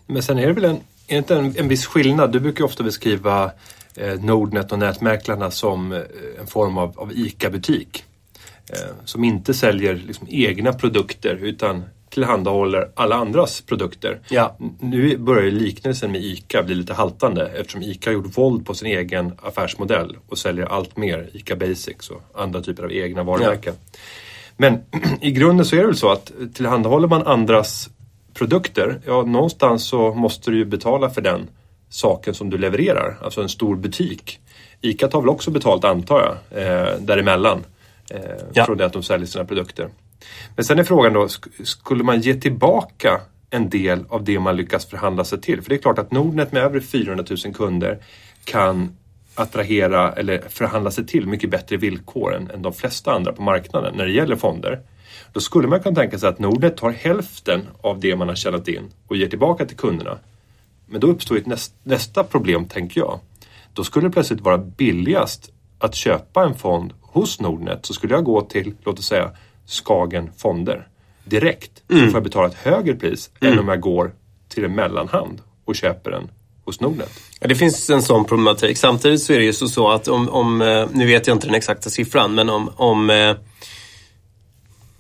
Men 0.05 0.23
sen 0.23 0.37
är 0.37 0.47
det 0.47 0.53
väl 0.53 0.65
en, 0.65 0.79
är 1.07 1.17
inte 1.17 1.35
en, 1.35 1.55
en 1.57 1.67
viss 1.67 1.85
skillnad? 1.85 2.31
Du 2.31 2.39
brukar 2.39 2.63
ofta 2.63 2.83
beskriva 2.83 3.51
eh, 3.95 4.19
Nordnet 4.19 4.71
och 4.71 4.79
nätmäklarna 4.79 5.51
som 5.51 5.91
eh, 5.91 5.99
en 6.39 6.47
form 6.47 6.77
av, 6.77 6.99
av 6.99 7.11
ICA-butik. 7.13 8.03
Eh, 8.69 9.05
som 9.05 9.23
inte 9.23 9.53
säljer 9.53 9.95
liksom, 9.95 10.27
egna 10.29 10.73
produkter 10.73 11.35
utan 11.35 11.83
tillhandahåller 12.15 12.89
alla 12.95 13.15
andras 13.15 13.61
produkter. 13.61 14.19
Ja. 14.29 14.57
Nu 14.79 15.17
börjar 15.17 15.51
liknelsen 15.51 16.11
med 16.11 16.21
ICA 16.21 16.63
bli 16.63 16.75
lite 16.75 16.93
haltande 16.93 17.47
eftersom 17.47 17.81
ICA 17.81 18.09
har 18.09 18.13
gjort 18.13 18.37
våld 18.37 18.65
på 18.65 18.73
sin 18.73 18.87
egen 18.87 19.33
affärsmodell 19.41 20.17
och 20.29 20.37
säljer 20.37 20.65
allt 20.65 20.97
mer 20.97 21.29
ICA 21.33 21.55
Basics 21.55 22.09
och 22.09 22.21
andra 22.33 22.61
typer 22.61 22.83
av 22.83 22.91
egna 22.91 23.23
varumärken. 23.23 23.73
Ja. 23.91 23.99
Men 24.57 24.81
i 25.21 25.31
grunden 25.31 25.65
så 25.65 25.75
är 25.75 25.79
det 25.79 25.85
väl 25.85 25.95
så 25.95 26.11
att 26.11 26.31
tillhandahåller 26.53 27.07
man 27.07 27.27
andras 27.27 27.89
produkter, 28.33 28.99
ja 29.05 29.21
någonstans 29.21 29.87
så 29.87 30.13
måste 30.13 30.51
du 30.51 30.57
ju 30.57 30.65
betala 30.65 31.09
för 31.09 31.21
den 31.21 31.47
saken 31.89 32.33
som 32.33 32.49
du 32.49 32.57
levererar, 32.57 33.17
alltså 33.21 33.41
en 33.41 33.49
stor 33.49 33.75
butik. 33.75 34.39
ICA 34.81 35.07
tar 35.07 35.21
väl 35.21 35.29
också 35.29 35.51
betalt 35.51 35.83
antar 35.83 36.37
jag, 36.51 36.63
eh, 36.63 36.99
däremellan. 36.99 37.63
Eh, 38.09 38.19
ja. 38.53 38.65
Från 38.65 38.77
det 38.77 38.85
att 38.85 38.93
de 38.93 39.03
säljer 39.03 39.27
sina 39.27 39.45
produkter. 39.45 39.89
Men 40.55 40.65
sen 40.65 40.79
är 40.79 40.83
frågan 40.83 41.13
då, 41.13 41.27
skulle 41.63 42.03
man 42.03 42.21
ge 42.21 42.33
tillbaka 42.33 43.21
en 43.49 43.69
del 43.69 44.05
av 44.09 44.23
det 44.23 44.39
man 44.39 44.57
lyckas 44.57 44.85
förhandla 44.85 45.23
sig 45.23 45.41
till? 45.41 45.61
För 45.61 45.69
det 45.69 45.75
är 45.75 45.81
klart 45.81 45.99
att 45.99 46.11
Nordnet 46.11 46.51
med 46.51 46.63
över 46.63 46.79
400 46.79 47.25
000 47.45 47.53
kunder 47.53 47.99
kan 48.43 48.97
attrahera 49.35 50.11
eller 50.11 50.41
förhandla 50.49 50.91
sig 50.91 51.05
till 51.05 51.27
mycket 51.27 51.49
bättre 51.49 51.77
villkor 51.77 52.35
än, 52.35 52.51
än 52.51 52.61
de 52.61 52.73
flesta 52.73 53.13
andra 53.13 53.33
på 53.33 53.41
marknaden 53.41 53.93
när 53.97 54.05
det 54.05 54.11
gäller 54.11 54.35
fonder. 54.35 54.81
Då 55.33 55.39
skulle 55.39 55.67
man 55.67 55.79
kunna 55.79 55.95
tänka 55.95 56.19
sig 56.19 56.29
att 56.29 56.39
Nordnet 56.39 56.77
tar 56.77 56.89
hälften 56.91 57.67
av 57.81 57.99
det 57.99 58.15
man 58.15 58.27
har 58.27 58.35
tjänat 58.35 58.67
in 58.67 58.91
och 59.07 59.17
ger 59.17 59.27
tillbaka 59.27 59.65
till 59.65 59.77
kunderna. 59.77 60.17
Men 60.85 61.01
då 61.01 61.07
uppstår 61.07 61.37
ett 61.37 61.45
näst, 61.45 61.73
nästa 61.83 62.23
problem, 62.23 62.65
tänker 62.65 63.01
jag. 63.01 63.19
Då 63.73 63.83
skulle 63.83 64.07
det 64.07 64.11
plötsligt 64.11 64.41
vara 64.41 64.57
billigast 64.57 65.51
att 65.79 65.95
köpa 65.95 66.43
en 66.43 66.55
fond 66.55 66.93
hos 67.01 67.41
Nordnet 67.41 67.85
så 67.85 67.93
skulle 67.93 68.13
jag 68.13 68.23
gå 68.23 68.41
till, 68.41 68.73
låt 68.83 68.99
oss 68.99 69.07
säga, 69.07 69.31
Skagen 69.65 70.29
Fonder 70.37 70.87
direkt. 71.23 71.71
Mm. 71.89 72.01
Så 72.01 72.11
får 72.11 72.15
jag 72.15 72.23
betala 72.23 72.47
ett 72.47 72.57
högre 72.57 72.95
pris 72.95 73.29
mm. 73.39 73.53
än 73.53 73.59
om 73.59 73.67
jag 73.67 73.79
går 73.79 74.11
till 74.49 74.65
en 74.65 74.75
mellanhand 74.75 75.41
och 75.65 75.75
köper 75.75 76.11
den 76.11 76.29
hos 76.65 76.81
Nordnet. 76.81 77.11
Ja, 77.39 77.47
det 77.47 77.55
finns 77.55 77.89
en 77.89 78.01
sån 78.01 78.25
problematik. 78.25 78.77
Samtidigt 78.77 79.21
så 79.21 79.33
är 79.33 79.37
det 79.37 79.45
ju 79.45 79.53
så, 79.53 79.91
att 79.91 80.07
om, 80.07 80.29
om, 80.29 80.61
eh, 80.61 80.87
nu 80.93 81.05
vet 81.05 81.27
jag 81.27 81.35
inte 81.35 81.47
den 81.47 81.55
exakta 81.55 81.89
siffran, 81.89 82.35
men 82.35 82.49
om, 82.49 82.71
om 82.75 83.09
eh, 83.09 83.35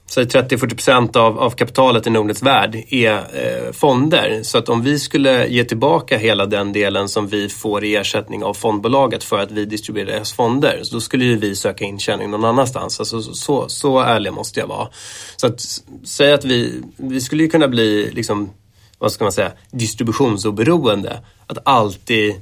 säg 0.07 0.25
30-40% 0.25 1.17
av, 1.17 1.39
av 1.39 1.49
kapitalet 1.49 2.07
i 2.07 2.09
Nordnets 2.09 2.43
värld 2.43 2.83
är 2.89 3.13
eh, 3.13 3.71
fonder. 3.71 4.39
Så 4.43 4.57
att 4.57 4.69
om 4.69 4.81
vi 4.81 4.99
skulle 4.99 5.47
ge 5.47 5.63
tillbaka 5.63 6.17
hela 6.17 6.45
den 6.45 6.73
delen 6.73 7.09
som 7.09 7.27
vi 7.27 7.49
får 7.49 7.83
i 7.83 7.95
ersättning 7.95 8.43
av 8.43 8.53
fondbolaget 8.53 9.23
för 9.23 9.39
att 9.39 9.51
vi 9.51 9.65
distribuerar 9.65 10.11
deras 10.11 10.33
fonder, 10.33 10.79
så 10.83 10.95
då 10.95 11.01
skulle 11.01 11.25
ju 11.25 11.37
vi 11.37 11.55
söka 11.55 11.85
intjäning 11.85 12.31
någon 12.31 12.45
annanstans. 12.45 12.99
Alltså, 12.99 13.21
så, 13.21 13.33
så, 13.33 13.69
så 13.69 13.99
ärlig 13.99 14.33
måste 14.33 14.59
jag 14.59 14.67
vara. 14.67 14.87
Så 15.35 15.47
att 15.47 15.61
säga 16.03 16.35
att 16.35 16.45
vi, 16.45 16.81
vi 16.97 17.21
skulle 17.21 17.43
ju 17.43 17.49
kunna 17.49 17.67
bli 17.67 18.11
liksom 18.11 18.49
vad 18.97 19.11
ska 19.11 19.25
man 19.25 19.31
säga, 19.31 19.51
distributionsoberoende. 19.71 21.19
Att 21.47 21.57
alltid 21.65 22.35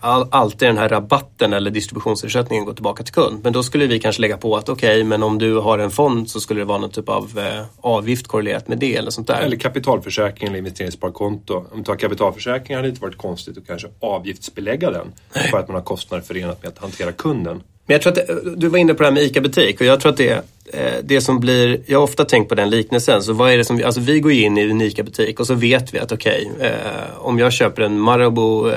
all, 0.00 0.28
alltid 0.30 0.68
den 0.68 0.78
här 0.78 0.88
rabatten 0.88 1.52
eller 1.52 1.70
distributionsersättningen 1.70 2.64
går 2.64 2.74
tillbaka 2.74 3.02
till 3.02 3.14
kund. 3.14 3.40
Men 3.44 3.52
då 3.52 3.62
skulle 3.62 3.86
vi 3.86 4.00
kanske 4.00 4.22
lägga 4.22 4.36
på 4.36 4.56
att 4.56 4.68
okej, 4.68 4.96
okay, 4.96 5.04
men 5.04 5.22
om 5.22 5.38
du 5.38 5.58
har 5.58 5.78
en 5.78 5.90
fond 5.90 6.30
så 6.30 6.40
skulle 6.40 6.60
det 6.60 6.64
vara 6.64 6.78
någon 6.78 6.90
typ 6.90 7.08
av 7.08 7.38
eh, 7.38 7.64
avgift 7.80 8.26
korrelerat 8.26 8.68
med 8.68 8.78
det 8.78 8.96
eller 8.96 9.10
sånt 9.10 9.26
där. 9.26 9.40
Eller 9.40 9.56
kapitalförsäkring 9.56 10.48
eller 10.48 10.58
investeringssparkonto. 10.58 11.56
Om 11.56 11.78
du 11.78 11.84
tar 11.84 11.96
kapitalförsäkring 11.96 12.76
hade 12.76 12.88
det 12.88 12.90
inte 12.90 13.02
varit 13.02 13.18
konstigt 13.18 13.58
att 13.58 13.66
kanske 13.66 13.88
avgiftsbelägga 14.00 14.90
den 14.90 15.12
för 15.50 15.58
att 15.58 15.68
man 15.68 15.74
har 15.74 15.82
kostnader 15.82 16.24
förenat 16.24 16.62
med 16.62 16.68
att 16.68 16.78
hantera 16.78 17.12
kunden. 17.12 17.62
Men 17.86 17.94
jag 17.94 18.02
tror 18.02 18.12
att 18.12 18.26
det, 18.26 18.56
du 18.56 18.68
var 18.68 18.78
inne 18.78 18.94
på 18.94 19.02
det 19.02 19.06
här 19.06 19.14
med 19.14 19.22
ICA-butik 19.22 19.80
och 19.80 19.86
jag 19.86 20.00
tror 20.00 20.12
att 20.12 20.18
det, 20.18 20.44
eh, 20.72 20.92
det 21.02 21.20
som 21.20 21.40
blir, 21.40 21.80
jag 21.86 21.98
har 21.98 22.04
ofta 22.04 22.24
tänkt 22.24 22.48
på 22.48 22.54
den 22.54 22.70
liknelsen. 22.70 23.22
Så 23.22 23.32
vad 23.32 23.52
är 23.52 23.58
det 23.58 23.64
som, 23.64 23.82
alltså 23.84 24.00
vi 24.00 24.20
går 24.20 24.32
in 24.32 24.58
i 24.58 24.60
en 24.60 24.80
ICA-butik 24.80 25.40
och 25.40 25.46
så 25.46 25.54
vet 25.54 25.94
vi 25.94 25.98
att 25.98 26.12
okej, 26.12 26.50
okay, 26.56 26.68
eh, 26.68 26.74
om 27.18 27.38
jag 27.38 27.52
köper 27.52 27.82
en 27.82 28.00
Marabou 28.00 28.70
eh, 28.70 28.76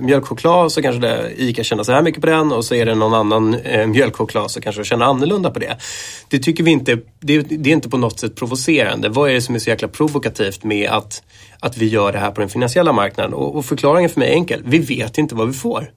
mjölkchoklad 0.00 0.72
så 0.72 0.82
kanske 0.82 1.00
det, 1.00 1.30
ICA 1.36 1.64
tjänar 1.64 1.84
så 1.84 1.92
här 1.92 2.02
mycket 2.02 2.20
på 2.20 2.26
den 2.26 2.52
och 2.52 2.64
så 2.64 2.74
är 2.74 2.86
det 2.86 2.94
någon 2.94 3.14
annan 3.14 3.54
eh, 3.54 3.86
mjölkchoklad 3.86 4.50
så 4.50 4.60
kanske 4.60 4.80
jag 4.80 4.86
tjänar 4.86 5.06
annorlunda 5.06 5.50
på 5.50 5.58
det. 5.58 5.76
Det 6.28 6.38
tycker 6.38 6.64
vi 6.64 6.70
inte, 6.70 6.98
det, 7.20 7.40
det, 7.40 7.70
är 7.70 7.74
inte 7.74 7.88
på 7.88 7.98
något 7.98 8.20
sätt 8.20 8.36
provocerande. 8.36 9.08
Vad 9.08 9.30
är 9.30 9.34
det 9.34 9.40
som 9.40 9.54
är 9.54 9.58
så 9.58 9.70
jäkla 9.70 9.88
provokativt 9.88 10.64
med 10.64 10.90
att, 10.90 11.22
att 11.60 11.76
vi 11.76 11.86
gör 11.86 12.12
det 12.12 12.18
här 12.18 12.30
på 12.30 12.40
den 12.40 12.50
finansiella 12.50 12.92
marknaden? 12.92 13.34
Och, 13.34 13.56
och 13.56 13.64
förklaringen 13.64 14.10
för 14.10 14.20
mig 14.20 14.28
är 14.28 14.32
enkel, 14.32 14.62
vi 14.66 14.78
vet 14.78 15.18
inte 15.18 15.34
vad 15.34 15.46
vi 15.46 15.52
får. 15.52 15.90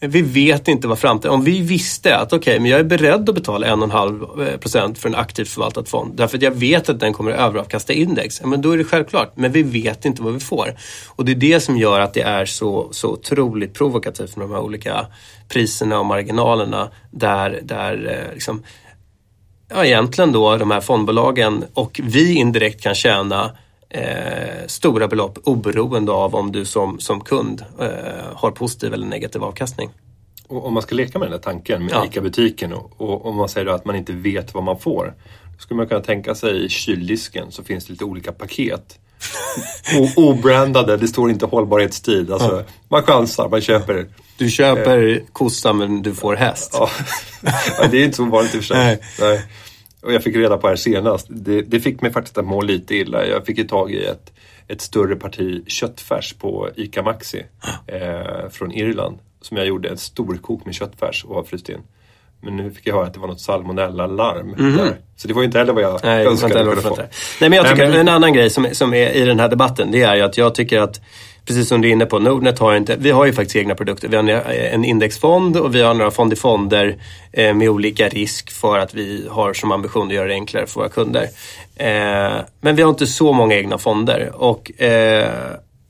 Vi 0.00 0.22
vet 0.22 0.68
inte 0.68 0.88
vad 0.88 0.98
framtiden... 0.98 1.34
Om 1.34 1.44
vi 1.44 1.60
visste 1.60 2.16
att 2.16 2.32
okej, 2.32 2.38
okay, 2.38 2.60
men 2.60 2.70
jag 2.70 2.80
är 2.80 2.84
beredd 2.84 3.28
att 3.28 3.34
betala 3.34 3.66
1,5% 3.66 4.88
eh, 4.88 4.94
för 4.94 5.08
en 5.08 5.14
aktivt 5.14 5.48
förvaltad 5.48 5.84
fond 5.84 6.16
därför 6.16 6.36
att 6.36 6.42
jag 6.42 6.50
vet 6.50 6.88
att 6.88 7.00
den 7.00 7.12
kommer 7.12 7.30
att 7.30 7.38
överavkasta 7.38 7.92
index. 7.92 8.42
Men 8.44 8.62
då 8.62 8.70
är 8.70 8.78
det 8.78 8.84
självklart. 8.84 9.32
Men 9.36 9.52
vi 9.52 9.62
vet 9.62 10.04
inte 10.04 10.22
vad 10.22 10.32
vi 10.32 10.40
får. 10.40 10.74
Och 11.08 11.24
det 11.24 11.32
är 11.32 11.36
det 11.36 11.60
som 11.60 11.76
gör 11.76 12.00
att 12.00 12.14
det 12.14 12.22
är 12.22 12.44
så, 12.44 12.88
så 12.92 13.08
otroligt 13.08 13.74
provokativt 13.74 14.36
med 14.36 14.48
de 14.48 14.54
här 14.54 14.60
olika 14.60 15.06
priserna 15.48 15.98
och 15.98 16.06
marginalerna 16.06 16.90
där, 17.10 17.60
där 17.62 18.24
eh, 18.26 18.34
liksom, 18.34 18.62
ja, 19.68 19.84
egentligen 19.84 20.32
då 20.32 20.56
de 20.56 20.70
här 20.70 20.80
fondbolagen 20.80 21.64
och 21.74 22.00
vi 22.04 22.34
indirekt 22.34 22.82
kan 22.82 22.94
tjäna 22.94 23.50
eh, 23.90 24.66
stora 24.66 25.08
belopp 25.08 25.38
oberoende 25.44 26.12
av 26.12 26.34
om 26.34 26.52
du 26.52 26.64
som, 26.64 27.00
som 27.00 27.20
kund 27.20 27.64
eh, 27.80 27.86
har 28.34 28.50
positiv 28.50 28.94
eller 28.94 29.06
negativ 29.06 29.44
avkastning. 29.44 29.90
Och 30.48 30.66
om 30.66 30.74
man 30.74 30.82
ska 30.82 30.94
leka 30.94 31.18
med 31.18 31.26
den 31.26 31.32
här 31.32 31.40
tanken 31.40 31.84
med 31.84 31.94
ja. 31.94 32.06
ICA-butiken 32.06 32.72
och, 32.72 33.26
om 33.26 33.36
man 33.36 33.48
säger 33.48 33.66
att 33.66 33.84
man 33.84 33.96
inte 33.96 34.12
vet 34.12 34.54
vad 34.54 34.62
man 34.62 34.78
får. 34.78 35.14
Då 35.56 35.62
skulle 35.62 35.76
man 35.76 35.86
kunna 35.86 36.00
tänka 36.00 36.34
sig 36.34 36.64
i 36.64 36.68
kyldisken 36.68 37.52
så 37.52 37.64
finns 37.64 37.84
det 37.84 37.92
lite 37.92 38.04
olika 38.04 38.32
paket. 38.32 38.98
obrandade, 40.16 40.96
det 40.96 41.08
står 41.08 41.30
inte 41.30 41.46
hållbarhetstid. 41.46 42.32
Alltså, 42.32 42.56
ja. 42.56 42.62
Man 42.88 43.02
chansar, 43.02 43.48
man 43.48 43.60
köper. 43.60 44.06
Du 44.36 44.50
köper 44.50 45.08
eh, 45.08 45.18
kossa 45.32 45.72
men 45.72 46.02
du 46.02 46.14
får 46.14 46.36
häst. 46.36 46.70
Ja. 46.72 46.90
det 47.90 47.98
är 47.98 48.04
inte 48.04 48.16
så 48.16 48.24
vanligt 48.24 48.54
i 48.54 48.58
och 48.58 48.62
för 48.62 48.74
sig. 48.74 48.76
Nej. 48.76 48.98
Nej. 49.20 49.42
Och 50.02 50.12
jag 50.12 50.22
fick 50.22 50.36
reda 50.36 50.56
på 50.56 50.68
här 50.68 50.76
senast, 50.76 51.26
det, 51.30 51.62
det, 51.62 51.80
fick 51.80 52.00
mig 52.00 52.12
faktiskt 52.12 52.38
att 52.38 52.44
må 52.44 52.62
lite 52.62 52.94
illa. 52.94 53.26
Jag 53.26 53.46
fick 53.46 53.58
ju 53.58 53.64
tag 53.64 53.92
i 53.92 54.04
ett, 54.04 54.32
ett 54.68 54.80
större 54.80 55.16
parti 55.16 55.62
köttfärs 55.66 56.32
på 56.32 56.68
ICA 56.76 57.02
Maxi 57.02 57.44
eh, 57.86 58.48
från 58.50 58.72
Irland. 58.72 59.18
Som 59.40 59.56
jag 59.56 59.66
gjorde, 59.66 59.88
en 59.88 59.98
storkok 59.98 60.64
med 60.64 60.74
köttfärs 60.74 61.24
och 61.24 61.34
har 61.34 61.42
fryst 61.42 61.68
in. 61.68 61.80
Men 62.42 62.56
nu 62.56 62.70
fick 62.70 62.86
jag 62.86 62.94
höra 62.94 63.06
att 63.06 63.14
det 63.14 63.20
var 63.20 63.28
något 63.28 63.40
salmonella-larm 63.40 64.54
mm 64.54 64.78
-hmm. 64.78 64.94
Så 65.16 65.28
det 65.28 65.34
var 65.34 65.42
ju 65.42 65.46
inte 65.46 65.58
heller 65.58 65.72
vad 65.72 65.82
jag 65.82 66.00
Nej, 66.04 66.26
önskade 66.26 66.72
att 66.72 66.82
få. 66.82 66.96
Nej, 66.96 67.08
men 67.40 67.52
jag 67.52 67.68
tycker 67.68 67.82
Nej, 67.82 67.90
men... 67.90 68.00
en 68.00 68.08
annan 68.08 68.32
grej 68.32 68.50
som, 68.50 68.66
som 68.72 68.94
är 68.94 69.10
i 69.10 69.24
den 69.24 69.40
här 69.40 69.48
debatten, 69.48 69.90
det 69.90 70.02
är 70.02 70.14
ju 70.14 70.22
att 70.22 70.38
jag 70.38 70.54
tycker 70.54 70.80
att 70.80 71.00
precis 71.44 71.68
som 71.68 71.80
du 71.80 71.88
är 71.88 71.92
inne 71.92 72.06
på, 72.06 72.18
Nordnet 72.18 72.58
har 72.58 72.76
inte, 72.76 72.96
vi 72.96 73.10
har 73.10 73.24
ju 73.24 73.32
faktiskt 73.32 73.56
egna 73.56 73.74
produkter. 73.74 74.08
Vi 74.08 74.16
har 74.16 74.24
eh, 74.28 74.74
en 74.74 74.84
indexfond 74.84 75.56
och 75.56 75.74
vi 75.74 75.82
har 75.82 75.94
några 75.94 76.10
fond 76.10 76.32
i 76.32 76.36
fonder 76.36 76.96
eh, 77.32 77.54
med 77.54 77.68
olika 77.68 78.08
risk 78.08 78.50
för 78.50 78.78
att 78.78 78.94
vi 78.94 79.26
har 79.30 79.52
som 79.52 79.72
ambition 79.72 80.06
att 80.06 80.14
göra 80.14 80.28
det 80.28 80.34
enklare 80.34 80.66
för 80.66 80.80
våra 80.80 80.88
kunder. 80.88 81.22
Eh, 81.76 82.40
men 82.60 82.76
vi 82.76 82.82
har 82.82 82.90
inte 82.90 83.06
så 83.06 83.32
många 83.32 83.54
egna 83.54 83.78
fonder 83.78 84.32
och 84.34 84.80
eh, 84.80 85.30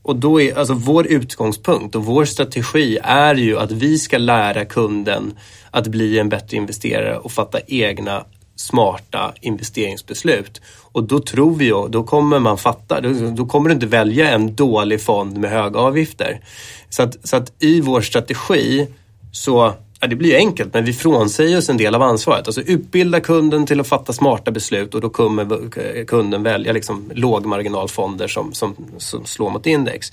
och 0.03 0.15
då 0.15 0.41
är 0.41 0.57
alltså 0.57 0.73
vår 0.73 1.07
utgångspunkt 1.07 1.95
och 1.95 2.05
vår 2.05 2.25
strategi 2.25 2.97
är 3.03 3.35
ju 3.35 3.59
att 3.59 3.71
vi 3.71 3.97
ska 3.97 4.17
lära 4.17 4.65
kunden 4.65 5.37
att 5.71 5.87
bli 5.87 6.19
en 6.19 6.29
bättre 6.29 6.57
investerare 6.57 7.17
och 7.17 7.31
fatta 7.31 7.59
egna 7.67 8.25
smarta 8.55 9.33
investeringsbeslut. 9.41 10.61
Och 10.91 11.03
då 11.03 11.19
tror 11.19 11.55
vi 11.55 11.65
ju, 11.65 11.87
då 11.87 12.03
kommer 12.03 12.39
man 12.39 12.57
fatta, 12.57 13.01
då, 13.35 13.45
kommer 13.45 13.69
du 13.69 13.73
inte 13.73 13.85
välja 13.85 14.29
en 14.29 14.55
dålig 14.55 15.01
fond 15.01 15.37
med 15.37 15.51
höga 15.51 15.79
avgifter. 15.79 16.41
Så 16.89 17.03
att, 17.03 17.27
så 17.27 17.35
att 17.35 17.53
i 17.59 17.81
vår 17.81 18.01
strategi 18.01 18.87
så 19.31 19.73
Ja, 20.03 20.07
det 20.07 20.15
blir 20.15 20.29
ju 20.29 20.35
enkelt, 20.35 20.73
men 20.73 20.85
vi 20.85 20.93
frånsäger 20.93 21.57
oss 21.57 21.69
en 21.69 21.77
del 21.77 21.95
av 21.95 22.01
ansvaret. 22.01 22.47
Alltså 22.47 22.61
utbilda 22.61 23.19
kunden 23.19 23.65
till 23.65 23.79
att 23.79 23.87
fatta 23.87 24.13
smarta 24.13 24.51
beslut 24.51 24.95
och 24.95 25.01
då 25.01 25.09
kommer 25.09 26.05
kunden 26.05 26.43
välja 26.43 26.73
liksom 26.73 27.11
lågmarginalfonder 27.13 28.27
som, 28.27 28.53
som, 28.53 28.75
som 28.97 29.25
slår 29.25 29.49
mot 29.49 29.67
index. 29.67 30.11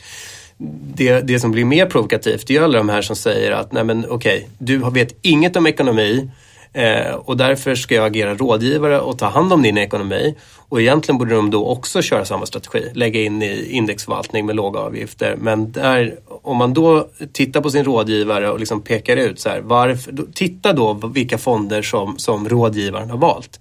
Det, 0.94 1.20
det 1.20 1.40
som 1.40 1.50
blir 1.50 1.64
mer 1.64 1.86
provokativt 1.86 2.46
det 2.46 2.56
är 2.56 2.62
alla 2.62 2.78
de 2.78 2.88
här 2.88 3.02
som 3.02 3.16
säger 3.16 3.52
att 3.52 3.72
nej 3.72 3.84
men 3.84 4.06
okej, 4.08 4.36
okay, 4.36 4.48
du 4.58 4.90
vet 4.90 5.16
inget 5.22 5.56
om 5.56 5.66
ekonomi 5.66 6.30
Eh, 6.72 7.14
och 7.14 7.36
därför 7.36 7.74
ska 7.74 7.94
jag 7.94 8.06
agera 8.06 8.34
rådgivare 8.34 9.00
och 9.00 9.18
ta 9.18 9.26
hand 9.26 9.52
om 9.52 9.62
din 9.62 9.78
ekonomi. 9.78 10.34
Och 10.68 10.80
egentligen 10.80 11.18
borde 11.18 11.34
de 11.34 11.50
då 11.50 11.66
också 11.66 12.02
köra 12.02 12.24
samma 12.24 12.46
strategi, 12.46 12.90
lägga 12.94 13.20
in 13.20 13.42
i 13.42 13.68
indexförvaltning 13.70 14.46
med 14.46 14.56
låga 14.56 14.80
avgifter. 14.80 15.36
Men 15.36 15.72
där, 15.72 16.18
om 16.42 16.56
man 16.56 16.74
då 16.74 17.08
tittar 17.32 17.60
på 17.60 17.70
sin 17.70 17.84
rådgivare 17.84 18.50
och 18.50 18.58
liksom 18.58 18.82
pekar 18.82 19.16
ut 19.16 19.40
så 19.40 19.48
här, 19.48 19.60
varför, 19.60 20.12
då, 20.12 20.22
titta 20.34 20.72
då 20.72 20.92
vilka 20.92 21.38
fonder 21.38 21.82
som, 21.82 22.18
som 22.18 22.48
rådgivaren 22.48 23.10
har 23.10 23.18
valt. 23.18 23.60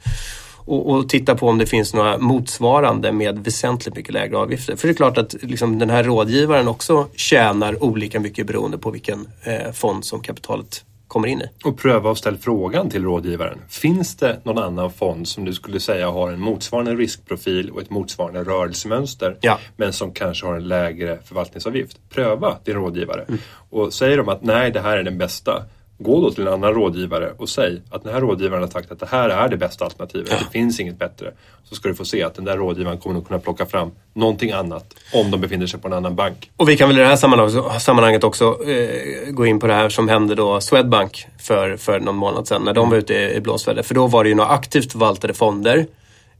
Och, 0.67 0.89
och, 0.89 1.09
titta 1.09 1.35
på 1.35 1.47
om 1.47 1.57
det 1.57 1.65
finns 1.65 1.93
några 1.93 2.17
motsvarande 2.17 3.11
med 3.11 3.39
väsentligt 3.39 3.95
mycket 3.95 4.13
lägre 4.13 4.37
avgifter. 4.37 4.75
För 4.75 4.87
det 4.87 4.91
är 4.91 4.95
klart 4.95 5.17
att 5.17 5.35
liksom, 5.41 5.79
den 5.79 5.89
här 5.89 6.03
rådgivaren 6.03 6.67
också 6.67 7.07
tjänar 7.15 7.83
olika 7.83 8.19
mycket 8.19 8.47
beroende 8.47 8.77
på 8.77 8.91
vilken 8.91 9.27
eh, 9.43 9.71
fond 9.71 10.05
som 10.05 10.19
kapitalet 10.19 10.83
kommer 11.07 11.27
in 11.27 11.41
i. 11.41 11.45
Och 11.63 11.77
pröva 11.77 12.09
och 12.09 12.17
ställa 12.17 12.37
frågan 12.37 12.89
till 12.89 13.03
rådgivaren. 13.03 13.61
Finns 13.69 14.15
det 14.15 14.39
någon 14.43 14.63
annan 14.63 14.91
fond 14.91 15.27
som 15.27 15.45
du 15.45 15.53
skulle 15.53 15.79
säga 15.79 16.09
har 16.09 16.31
en 16.31 16.39
motsvarande 16.39 16.95
riskprofil 16.95 17.69
och 17.69 17.81
ett 17.81 17.89
motsvarande 17.89 18.43
rörelsemönster 18.43 19.37
ja. 19.41 19.59
men 19.75 19.93
som 19.93 20.11
kanske 20.11 20.45
har 20.45 20.55
en 20.55 20.67
lägre 20.67 21.19
förvaltningsavgift? 21.25 21.97
Pröva 22.09 22.57
din 22.63 22.75
rådgivare. 22.75 23.25
Mm. 23.27 23.39
Och 23.69 23.93
säger 23.93 24.17
de 24.17 24.29
att 24.29 24.43
nej, 24.43 24.71
det 24.71 24.81
här 24.81 24.97
är 24.97 25.03
den 25.03 25.17
bästa 25.17 25.63
Gå 25.99 26.21
då 26.21 26.31
till 26.31 26.47
en 26.47 26.53
annan 26.53 26.73
rådgivare 26.73 27.31
och 27.37 27.49
säg 27.49 27.81
att 27.89 28.03
den 28.03 28.13
här 28.13 28.21
rådgivaren 28.21 28.63
har 28.63 28.69
sagt 28.69 28.91
att 28.91 28.99
det 28.99 29.05
här 29.05 29.29
är 29.29 29.49
det 29.49 29.57
bästa 29.57 29.85
alternativet. 29.85 30.27
Ja. 30.31 30.37
Det 30.37 30.51
finns 30.51 30.79
inget 30.79 30.99
bättre. 30.99 31.31
Så 31.63 31.75
ska 31.75 31.89
du 31.89 31.95
få 31.95 32.05
se 32.05 32.23
att 32.23 32.35
den 32.35 32.45
där 32.45 32.57
rådgivaren 32.57 32.97
kommer 32.97 33.19
att 33.19 33.27
kunna 33.27 33.39
plocka 33.39 33.65
fram 33.65 33.91
någonting 34.13 34.51
annat 34.51 34.93
om 35.13 35.31
de 35.31 35.41
befinner 35.41 35.67
sig 35.67 35.79
på 35.79 35.87
en 35.87 35.93
annan 35.93 36.15
bank. 36.15 36.51
Och 36.57 36.69
vi 36.69 36.77
kan 36.77 36.89
väl 36.89 36.97
i 36.97 37.01
det 37.01 37.07
här 37.07 37.79
sammanhanget 37.79 38.23
också 38.23 38.57
eh, 38.67 39.31
gå 39.31 39.45
in 39.45 39.59
på 39.59 39.67
det 39.67 39.73
här 39.73 39.89
som 39.89 40.09
hände 40.09 40.35
då 40.35 40.61
Swedbank 40.61 41.25
för, 41.39 41.77
för 41.77 41.99
någon 41.99 42.15
månad 42.15 42.47
sedan 42.47 42.61
när 42.63 42.73
de 42.73 42.89
var 42.89 42.97
ute 42.97 43.13
i 43.13 43.41
blåsväder. 43.41 43.83
För 43.83 43.95
då 43.95 44.07
var 44.07 44.23
det 44.23 44.29
ju 44.29 44.35
några 44.35 44.49
aktivt 44.49 44.91
förvaltade 44.91 45.33
fonder 45.33 45.85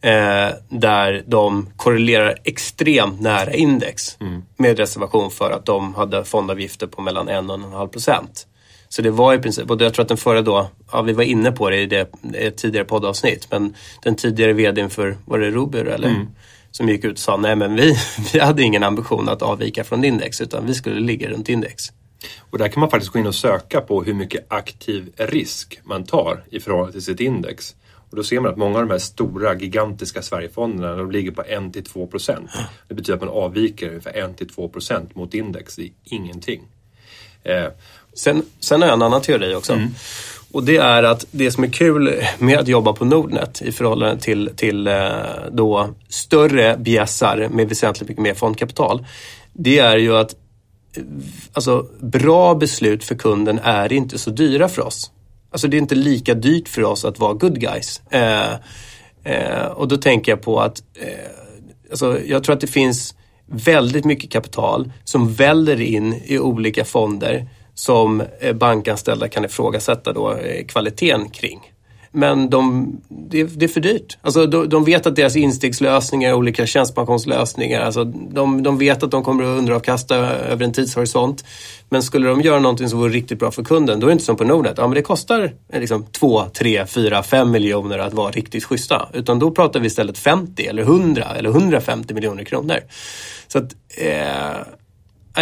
eh, 0.02 0.50
där 0.70 1.24
de 1.28 1.70
korrelerar 1.76 2.36
extremt 2.44 3.22
nära 3.22 3.54
index 3.54 4.18
mm. 4.22 4.44
med 4.58 4.78
reservation 4.78 5.32
för 5.32 5.52
att 5.52 5.66
de 5.66 5.96
hade 5.96 6.24
fondavgifter 6.24 6.88
på 6.88 7.02
mellan 7.02 7.28
1 7.28 7.50
och 7.50 7.60
1,5 7.60 7.88
procent. 7.88 8.48
Så 8.90 9.02
det 9.02 9.10
var 9.10 9.34
i 9.34 9.40
princip, 9.40 9.72
och 9.72 9.82
jag 9.82 9.94
tror 9.94 10.04
att 10.04 10.10
den 10.10 10.18
förra 10.18 10.42
då, 10.42 10.70
ja 10.92 11.02
vi 11.02 11.14
var 11.14 11.24
inne 11.24 11.52
på 11.52 11.70
det 11.70 11.78
i 11.78 11.86
det, 11.86 12.10
ett 12.34 12.58
tidigare 12.58 12.86
poddavsnitt, 12.86 13.48
men 13.52 13.74
den 14.04 14.16
tidigare 14.16 14.54
vdn 14.54 14.90
för, 14.90 15.18
var 15.26 15.40
det 15.40 15.52
Ruber 15.52 15.86
eller? 15.86 16.10
Mm. 16.10 16.28
Som 16.72 16.90
gick 16.90 17.04
ut 17.04 17.12
och 17.12 17.20
sa, 17.20 17.38
nej 17.38 17.56
men 17.56 17.76
vi, 17.76 17.96
vi 18.34 18.40
hade 18.40 18.64
ingen 18.64 18.84
ambition 18.84 19.30
att 19.30 19.42
avvika 19.42 19.84
från 19.84 20.04
index 20.04 20.42
utan 20.42 20.66
vi 20.66 20.74
skulle 20.74 21.00
ligga 21.00 21.30
runt 21.30 21.50
index. 21.50 21.92
Och 22.40 22.58
där 22.58 22.68
kan 22.68 22.80
man 22.80 22.90
faktiskt 22.90 23.14
gå 23.14 23.20
in 23.20 23.28
och 23.28 23.36
söka 23.36 23.82
på 23.82 24.04
hur 24.04 24.14
mycket 24.14 24.46
aktiv 24.48 25.14
risk 25.16 25.80
man 25.84 26.04
tar 26.04 26.44
i 26.50 26.60
förhållande 26.60 26.92
till 26.92 27.04
sitt 27.04 27.20
index. 27.20 27.76
Och 28.10 28.16
då 28.16 28.24
ser 28.24 28.40
man 28.40 28.52
att 28.52 28.58
många 28.58 28.76
av 28.76 28.86
de 28.88 28.92
här 28.92 29.00
stora, 29.00 29.56
gigantiska 29.56 30.22
Sverigefonderna 30.22 30.96
de 30.96 31.12
ligger 31.12 31.32
på 31.32 31.42
1-2 31.42 32.08
procent. 32.08 32.50
Det 32.88 32.94
betyder 32.94 33.14
att 33.14 33.22
man 33.22 33.30
avviker 33.30 33.88
ungefär 33.90 34.12
1-2 34.12 34.70
procent 34.70 35.16
mot 35.16 35.34
index. 35.34 35.76
Det 35.76 35.84
är 35.84 35.92
ingenting. 36.04 36.62
Eh, 38.18 38.22
Sen, 38.22 38.44
sen 38.60 38.82
har 38.82 38.88
jag 38.88 38.94
en 38.94 39.02
annan 39.02 39.22
teori 39.22 39.56
också. 39.56 39.74
Mm. 39.74 39.90
Och 40.52 40.64
det 40.64 40.78
är 40.78 41.04
att 41.04 41.26
det 41.32 41.52
som 41.52 41.64
är 41.64 41.68
kul 41.68 42.24
med 42.38 42.60
att 42.60 42.68
jobba 42.68 42.94
på 42.94 43.06
Nordnet 43.06 43.62
i 43.62 43.72
förhållande 43.72 44.22
till, 44.22 44.50
till 44.56 44.88
eh, 44.88 45.10
då 45.52 45.90
större 46.10 46.78
bjässar 46.78 47.50
med 47.52 47.70
väsentligt 47.70 48.10
mycket 48.10 48.24
mer 48.24 48.34
fondkapital. 48.34 49.06
Det 49.54 49.80
är 49.80 49.98
ju 49.98 50.18
att 50.18 50.36
alltså, 51.54 51.86
bra 52.00 52.56
beslut 52.56 53.04
för 53.04 53.16
kunden 53.16 53.60
är 53.64 53.94
inte 53.94 54.18
så 54.18 54.30
dyra 54.30 54.70
för 54.70 54.82
oss. 54.82 55.12
Alltså 55.52 55.68
det 55.68 55.78
är 55.78 55.82
inte 55.82 55.96
lika 55.96 56.34
dyrt 56.34 56.68
för 56.68 56.84
oss 56.84 57.06
att 57.06 57.20
vara 57.20 57.34
good 57.34 57.60
guys. 57.60 58.02
Eh, 58.10 58.54
eh, 59.24 59.66
och 59.66 59.88
då 59.88 59.98
tänker 59.98 60.32
jag 60.32 60.42
på 60.42 60.60
att 60.60 60.84
eh, 60.94 61.30
alltså, 61.90 62.20
jag 62.26 62.44
tror 62.44 62.56
att 62.56 62.62
det 62.62 62.68
finns 62.68 63.16
väldigt 63.46 64.06
mycket 64.06 64.32
kapital 64.32 64.92
som 65.04 65.34
väller 65.34 65.82
in 65.82 66.22
i 66.26 66.40
olika 66.40 66.86
fonder 66.86 67.48
som 67.80 68.24
eh, 68.40 68.54
bankanställda 68.54 69.28
kan 69.28 69.46
ifrågasätta 69.46 70.14
då 70.14 70.34
eh, 70.34 70.66
kvaliteten 70.66 71.30
kring. 71.30 71.60
Men 72.12 72.50
de, 72.50 72.92
det, 73.10 73.44
det, 73.44 73.66
är 73.66 73.70
för 73.70 73.82
dyrt. 73.82 74.18
Alltså, 74.22 74.46
de, 74.46 74.70
de, 74.70 74.86
vet 74.86 75.08
att 75.08 75.16
deras 75.16 75.36
instegslösningar, 75.36 76.34
olika 76.34 76.66
tjänstepensionslösningar, 76.66 77.82
alltså, 77.82 78.04
de, 78.04 78.64
de 78.64 78.78
vet 78.78 79.04
att 79.04 79.12
de 79.12 79.24
kommer 79.24 79.44
att 79.44 79.58
underavkasta 79.58 80.16
över 80.16 80.66
en 80.66 80.74
tidshorisont. 80.74 81.46
Men 81.90 82.04
skulle 82.04 82.28
de 82.28 82.42
göra 82.42 82.60
någonting 82.60 82.90
som 82.90 83.00
vore 83.00 83.14
riktigt 83.14 83.40
bra 83.40 83.52
för 83.52 83.64
kunden, 83.64 84.00
då 84.00 84.08
är 84.08 84.10
det 84.10 84.14
inte 84.14 84.26
som 84.26 84.36
på 84.36 84.44
Nordnet. 84.44 84.74
Ja, 84.78 84.88
men 84.88 84.96
det 84.96 85.02
kostar 85.02 85.54
eh, 85.74 85.80
liksom 85.80 86.06
2, 86.06 86.46
3, 86.46 86.86
4, 86.86 87.24
5 87.24 87.52
miljoner 87.52 88.00
att 88.00 88.14
vara 88.14 88.32
riktigt 88.32 88.64
schyssta. 88.64 89.10
Utan 89.14 89.40
då 89.40 89.52
pratar 89.52 89.80
vi 89.80 89.88
istället 89.88 90.18
50 90.18 90.66
eller 90.66 90.84
100 90.84 91.24
eller 91.38 91.50
150 91.50 92.14
miljoner 92.14 92.44
kronor. 92.44 92.80
Så 93.48 93.58
att, 93.58 93.76
eh, 93.98 94.68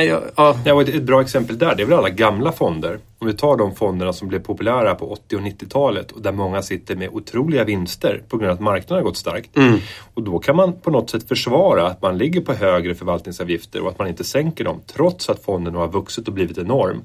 Ja, 0.04 0.22
ja. 0.36 0.58
ja, 0.66 0.82
ett 0.82 1.04
bra 1.04 1.22
exempel 1.22 1.58
där, 1.58 1.76
det 1.76 1.84
är 1.84 1.86
väl 1.86 1.98
alla 1.98 2.10
gamla 2.10 2.52
fonder. 2.52 3.00
Om 3.20 3.28
vi 3.28 3.34
tar 3.34 3.58
de 3.58 3.76
fonderna 3.76 4.14
som 4.14 4.28
blev 4.28 4.40
populära 4.40 4.96
på 4.96 5.12
80 5.12 5.36
och 5.36 5.42
90-talet 5.42 6.12
och 6.12 6.22
där 6.22 6.32
många 6.32 6.62
sitter 6.62 6.96
med 6.96 7.10
otroliga 7.10 7.64
vinster 7.64 8.24
på 8.30 8.38
grund 8.38 8.50
av 8.50 8.56
att 8.56 8.62
marknaden 8.62 9.04
har 9.04 9.10
gått 9.10 9.18
starkt. 9.18 9.58
Mm. 9.58 9.80
Och 10.14 10.24
då 10.24 10.40
kan 10.40 10.56
man 10.56 10.74
på 10.74 10.92
något 10.92 11.10
sätt 11.10 11.28
försvara 11.28 11.88
att 11.88 12.02
man 12.02 12.18
ligger 12.18 12.42
på 12.42 12.54
högre 12.54 12.96
förvaltningsavgifter 12.96 13.82
och 13.82 13.90
att 13.90 14.00
man 14.00 14.08
inte 14.08 14.24
sänker 14.24 14.64
dem 14.64 14.82
trots 14.86 15.30
att 15.30 15.44
fonden 15.44 15.76
har 15.76 15.88
vuxit 15.88 16.28
och 16.28 16.34
blivit 16.34 16.58
enorm. 16.58 17.02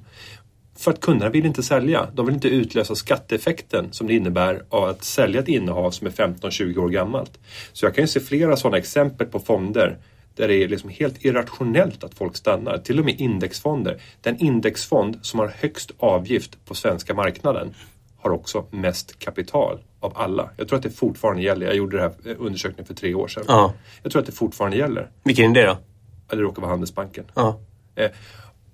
För 0.79 0.91
att 0.91 1.01
kunderna 1.01 1.31
vill 1.31 1.47
inte 1.47 1.63
sälja. 1.63 2.07
De 2.15 2.27
vill 2.27 2.35
inte 2.35 2.49
utlösa 2.49 2.95
skatteeffekten 2.95 3.89
som 3.91 4.07
det 4.07 4.15
innebär 4.15 4.63
av 4.69 4.85
att 4.85 5.05
sälja 5.05 5.41
ett 5.41 5.49
innehav 5.49 5.91
som 5.91 6.07
är 6.07 6.11
15-20 6.11 6.79
år 6.79 6.89
gammalt. 6.89 7.39
Så 7.73 7.87
jag 7.87 7.95
kan 7.95 8.05
ju 8.05 8.09
se 8.09 8.21
flera 8.21 8.57
sådana 8.57 8.79
exempel 8.79 9.27
på 9.27 9.39
fonder 9.39 9.99
där 10.35 10.49
det 10.49 10.55
är 10.55 10.69
liksom 10.69 10.91
helt 10.91 11.25
irrationellt 11.25 12.05
att 12.05 12.15
folk 12.15 12.37
stannar. 12.37 12.79
Till 12.79 12.99
och 12.99 13.05
med 13.05 13.21
indexfonder. 13.21 14.03
Den 14.21 14.39
indexfond 14.39 15.19
som 15.23 15.41
har 15.41 15.49
högst 15.49 15.91
avgift 15.99 16.65
på 16.65 16.75
svenska 16.75 17.15
marknaden 17.15 17.75
har 18.17 18.31
också 18.31 18.65
mest 18.71 19.19
kapital 19.19 19.79
av 20.01 20.13
alla. 20.17 20.51
Jag 20.57 20.69
tror 20.69 20.77
att 20.77 20.83
det 20.83 20.91
fortfarande 20.91 21.43
gäller. 21.43 21.67
Jag 21.67 21.77
gjorde 21.77 21.97
den 21.97 22.11
här 22.25 22.37
undersökningen 22.39 22.87
för 22.87 22.95
tre 22.95 23.15
år 23.15 23.29
sedan. 23.29 23.45
Ja. 23.49 23.75
Jag 24.03 24.13
tror 24.13 24.21
att 24.21 24.27
det 24.27 24.33
fortfarande 24.33 24.77
gäller. 24.77 25.11
Vilken 25.23 25.51
är 25.51 25.55
det 25.55 25.67
då? 25.67 25.79
Det 26.37 26.43
råkar 26.43 26.63
vara 26.63 26.71
Handelsbanken. 26.71 27.25
Ja. 27.35 27.61
Eh, 27.95 28.11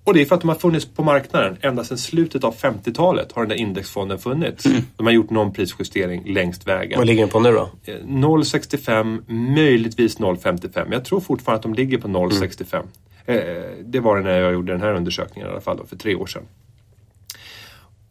och 0.07 0.13
det 0.13 0.21
är 0.21 0.25
för 0.25 0.35
att 0.35 0.41
de 0.41 0.47
har 0.47 0.55
funnits 0.55 0.85
på 0.85 1.03
marknaden 1.03 1.57
ända 1.61 1.83
sedan 1.83 1.97
slutet 1.97 2.43
av 2.43 2.55
50-talet 2.55 3.31
har 3.31 3.41
den 3.41 3.49
där 3.49 3.55
indexfonden 3.55 4.19
funnits. 4.19 4.65
Mm. 4.65 4.81
De 4.95 5.05
har 5.05 5.13
gjort 5.13 5.29
någon 5.29 5.53
prisjustering 5.53 6.33
längst 6.33 6.67
vägen. 6.67 6.97
Vad 6.97 7.07
ligger 7.07 7.21
den 7.21 7.29
på 7.29 7.39
nu 7.39 7.51
då? 7.51 7.69
0,65, 7.85 9.13
eh, 9.13 9.33
möjligtvis 9.55 10.19
0,55. 10.19 10.91
Jag 10.91 11.05
tror 11.05 11.19
fortfarande 11.19 11.57
att 11.57 11.63
de 11.63 11.73
ligger 11.73 11.97
på 11.97 12.07
0,65. 12.07 12.83
Mm. 13.25 13.39
Eh, 13.39 13.63
det 13.85 13.99
var 13.99 14.17
det 14.17 14.23
när 14.23 14.39
jag 14.39 14.53
gjorde 14.53 14.71
den 14.71 14.81
här 14.81 14.93
undersökningen 14.93 15.49
i 15.49 15.51
alla 15.51 15.61
fall, 15.61 15.77
då, 15.77 15.85
för 15.85 15.95
tre 15.95 16.15
år 16.15 16.25
sedan. 16.25 16.43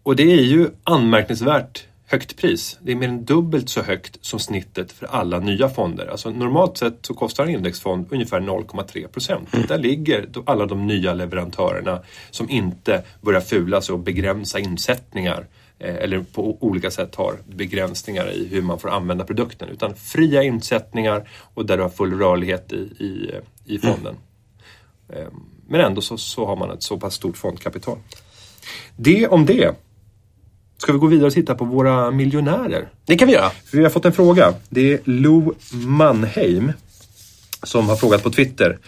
Och 0.03 0.17
det 0.17 0.33
är 0.33 0.43
ju 0.43 0.69
anmärkningsvärt 0.85 1.86
högt 2.07 2.37
pris. 2.37 2.79
Det 2.83 2.93
är 2.93 2.97
mer 2.97 3.09
än 3.09 3.25
dubbelt 3.25 3.69
så 3.69 3.83
högt 3.83 4.19
som 4.25 4.39
snittet 4.39 4.93
för 4.93 5.07
alla 5.07 5.39
nya 5.39 5.69
fonder. 5.69 6.07
Alltså 6.07 6.31
normalt 6.31 6.79
sett 6.79 7.07
så 7.07 7.15
kostar 7.15 7.45
en 7.45 7.51
indexfond 7.51 8.07
ungefär 8.11 8.41
0,3 8.41 9.09
procent. 9.09 9.55
Mm. 9.55 9.67
Där 9.67 9.79
ligger 9.79 10.29
alla 10.45 10.67
de 10.67 10.87
nya 10.87 11.15
leverantörerna 11.15 12.03
som 12.31 12.51
inte 12.51 13.03
börjar 13.21 13.41
fula 13.41 13.81
sig 13.81 13.93
och 13.93 13.99
begränsa 13.99 14.59
insättningar 14.59 15.47
eh, 15.79 15.95
eller 15.95 16.25
på 16.33 16.59
olika 16.61 16.91
sätt 16.91 17.15
har 17.15 17.39
begränsningar 17.47 18.33
i 18.33 18.49
hur 18.49 18.63
man 18.63 18.79
får 18.79 18.89
använda 18.89 19.25
produkten. 19.25 19.69
Utan 19.69 19.95
fria 19.95 20.43
insättningar 20.43 21.29
och 21.55 21.67
där 21.67 21.77
du 21.77 21.83
har 21.83 21.91
full 21.91 22.19
rörlighet 22.19 22.73
i, 22.73 22.77
i, 22.77 23.41
i 23.65 23.79
fonden. 23.79 24.17
Mm. 25.13 25.33
Men 25.69 25.81
ändå 25.81 26.01
så, 26.01 26.19
så 26.19 26.47
har 26.47 26.57
man 26.57 26.71
ett 26.71 26.83
så 26.83 26.97
pass 26.97 27.15
stort 27.15 27.37
fondkapital. 27.37 27.99
Det 28.97 29.29
om 29.29 29.47
det. 29.47 29.75
Ska 30.79 30.93
vi 30.93 30.99
gå 30.99 31.07
vidare 31.07 31.27
och 31.27 31.33
titta 31.33 31.55
på 31.55 31.65
våra 31.65 32.11
miljonärer? 32.11 32.89
Det 33.05 33.17
kan 33.17 33.29
vi 33.29 33.35
göra. 33.35 33.51
vi 33.73 33.83
har 33.83 33.91
fått 33.91 34.05
en 34.05 34.13
fråga. 34.13 34.55
Det 34.69 34.93
är 34.93 35.01
Lo 35.05 35.55
Mannheim 35.73 36.73
som 37.63 37.89
har 37.89 37.97
frågat 37.97 38.23
på 38.23 38.31
Twitter. 38.31 38.79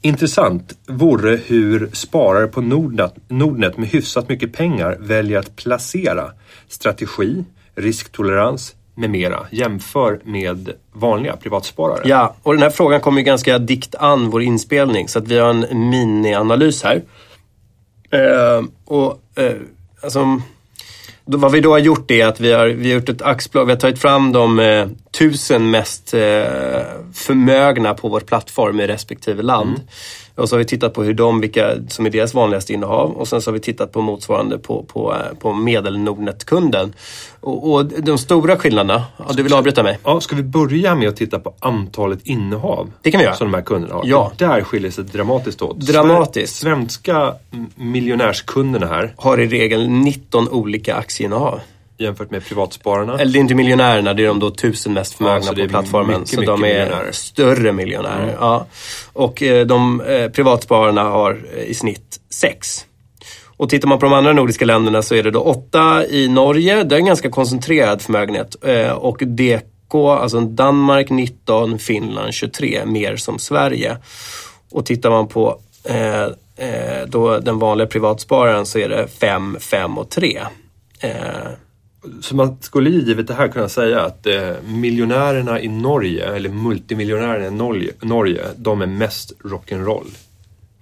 Intressant 0.00 0.78
vore 0.86 1.40
hur 1.46 1.90
sparare 1.92 2.46
på 2.46 2.60
Nordnet, 2.60 3.14
Nordnet 3.28 3.78
med 3.78 3.88
hyfsat 3.88 4.28
mycket 4.28 4.52
pengar 4.52 4.96
väljer 5.00 5.38
att 5.38 5.56
placera. 5.56 6.30
Strategi, 6.68 7.44
risktolerans 7.74 8.74
med 8.94 9.10
mera. 9.10 9.46
Jämför 9.50 10.20
med 10.24 10.72
vanliga 10.92 11.36
privatsparare. 11.36 12.00
Ja, 12.04 12.36
och 12.42 12.52
den 12.52 12.62
här 12.62 12.70
frågan 12.70 13.00
kommer 13.00 13.18
ju 13.18 13.24
ganska 13.24 13.58
dikt 13.58 13.94
an 13.94 14.30
vår 14.30 14.42
inspelning 14.42 15.08
så 15.08 15.18
att 15.18 15.28
vi 15.28 15.38
har 15.38 15.50
en 15.50 15.66
mini-analys 15.90 16.84
här. 16.84 17.02
Uh, 18.14 18.66
och 18.84 19.20
uh, 19.40 19.52
alltså 20.02 20.40
vad 21.26 21.52
vi 21.52 21.60
då 21.60 21.70
har 21.70 21.78
gjort 21.78 22.10
är 22.10 22.26
att 22.26 22.40
vi 22.40 22.52
har, 22.52 22.66
vi 22.66 22.88
har 22.88 22.94
gjort 22.94 23.08
ett 23.08 23.22
axplock, 23.22 23.68
vi 23.68 23.72
har 23.72 23.78
tagit 23.78 23.98
fram 23.98 24.32
de 24.32 24.58
eh, 24.58 24.86
tusen 25.18 25.70
mest 25.70 26.14
eh, 26.14 26.20
förmögna 27.12 27.94
på 27.94 28.08
vår 28.08 28.20
plattform 28.20 28.80
i 28.80 28.86
respektive 28.86 29.42
land. 29.42 29.68
Mm. 29.68 29.88
Och 30.34 30.48
så 30.48 30.54
har 30.54 30.58
vi 30.58 30.64
tittat 30.64 30.94
på 30.94 31.02
hur 31.02 31.14
de, 31.14 31.40
vilka 31.40 31.74
som 31.88 32.06
är 32.06 32.10
deras 32.10 32.34
vanligaste 32.34 32.72
innehav 32.72 33.10
och 33.10 33.28
sen 33.28 33.42
så 33.42 33.50
har 33.50 33.52
vi 33.52 33.60
tittat 33.60 33.92
på 33.92 34.00
motsvarande 34.00 34.58
på, 34.58 34.82
på, 34.82 35.14
eh, 35.14 35.38
på 35.38 35.52
medel-Nordnet-kunden. 35.52 36.92
Och, 37.40 37.72
och, 37.72 37.86
de 37.86 38.18
stora 38.18 38.56
skillnaderna, 38.56 39.04
ja, 39.16 39.24
du 39.34 39.42
vill 39.42 39.52
avbryta 39.52 39.82
mig? 39.82 39.98
Ja, 40.04 40.20
ska 40.20 40.36
vi 40.36 40.42
börja 40.42 40.94
med 40.94 41.08
att 41.08 41.16
titta 41.16 41.38
på 41.38 41.54
antalet 41.60 42.20
innehav? 42.22 42.92
Det 43.02 43.10
kan 43.10 43.18
vi 43.18 43.24
göra. 43.24 43.34
Som 43.34 43.50
de 43.50 43.56
här 43.56 43.64
kunderna 43.64 43.94
har. 43.94 44.02
Ja. 44.06 44.32
Där 44.36 44.62
skiljer 44.62 44.90
sig 44.90 45.04
dramatiskt 45.04 45.62
åt. 45.62 45.80
Dramatiskt. 45.80 46.56
Svenska 46.56 47.34
miljonärskunderna 47.74 48.86
här 48.86 49.14
har 49.16 49.40
i 49.40 49.46
regel 49.46 49.88
19 49.88 50.48
olika 50.48 50.94
aktieinnehav 50.94 51.60
jämfört 51.98 52.30
med 52.30 52.44
privatspararna? 52.44 53.18
Eller 53.18 53.32
det 53.32 53.38
är 53.38 53.40
inte 53.40 53.54
miljonärerna, 53.54 54.14
det 54.14 54.22
är 54.22 54.26
de 54.26 54.40
då 54.40 54.50
tusen 54.50 54.92
mest 54.92 55.14
förmögna 55.14 55.52
ja, 55.56 55.62
på 55.62 55.68
plattformen. 55.68 56.20
Mycket, 56.20 56.28
så 56.28 56.40
mycket 56.40 56.46
de 56.46 56.64
är 56.64 56.68
miljonärer. 56.68 57.12
större 57.12 57.72
miljonärer. 57.72 58.22
Mm. 58.22 58.34
Ja. 58.40 58.66
Och 59.12 59.42
eh, 59.42 59.66
de 59.66 60.00
eh, 60.00 60.28
privatspararna 60.28 61.02
har 61.02 61.42
eh, 61.56 61.62
i 61.62 61.74
snitt 61.74 62.20
sex. 62.30 62.86
Och 63.56 63.68
tittar 63.68 63.88
man 63.88 63.98
på 63.98 64.06
de 64.06 64.12
andra 64.12 64.32
nordiska 64.32 64.64
länderna 64.64 65.02
så 65.02 65.14
är 65.14 65.22
det 65.22 65.30
då 65.30 65.40
åtta 65.40 66.06
i 66.06 66.28
Norge, 66.28 66.82
det 66.82 66.94
är 66.94 66.98
en 66.98 67.06
ganska 67.06 67.30
koncentrerad 67.30 68.02
förmögenhet. 68.02 68.56
Eh, 68.64 68.90
och 68.90 69.18
DK, 69.18 69.94
alltså 69.94 70.40
Danmark 70.40 71.10
19, 71.10 71.78
Finland 71.78 72.34
23, 72.34 72.86
mer 72.86 73.16
som 73.16 73.38
Sverige. 73.38 73.96
Och 74.70 74.86
tittar 74.86 75.10
man 75.10 75.28
på 75.28 75.60
eh, 75.84 76.26
då 77.06 77.38
den 77.38 77.58
vanliga 77.58 77.86
privatspararen 77.86 78.66
så 78.66 78.78
är 78.78 78.88
det 78.88 79.08
5, 79.08 79.56
5 79.60 79.98
och 79.98 80.10
3. 80.10 80.40
Så 82.20 82.36
man 82.36 82.56
skulle 82.60 82.90
givet 82.90 83.26
det 83.26 83.34
här 83.34 83.48
kunna 83.48 83.68
säga 83.68 84.00
att 84.00 84.26
eh, 84.26 84.52
miljonärerna 84.64 85.60
i 85.60 85.68
Norge, 85.68 86.34
eller 86.34 86.50
multimiljonärerna 86.50 87.46
i 87.46 87.50
Norge, 87.50 87.92
Norge 88.02 88.42
de 88.56 88.82
är 88.82 88.86
mest 88.86 89.32
rock'n'roll. 89.44 90.14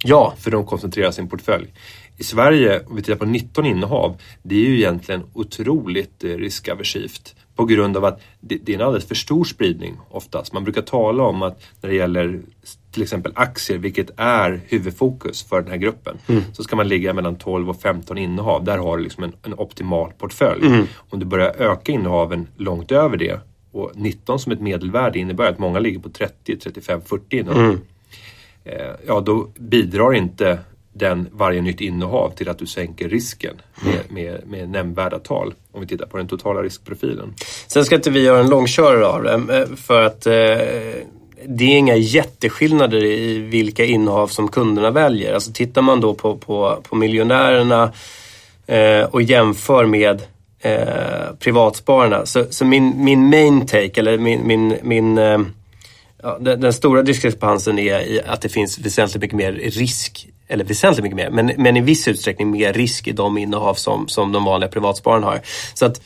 Ja. 0.04 0.34
För 0.38 0.50
de 0.50 0.66
koncentrerar 0.66 1.10
sin 1.10 1.28
portfölj. 1.28 1.66
I 2.16 2.24
Sverige, 2.24 2.80
om 2.86 2.96
vi 2.96 3.02
tittar 3.02 3.18
på 3.18 3.24
19 3.24 3.66
innehav, 3.66 4.16
det 4.42 4.54
är 4.54 4.68
ju 4.68 4.76
egentligen 4.76 5.22
otroligt 5.32 6.24
eh, 6.24 6.28
riskaversivt 6.28 7.34
på 7.56 7.64
grund 7.64 7.96
av 7.96 8.04
att 8.04 8.20
det, 8.40 8.58
det, 8.62 8.72
är 8.72 8.76
en 8.76 8.86
alldeles 8.86 9.08
för 9.08 9.14
stor 9.14 9.44
spridning 9.44 9.96
oftast. 10.08 10.52
Man 10.52 10.64
brukar 10.64 10.82
tala 10.82 11.22
om 11.22 11.42
att 11.42 11.62
när 11.80 11.90
det 11.90 11.96
gäller 11.96 12.40
till 12.90 13.02
exempel 13.02 13.32
aktier, 13.34 13.78
vilket 13.78 14.10
är 14.16 14.60
huvudfokus 14.68 15.42
för 15.42 15.60
den 15.60 15.70
här 15.70 15.76
gruppen, 15.76 16.18
mm. 16.26 16.42
så 16.52 16.62
ska 16.64 16.76
man 16.76 16.88
ligga 16.88 17.12
mellan 17.12 17.36
12 17.36 17.70
och 17.70 17.80
15 17.80 18.18
innehav. 18.18 18.64
Där 18.64 18.78
har 18.78 18.96
du 18.96 19.02
liksom 19.02 19.24
en, 19.24 19.32
en 19.42 19.54
optimal 19.54 20.12
portfölj. 20.18 20.66
Mm. 20.66 20.86
Om 21.10 21.18
du 21.18 21.26
börjar 21.26 21.54
öka 21.58 21.92
innehaven 21.92 22.46
långt 22.56 22.92
över 22.92 23.16
det 23.16 23.40
och 23.72 23.90
19 23.94 24.38
som 24.38 24.52
ett 24.52 24.60
medelvärde 24.60 25.18
innebär 25.18 25.48
att 25.48 25.58
många 25.58 25.78
ligger 25.78 25.98
på 25.98 26.08
30, 26.08 26.56
35, 26.56 27.00
40 27.00 27.38
innehav. 27.38 27.64
Mm. 27.64 27.80
Eh, 28.64 28.94
ja, 29.06 29.20
då 29.20 29.48
bidrar 29.58 30.14
inte 30.14 30.58
den 30.94 31.28
varje 31.32 31.62
nytt 31.62 31.80
innehav 31.80 32.30
till 32.30 32.48
att 32.48 32.58
du 32.58 32.66
sänker 32.66 33.08
risken 33.08 33.54
med, 33.84 34.00
med, 34.08 34.46
med 34.46 34.68
nämnvärda 34.68 35.18
tal. 35.18 35.54
Om 35.72 35.80
vi 35.80 35.86
tittar 35.86 36.06
på 36.06 36.16
den 36.16 36.28
totala 36.28 36.62
riskprofilen. 36.62 37.34
Sen 37.66 37.84
ska 37.84 37.94
inte 37.94 38.10
vi 38.10 38.22
göra 38.22 38.40
en 38.40 38.50
långkörare 38.50 39.06
av 39.06 39.22
det 39.22 39.58
eh, 39.58 39.76
för 39.76 40.02
att 40.02 40.26
eh, 40.26 40.32
det 41.46 41.64
är 41.64 41.78
inga 41.78 41.96
jätteskillnader 41.96 43.04
i 43.04 43.38
vilka 43.38 43.84
innehav 43.84 44.28
som 44.28 44.48
kunderna 44.48 44.90
väljer. 44.90 45.34
Alltså 45.34 45.52
tittar 45.52 45.82
man 45.82 46.00
då 46.00 46.14
på, 46.14 46.36
på, 46.36 46.78
på 46.88 46.96
miljonärerna 46.96 47.92
eh, 48.66 49.02
och 49.02 49.22
jämför 49.22 49.86
med 49.86 50.22
eh, 50.60 51.34
privatspararna. 51.38 52.26
Så, 52.26 52.44
så, 52.50 52.64
min, 52.64 53.04
min 53.04 53.28
main 53.30 53.66
take, 53.66 54.00
eller 54.00 54.18
min, 54.18 54.46
min, 54.46 54.76
min 54.82 55.18
eh, 55.18 55.38
ja, 56.22 56.38
den, 56.40 56.60
den, 56.60 56.72
stora 56.72 57.02
diskrepansen 57.02 57.78
är 57.78 58.28
att 58.28 58.40
det 58.40 58.48
finns 58.48 58.78
väsentligt 58.78 59.22
mycket 59.22 59.36
mer 59.36 59.52
risk 59.52 60.28
eller 60.48 60.64
väsentligt 60.64 61.02
mycket 61.02 61.16
mer, 61.16 61.30
men, 61.30 61.52
men 61.56 61.76
i 61.76 61.80
viss 61.80 62.08
utsträckning 62.08 62.50
mer 62.50 62.72
risk 62.72 63.08
i 63.08 63.12
de 63.12 63.38
innehav 63.38 63.74
som, 63.74 64.08
som 64.08 64.32
de 64.32 64.44
vanliga 64.44 64.70
privatspararna 64.70 65.26
har. 65.26 65.40
Så 65.74 65.86
att 65.86 66.00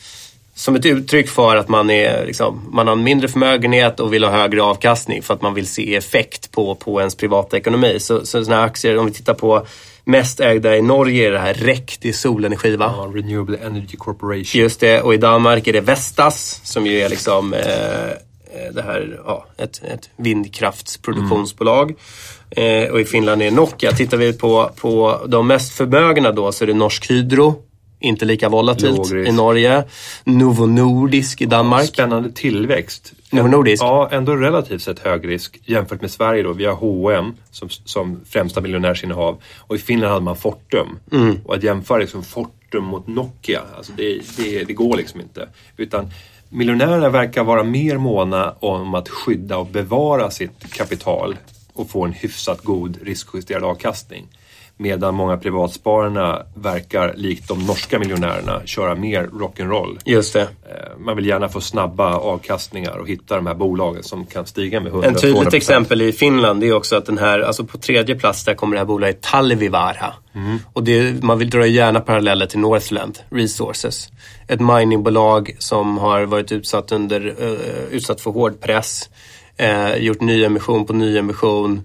som 0.54 0.76
ett 0.76 0.86
uttryck 0.86 1.28
för 1.28 1.56
att 1.56 1.68
man, 1.68 1.90
är, 1.90 2.26
liksom, 2.26 2.68
man 2.72 2.86
har 2.86 2.92
en 2.92 3.02
mindre 3.02 3.28
förmögenhet 3.28 4.00
och 4.00 4.12
vill 4.12 4.24
ha 4.24 4.30
högre 4.30 4.62
avkastning 4.62 5.22
för 5.22 5.34
att 5.34 5.42
man 5.42 5.54
vill 5.54 5.66
se 5.66 5.96
effekt 5.96 6.50
på, 6.52 6.74
på 6.74 7.00
ens 7.00 7.14
privata 7.14 7.56
ekonomi. 7.56 8.00
Så, 8.00 8.26
så 8.26 8.44
sådana 8.44 8.62
aktier, 8.62 8.98
om 8.98 9.06
vi 9.06 9.12
tittar 9.12 9.34
på 9.34 9.66
mest 10.04 10.40
ägda 10.40 10.76
i 10.76 10.82
Norge 10.82 11.26
är 11.26 11.32
det 11.32 11.38
här 11.38 11.54
REC, 11.54 11.98
det 12.00 12.08
är 12.08 12.12
solenergi 12.12 12.76
va? 12.76 12.94
Ja, 12.96 13.10
Renewable 13.14 13.58
Energy 13.58 13.96
Corporation. 13.96 14.60
Just 14.60 14.80
det, 14.80 15.02
och 15.02 15.14
i 15.14 15.16
Danmark 15.16 15.66
är 15.66 15.72
det 15.72 15.80
Vestas 15.80 16.60
som 16.64 16.86
ju 16.86 17.00
är 17.00 17.08
liksom 17.08 17.54
eh, 17.54 17.60
det 18.72 18.82
här, 18.82 19.20
ja, 19.26 19.46
ett, 19.56 19.82
ett 19.84 20.10
vindkraftsproduktionsbolag. 20.16 21.94
Mm. 22.50 22.92
Och 22.92 23.00
i 23.00 23.04
Finland 23.04 23.42
är 23.42 23.50
Nokia. 23.50 23.92
Tittar 23.92 24.16
vi 24.16 24.32
på, 24.32 24.70
på 24.80 25.20
de 25.26 25.46
mest 25.46 25.72
förmögna 25.72 26.32
då 26.32 26.52
så 26.52 26.64
är 26.64 26.66
det 26.66 26.74
Norsk 26.74 27.10
Hydro 27.10 27.62
inte 28.00 28.24
lika 28.24 28.48
volatilt 28.48 29.12
i 29.12 29.32
Norge. 29.32 29.84
Novo 30.24 30.66
Nordisk 30.66 31.40
i 31.40 31.46
Danmark. 31.46 31.88
Spännande 31.88 32.32
tillväxt. 32.32 33.12
Novo 33.30 33.46
Nordisk? 33.46 33.82
Ja, 33.82 34.08
ändå 34.12 34.36
relativt 34.36 34.82
sett 34.82 34.98
hög 34.98 35.28
risk 35.28 35.60
jämfört 35.64 36.00
med 36.00 36.10
Sverige 36.10 36.42
då. 36.42 36.52
Vi 36.52 36.64
har 36.64 36.74
H&M 36.74 37.34
som, 37.50 37.68
som 37.68 38.20
främsta 38.28 38.60
miljonärsinnehav 38.60 39.42
och 39.58 39.76
i 39.76 39.78
Finland 39.78 40.12
hade 40.12 40.24
man 40.24 40.36
Fortum. 40.36 40.88
Mm. 41.12 41.40
Och 41.44 41.54
att 41.54 41.62
jämföra 41.62 41.98
liksom 41.98 42.24
Fortum 42.24 42.84
mot 42.84 43.06
Nokia, 43.06 43.62
alltså 43.76 43.92
det, 43.96 44.20
det, 44.36 44.64
det 44.64 44.72
går 44.72 44.96
liksom 44.96 45.20
inte. 45.20 45.48
Utan 45.76 46.10
miljonärerna 46.48 47.08
verkar 47.08 47.44
vara 47.44 47.62
mer 47.62 47.98
måna 47.98 48.54
om 48.60 48.94
att 48.94 49.08
skydda 49.08 49.56
och 49.56 49.66
bevara 49.66 50.30
sitt 50.30 50.72
kapital 50.72 51.36
och 51.72 51.90
få 51.90 52.04
en 52.04 52.12
hyfsat 52.12 52.62
god 52.62 52.98
riskjusterad 53.02 53.64
avkastning. 53.64 54.26
Medan 54.80 55.14
många 55.14 55.36
privatspararna 55.36 56.42
verkar, 56.54 57.14
likt 57.16 57.48
de 57.48 57.66
norska 57.66 57.98
miljonärerna, 57.98 58.60
köra 58.64 58.94
mer 58.94 59.26
rock'n'roll. 59.26 59.98
Just 60.04 60.32
det. 60.32 60.40
Eh, 60.40 60.98
man 60.98 61.16
vill 61.16 61.26
gärna 61.26 61.48
få 61.48 61.60
snabba 61.60 62.16
avkastningar 62.16 62.96
och 62.96 63.08
hitta 63.08 63.36
de 63.36 63.46
här 63.46 63.54
bolagen 63.54 64.02
som 64.02 64.26
kan 64.26 64.46
stiga 64.46 64.80
med 64.80 64.92
100-200%. 64.92 65.06
En 65.06 65.14
tydligt 65.14 65.54
exempel 65.54 66.02
i 66.02 66.12
Finland 66.12 66.64
är 66.64 66.72
också 66.72 66.96
att 66.96 67.06
den 67.06 67.18
här, 67.18 67.40
alltså 67.40 67.64
på 67.64 67.78
tredje 67.78 68.14
plats 68.14 68.44
där 68.44 68.54
kommer 68.54 68.76
det 68.76 68.80
här 68.80 68.86
bolaget 68.86 69.22
Talvivaara. 69.22 70.14
Mm. 70.34 70.58
Och 70.72 70.84
det, 70.84 71.22
man 71.22 71.38
vill 71.38 71.50
dra 71.50 71.66
gärna 71.66 72.00
paralleller 72.00 72.46
till 72.46 72.58
Northland 72.58 73.18
Resources. 73.30 74.08
Ett 74.48 74.60
miningbolag 74.60 75.56
som 75.58 75.98
har 75.98 76.22
varit 76.22 76.52
utsatt, 76.52 76.92
under, 76.92 77.26
uh, 77.26 77.84
utsatt 77.90 78.20
för 78.20 78.30
hård 78.30 78.60
press. 78.60 79.10
Uh, 79.62 79.96
gjort 79.96 80.20
nyemission 80.20 80.86
på 80.86 80.92
nyemission. 80.92 81.82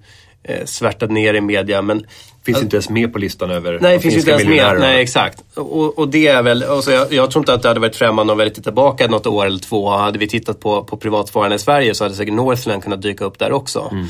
Uh, 0.50 0.66
svärtat 0.66 1.12
ner 1.12 1.34
i 1.34 1.42
media. 1.42 1.82
Men 1.82 2.06
Finns 2.46 2.62
inte 2.62 2.76
ens 2.76 2.90
med 2.90 3.14
på 3.14 3.20
listan 3.20 3.52
över 3.52 3.80
Nej, 3.82 4.00
finns 4.00 4.16
inte 4.16 4.32
ens 4.32 4.46
med. 4.46 4.80
Nej, 4.80 5.02
exakt. 5.02 5.44
Och, 5.56 6.00
och 6.00 6.08
det 6.08 6.28
är 6.28 6.44
väl, 6.44 6.64
alltså 6.64 6.92
jag, 6.92 7.14
jag, 7.14 7.32
tror 7.32 7.42
inte 7.42 7.54
att 7.54 7.62
det 7.62 7.68
hade 7.68 7.80
varit 7.80 7.96
främmande 7.96 8.34
om 8.34 8.38
vi 8.38 8.44
hade 8.44 8.56
tittat 8.56 8.64
tillbaka 8.64 9.08
något 9.08 9.28
år 9.28 9.46
eller 9.46 9.60
två. 9.60 9.90
Hade 9.90 10.20
vi 10.20 10.28
tittat 10.28 10.60
på, 10.60 10.84
på 10.84 10.98
privatspararna 10.98 11.56
i 11.56 11.60
Sverige 11.60 11.96
så 11.96 12.04
hade 12.04 12.16
säkert 12.16 12.34
Northland 12.34 12.84
kunnat 12.84 13.02
dyka 13.02 13.26
upp 13.26 13.40
där 13.40 13.52
också. 13.52 13.92
Mm. 13.92 14.08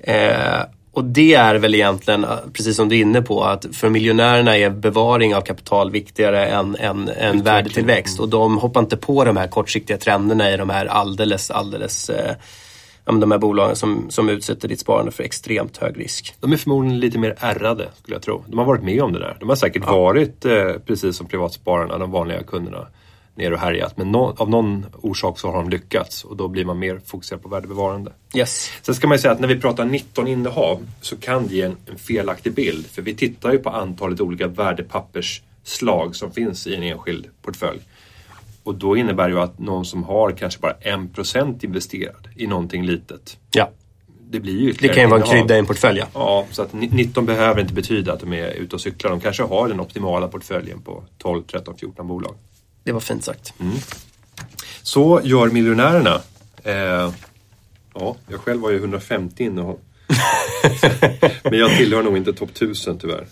Eh, 0.00 0.66
och 0.92 1.04
det 1.04 1.34
är 1.34 1.54
väl 1.54 1.74
egentligen, 1.74 2.26
precis 2.52 2.76
som 2.76 2.88
du 2.88 2.96
är 2.96 3.00
inne 3.00 3.22
på, 3.22 3.44
att 3.44 3.66
för 3.72 3.88
miljonärerna 3.88 4.56
är 4.56 4.70
bevaring 4.70 5.34
av 5.34 5.40
kapital 5.40 5.90
viktigare 5.90 6.46
än, 6.46 6.76
än, 6.76 7.08
än 7.08 7.42
värdetillväxt. 7.42 8.20
Och 8.20 8.28
de 8.28 8.58
hoppar 8.58 8.80
inte 8.80 8.96
på 8.96 9.24
de 9.24 9.36
här 9.36 9.48
kortsiktiga 9.48 9.98
trenderna 9.98 10.52
i 10.52 10.56
de 10.56 10.70
här 10.70 10.86
alldeles, 10.86 11.50
alldeles 11.50 12.10
eh, 12.10 12.34
de 13.04 13.30
här 13.30 13.38
bolagen 13.38 13.76
som, 13.76 14.10
som 14.10 14.28
utsätter 14.28 14.68
ditt 14.68 14.80
sparande 14.80 15.12
för 15.12 15.22
extremt 15.22 15.76
hög 15.76 16.00
risk. 16.00 16.34
De 16.40 16.52
är 16.52 16.56
förmodligen 16.56 17.00
lite 17.00 17.18
mer 17.18 17.34
ärrade 17.38 17.88
skulle 18.02 18.14
jag 18.14 18.22
tro. 18.22 18.44
De 18.46 18.58
har 18.58 18.64
varit 18.64 18.82
med 18.82 19.02
om 19.02 19.12
det 19.12 19.18
där. 19.18 19.36
De 19.40 19.48
har 19.48 19.56
säkert 19.56 19.82
ja. 19.86 19.96
varit, 19.96 20.44
eh, 20.44 20.72
precis 20.86 21.16
som 21.16 21.26
privatspararna, 21.26 21.98
de 21.98 22.10
vanliga 22.10 22.42
kunderna, 22.42 22.86
ner 23.34 23.52
och 23.52 23.58
härjat. 23.58 23.96
Men 23.96 24.12
no 24.12 24.34
av 24.38 24.50
någon 24.50 24.86
orsak 25.00 25.38
så 25.38 25.50
har 25.50 25.56
de 25.56 25.70
lyckats 25.70 26.24
och 26.24 26.36
då 26.36 26.48
blir 26.48 26.64
man 26.64 26.78
mer 26.78 27.00
fokuserad 27.06 27.42
på 27.42 27.48
värdebevarande. 27.48 28.12
Yes. 28.34 28.70
Sen 28.82 28.94
ska 28.94 29.08
man 29.08 29.16
ju 29.16 29.20
säga 29.20 29.32
att 29.32 29.40
när 29.40 29.48
vi 29.48 29.60
pratar 29.60 29.84
19 29.84 30.28
innehav 30.28 30.86
så 31.00 31.16
kan 31.16 31.46
det 31.46 31.54
ge 31.54 31.62
en, 31.62 31.76
en 31.86 31.98
felaktig 31.98 32.54
bild. 32.54 32.86
För 32.86 33.02
vi 33.02 33.14
tittar 33.14 33.52
ju 33.52 33.58
på 33.58 33.70
antalet 33.70 34.20
olika 34.20 34.46
värdepappersslag 34.46 36.16
som 36.16 36.32
finns 36.32 36.66
i 36.66 36.74
en 36.74 36.82
enskild 36.82 37.26
portfölj. 37.42 37.80
Och 38.64 38.74
då 38.74 38.96
innebär 38.96 39.28
det 39.28 39.34
ju 39.34 39.40
att 39.40 39.58
någon 39.58 39.84
som 39.84 40.04
har 40.04 40.30
kanske 40.30 40.60
bara 40.60 40.72
1% 40.72 41.64
investerad 41.64 42.28
i 42.36 42.46
någonting 42.46 42.86
litet. 42.86 43.38
Ja. 43.50 43.70
Det 44.30 44.40
blir 44.40 44.60
ju 44.60 44.72
Det 44.72 44.88
kan 44.88 45.02
ju 45.02 45.08
vara 45.08 45.20
en 45.20 45.26
krydda 45.26 45.56
i 45.56 45.58
en 45.58 45.66
portfölj. 45.66 45.98
Ja. 45.98 46.06
ja, 46.14 46.46
så 46.50 46.62
att 46.62 46.72
19 46.72 47.26
behöver 47.26 47.60
inte 47.60 47.74
betyda 47.74 48.12
att 48.12 48.20
de 48.20 48.32
är 48.32 48.50
ute 48.50 48.76
och 48.76 48.80
cyklar. 48.80 49.10
De 49.10 49.20
kanske 49.20 49.42
har 49.42 49.68
den 49.68 49.80
optimala 49.80 50.28
portföljen 50.28 50.82
på 50.82 51.04
12, 51.18 51.42
13, 51.42 51.76
14 51.76 52.08
bolag. 52.08 52.34
Det 52.84 52.92
var 52.92 53.00
fint 53.00 53.24
sagt. 53.24 53.54
Mm. 53.60 53.76
Så 54.82 55.20
gör 55.24 55.50
miljonärerna. 55.50 56.20
Eh, 56.62 57.12
ja, 57.94 58.16
jag 58.28 58.40
själv 58.40 58.62
har 58.62 58.70
ju 58.70 58.76
150 58.76 59.44
innehav. 59.44 59.78
Men 61.42 61.58
jag 61.58 61.76
tillhör 61.76 62.02
nog 62.02 62.16
inte 62.16 62.32
topp 62.32 62.50
1000 62.50 62.98
tyvärr. 62.98 63.26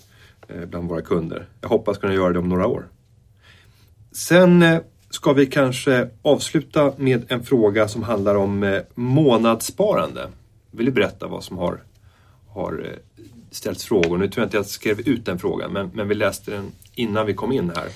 Eh, 0.47 0.65
bland 0.65 0.89
våra 0.89 1.01
kunder. 1.01 1.47
Jag 1.61 1.69
hoppas 1.69 1.97
kunna 1.97 2.13
göra 2.13 2.33
det 2.33 2.39
om 2.39 2.49
några 2.49 2.67
år. 2.67 2.87
Sen 4.11 4.63
eh, 4.63 4.79
ska 5.15 5.33
vi 5.33 5.45
kanske 5.45 6.09
avsluta 6.21 6.93
med 6.97 7.25
en 7.27 7.43
fråga 7.43 7.87
som 7.87 8.03
handlar 8.03 8.35
om 8.35 8.63
eh, 8.63 8.81
månadssparande. 8.95 10.27
Vill 10.71 10.85
du 10.85 10.91
berätta 10.91 11.27
vad 11.27 11.43
som 11.43 11.57
har, 11.57 11.83
har 12.49 12.85
eh, 12.85 13.25
ställts 13.51 13.85
frågor? 13.85 14.17
Nu 14.17 14.27
tror 14.27 14.41
jag 14.41 14.45
inte 14.45 14.57
jag 14.57 14.65
skrev 14.65 14.99
ut 14.99 15.25
den 15.25 15.39
frågan 15.39 15.73
men, 15.73 15.91
men 15.93 16.07
vi 16.07 16.15
läste 16.15 16.51
den 16.51 16.71
innan 16.95 17.25
vi 17.25 17.33
kom 17.33 17.51
in 17.51 17.71
här. 17.75 17.87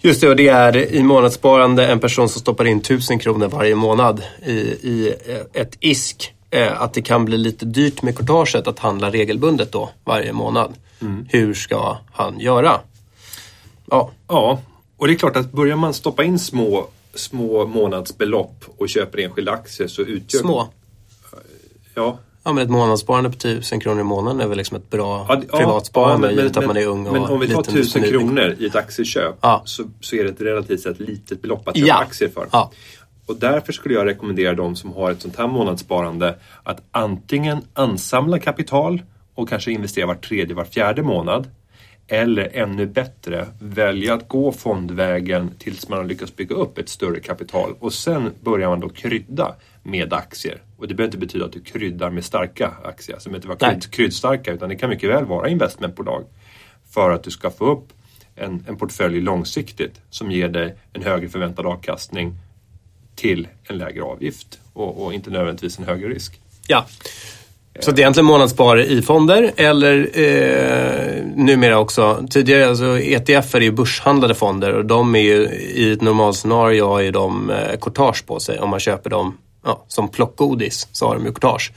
Just 0.00 0.20
det, 0.20 0.28
och 0.28 0.36
det 0.36 0.48
är 0.48 0.76
i 0.94 1.02
månadssparande 1.02 1.86
en 1.86 2.00
person 2.00 2.28
som 2.28 2.40
stoppar 2.40 2.64
in 2.64 2.78
1000 2.78 3.18
kronor 3.18 3.48
varje 3.48 3.74
månad 3.74 4.22
i, 4.46 4.52
i 4.60 5.14
eh, 5.26 5.62
ett 5.62 5.76
ISK. 5.80 6.34
Att 6.76 6.94
det 6.94 7.02
kan 7.02 7.24
bli 7.24 7.38
lite 7.38 7.64
dyrt 7.64 8.02
med 8.02 8.16
courtaget 8.16 8.66
att 8.66 8.78
handla 8.78 9.10
regelbundet 9.10 9.72
då 9.72 9.90
varje 10.04 10.32
månad. 10.32 10.74
Mm. 11.00 11.26
Hur 11.28 11.54
ska 11.54 11.96
han 12.12 12.40
göra? 12.40 12.80
Ja. 13.90 14.10
ja, 14.28 14.60
och 15.00 15.06
det 15.06 15.12
är 15.12 15.16
klart 15.16 15.36
att 15.36 15.52
börjar 15.52 15.76
man 15.76 15.94
stoppa 15.94 16.24
in 16.24 16.38
små, 16.38 16.86
små 17.14 17.66
månadsbelopp 17.66 18.64
och 18.78 18.88
köper 18.88 19.18
enskilda 19.18 19.52
aktier 19.52 19.88
så 19.88 20.02
utgör... 20.02 20.40
Små? 20.40 20.68
Ja. 21.94 22.18
Ja, 22.42 22.52
men 22.52 22.64
ett 22.64 22.70
månadssparande 22.70 23.30
på 23.30 23.36
1000 23.36 23.80
kronor 23.80 24.00
i 24.00 24.04
månaden 24.04 24.40
är 24.40 24.46
väl 24.46 24.58
liksom 24.58 24.76
ett 24.76 24.90
bra 24.90 25.26
ja, 25.28 25.58
privatsparande 25.58 26.26
ja, 26.26 26.34
men, 26.34 26.44
givet 26.44 26.56
att 26.56 26.66
man 26.66 26.76
är 26.76 26.86
ung 26.86 27.06
och 27.06 27.12
Men 27.12 27.22
om 27.22 27.40
vi 27.40 27.48
tar 27.48 27.60
1000 27.60 28.02
kronor 28.02 28.56
i 28.58 28.66
ett 28.66 28.76
aktieköp 28.76 29.34
ja. 29.40 29.62
så, 29.64 29.84
så 30.00 30.16
är 30.16 30.24
det 30.24 30.30
ett 30.30 30.40
relativt 30.40 30.80
sett 30.80 31.00
litet 31.00 31.42
belopp 31.42 31.68
att 31.68 31.76
köpa 31.76 31.88
ja. 31.88 31.98
aktier 31.98 32.28
för. 32.28 32.48
Ja. 32.52 32.72
Och 33.26 33.36
därför 33.36 33.72
skulle 33.72 33.94
jag 33.94 34.06
rekommendera 34.06 34.54
de 34.54 34.76
som 34.76 34.92
har 34.92 35.10
ett 35.10 35.22
sånt 35.22 35.36
här 35.36 35.46
månadssparande 35.46 36.38
att 36.62 36.80
antingen 36.90 37.58
ansamla 37.74 38.38
kapital 38.38 39.02
och 39.34 39.48
kanske 39.48 39.72
investera 39.72 40.06
var 40.06 40.14
tredje, 40.14 40.54
var 40.54 40.64
fjärde 40.64 41.02
månad 41.02 41.46
eller 42.12 42.56
ännu 42.56 42.86
bättre, 42.86 43.46
välja 43.58 44.14
att 44.14 44.28
gå 44.28 44.52
fondvägen 44.52 45.50
tills 45.58 45.88
man 45.88 45.98
har 45.98 46.04
lyckats 46.04 46.36
bygga 46.36 46.54
upp 46.54 46.78
ett 46.78 46.88
större 46.88 47.20
kapital. 47.20 47.74
Och 47.78 47.92
sen 47.92 48.32
börjar 48.40 48.68
man 48.68 48.80
då 48.80 48.88
krydda 48.88 49.54
med 49.82 50.12
aktier. 50.12 50.62
Och 50.76 50.88
det 50.88 50.94
behöver 50.94 51.08
inte 51.08 51.26
betyda 51.26 51.44
att 51.44 51.52
du 51.52 51.60
kryddar 51.60 52.10
med 52.10 52.24
starka 52.24 52.72
aktier, 52.84 53.18
som 53.18 53.34
inte 53.34 53.48
vara 53.48 53.58
krydd, 53.58 53.90
kryddstarka, 53.90 54.52
utan 54.52 54.68
det 54.68 54.76
kan 54.76 54.90
mycket 54.90 55.10
väl 55.10 55.24
vara 55.24 55.48
investmentbolag 55.48 56.24
för 56.90 57.10
att 57.10 57.22
du 57.22 57.30
ska 57.30 57.50
få 57.50 57.72
upp 57.72 57.92
en, 58.34 58.64
en 58.68 58.76
portfölj 58.76 59.20
långsiktigt 59.20 60.00
som 60.10 60.30
ger 60.30 60.48
dig 60.48 60.76
en 60.92 61.02
högre 61.02 61.28
förväntad 61.28 61.66
avkastning 61.66 62.34
till 63.14 63.48
en 63.64 63.78
lägre 63.78 64.02
avgift 64.02 64.60
och, 64.72 65.04
och 65.04 65.14
inte 65.14 65.30
nödvändigtvis 65.30 65.78
en 65.78 65.84
högre 65.84 66.08
risk. 66.08 66.40
Ja, 66.66 66.86
så 67.80 67.90
det 67.90 68.00
är 68.00 68.02
egentligen 68.02 68.26
månadsspar 68.26 68.80
i 68.80 69.02
fonder 69.02 69.52
eller 69.56 70.10
eh, 70.18 71.24
numera 71.34 71.78
också, 71.78 72.26
tidigare, 72.30 72.68
alltså 72.68 72.98
ETF 73.00 73.54
är 73.54 73.60
ju 73.60 73.72
börshandlade 73.72 74.34
fonder 74.34 74.72
och 74.72 74.84
de 74.84 75.14
är 75.14 75.20
ju 75.20 75.48
i 75.74 75.92
ett 75.92 76.02
normalscenario 76.02 76.86
har 76.86 77.00
ju 77.00 77.10
de 77.10 77.50
eh, 77.50 77.78
courtage 77.80 78.26
på 78.26 78.40
sig. 78.40 78.58
Om 78.58 78.70
man 78.70 78.80
köper 78.80 79.10
dem 79.10 79.38
ja, 79.64 79.84
som 79.88 80.08
plockgodis 80.08 80.88
så 80.92 81.06
har 81.06 81.14
de 81.14 81.24
ju 81.24 81.32
courtage. 81.32 81.72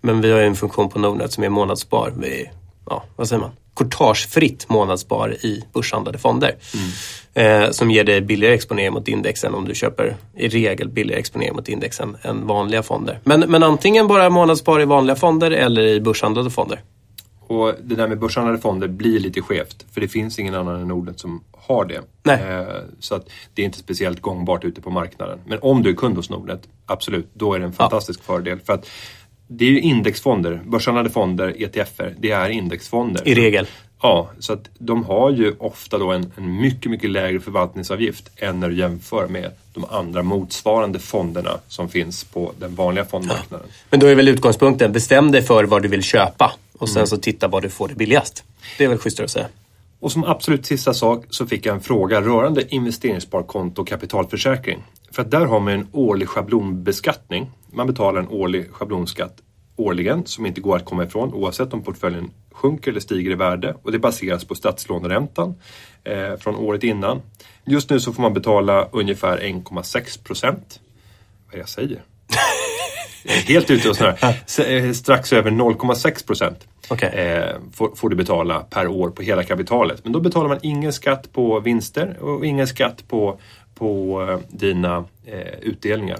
Men 0.00 0.20
vi 0.20 0.32
har 0.32 0.40
ju 0.40 0.46
en 0.46 0.56
funktion 0.56 0.88
på 0.88 0.98
Nordnet 0.98 1.32
som 1.32 1.44
är 1.44 1.48
månadsspar. 1.48 2.12
Vi, 2.16 2.50
ja, 2.86 3.04
vad 3.16 3.28
säger 3.28 3.40
man? 3.40 3.50
Courtagefritt 3.76 4.68
månadsspar 4.68 5.36
i 5.44 5.64
börshandlade 5.74 6.18
fonder. 6.18 6.48
Mm. 6.74 6.90
Eh, 7.34 7.70
som 7.70 7.90
ger 7.90 8.04
dig 8.04 8.20
billigare 8.20 8.54
exponering 8.54 8.92
mot 8.92 9.08
indexen 9.08 9.54
om 9.54 9.64
du 9.64 9.74
köper 9.74 10.16
i 10.36 10.48
regel 10.48 10.88
billigare 10.88 11.20
exponering 11.20 11.54
mot 11.54 11.68
indexen 11.68 12.16
än 12.22 12.46
vanliga 12.46 12.82
fonder. 12.82 13.18
Men, 13.24 13.40
men 13.40 13.62
antingen 13.62 14.06
bara 14.06 14.30
månadsspar 14.30 14.80
i 14.80 14.84
vanliga 14.84 15.16
fonder 15.16 15.50
eller 15.50 15.82
i 15.82 16.00
börshandlade 16.00 16.50
fonder. 16.50 16.80
Och 17.40 17.74
det 17.82 17.94
där 17.94 18.08
med 18.08 18.18
börshandlade 18.18 18.58
fonder 18.58 18.88
blir 18.88 19.20
lite 19.20 19.40
skevt 19.40 19.86
för 19.92 20.00
det 20.00 20.08
finns 20.08 20.38
ingen 20.38 20.54
annan 20.54 20.80
än 20.80 20.88
Norden 20.88 21.14
som 21.18 21.44
har 21.52 21.84
det. 21.84 22.32
Eh, 22.32 22.82
så 22.98 23.14
att 23.14 23.30
det 23.54 23.62
är 23.62 23.66
inte 23.66 23.78
speciellt 23.78 24.20
gångbart 24.20 24.64
ute 24.64 24.80
på 24.80 24.90
marknaden. 24.90 25.38
Men 25.46 25.58
om 25.62 25.82
du 25.82 25.90
är 25.90 25.94
kund 25.94 26.16
hos 26.16 26.30
Nordnet, 26.30 26.68
absolut, 26.86 27.30
då 27.34 27.54
är 27.54 27.58
det 27.58 27.64
en 27.64 27.72
fantastisk 27.72 28.20
ja. 28.20 28.24
fördel. 28.24 28.60
För 28.60 28.72
att 28.72 28.88
det 29.48 29.64
är 29.64 29.70
ju 29.70 29.80
indexfonder, 29.80 30.60
börshandlade 30.64 31.10
fonder, 31.10 31.54
ETFer, 31.62 32.14
det 32.18 32.30
är 32.30 32.48
indexfonder. 32.48 33.28
I 33.28 33.34
regel. 33.34 33.66
Ja, 34.02 34.30
så 34.38 34.52
att 34.52 34.68
de 34.78 35.04
har 35.04 35.30
ju 35.30 35.54
ofta 35.58 35.98
då 35.98 36.12
en, 36.12 36.32
en 36.36 36.60
mycket, 36.60 36.90
mycket 36.90 37.10
lägre 37.10 37.40
förvaltningsavgift 37.40 38.30
än 38.36 38.60
när 38.60 38.68
du 38.68 38.76
jämför 38.76 39.28
med 39.28 39.50
de 39.74 39.84
andra 39.84 40.22
motsvarande 40.22 40.98
fonderna 40.98 41.58
som 41.68 41.88
finns 41.88 42.24
på 42.24 42.52
den 42.58 42.74
vanliga 42.74 43.04
fondmarknaden. 43.04 43.66
Ja. 43.70 43.84
Men 43.90 44.00
då 44.00 44.06
är 44.06 44.14
väl 44.14 44.28
utgångspunkten, 44.28 44.92
bestäm 44.92 45.32
dig 45.32 45.42
för 45.42 45.64
vad 45.64 45.82
du 45.82 45.88
vill 45.88 46.02
köpa 46.02 46.52
och 46.78 46.88
sen 46.88 46.96
mm. 46.96 47.06
så 47.06 47.16
titta 47.16 47.48
var 47.48 47.60
du 47.60 47.68
får 47.68 47.88
det 47.88 47.94
billigast. 47.94 48.44
Det 48.78 48.84
är 48.84 48.88
väl 48.88 48.98
schysstare 48.98 49.24
att 49.24 49.30
säga. 49.30 49.46
Och 50.00 50.12
som 50.12 50.24
absolut 50.24 50.66
sista 50.66 50.94
sak 50.94 51.24
så 51.30 51.46
fick 51.46 51.66
jag 51.66 51.74
en 51.74 51.80
fråga 51.80 52.20
rörande 52.20 52.74
investeringssparkonto 52.74 53.82
och 53.82 53.88
kapitalförsäkring. 53.88 54.82
För 55.10 55.22
att 55.22 55.30
där 55.30 55.46
har 55.46 55.60
man 55.60 55.72
en 55.72 55.86
årlig 55.92 56.28
schablonbeskattning. 56.28 57.50
Man 57.72 57.86
betalar 57.86 58.20
en 58.20 58.28
årlig 58.28 58.70
schablonskatt 58.72 59.36
årligen 59.76 60.26
som 60.26 60.46
inte 60.46 60.60
går 60.60 60.76
att 60.76 60.84
komma 60.84 61.04
ifrån 61.04 61.34
oavsett 61.34 61.74
om 61.74 61.82
portföljen 61.82 62.30
sjunker 62.52 62.90
eller 62.90 63.00
stiger 63.00 63.30
i 63.30 63.34
värde 63.34 63.74
och 63.82 63.92
det 63.92 63.98
baseras 63.98 64.44
på 64.44 64.54
statslåneräntan 64.54 65.54
eh, 66.04 66.36
från 66.36 66.56
året 66.56 66.84
innan. 66.84 67.22
Just 67.64 67.90
nu 67.90 68.00
så 68.00 68.12
får 68.12 68.22
man 68.22 68.34
betala 68.34 68.88
ungefär 68.92 69.38
1,6 69.38 70.24
procent. 70.24 70.80
Vad 71.46 71.54
är 71.54 71.56
det 71.56 71.58
jag 71.58 71.68
säger? 71.68 72.02
Helt 73.46 73.70
ute 73.70 73.88
och 73.88 73.96
snurrar. 73.96 74.36
Eh, 74.68 74.92
strax 74.92 75.32
över 75.32 75.50
0,6 75.50 76.26
procent 76.26 76.68
okay. 76.90 77.08
eh, 77.08 77.56
får, 77.72 77.94
får, 77.94 78.08
du 78.08 78.16
betala 78.16 78.60
per 78.60 78.86
år 78.86 79.10
på 79.10 79.22
hela 79.22 79.44
kapitalet. 79.44 80.00
Men 80.04 80.12
då 80.12 80.20
betalar 80.20 80.48
man 80.48 80.58
ingen 80.62 80.92
skatt 80.92 81.32
på 81.32 81.60
vinster 81.60 82.16
och 82.20 82.46
ingen 82.46 82.66
skatt 82.66 83.04
på, 83.08 83.40
på 83.74 84.22
eh, 84.30 84.38
dina 84.58 85.04
eh, 85.26 85.58
utdelningar. 85.62 86.18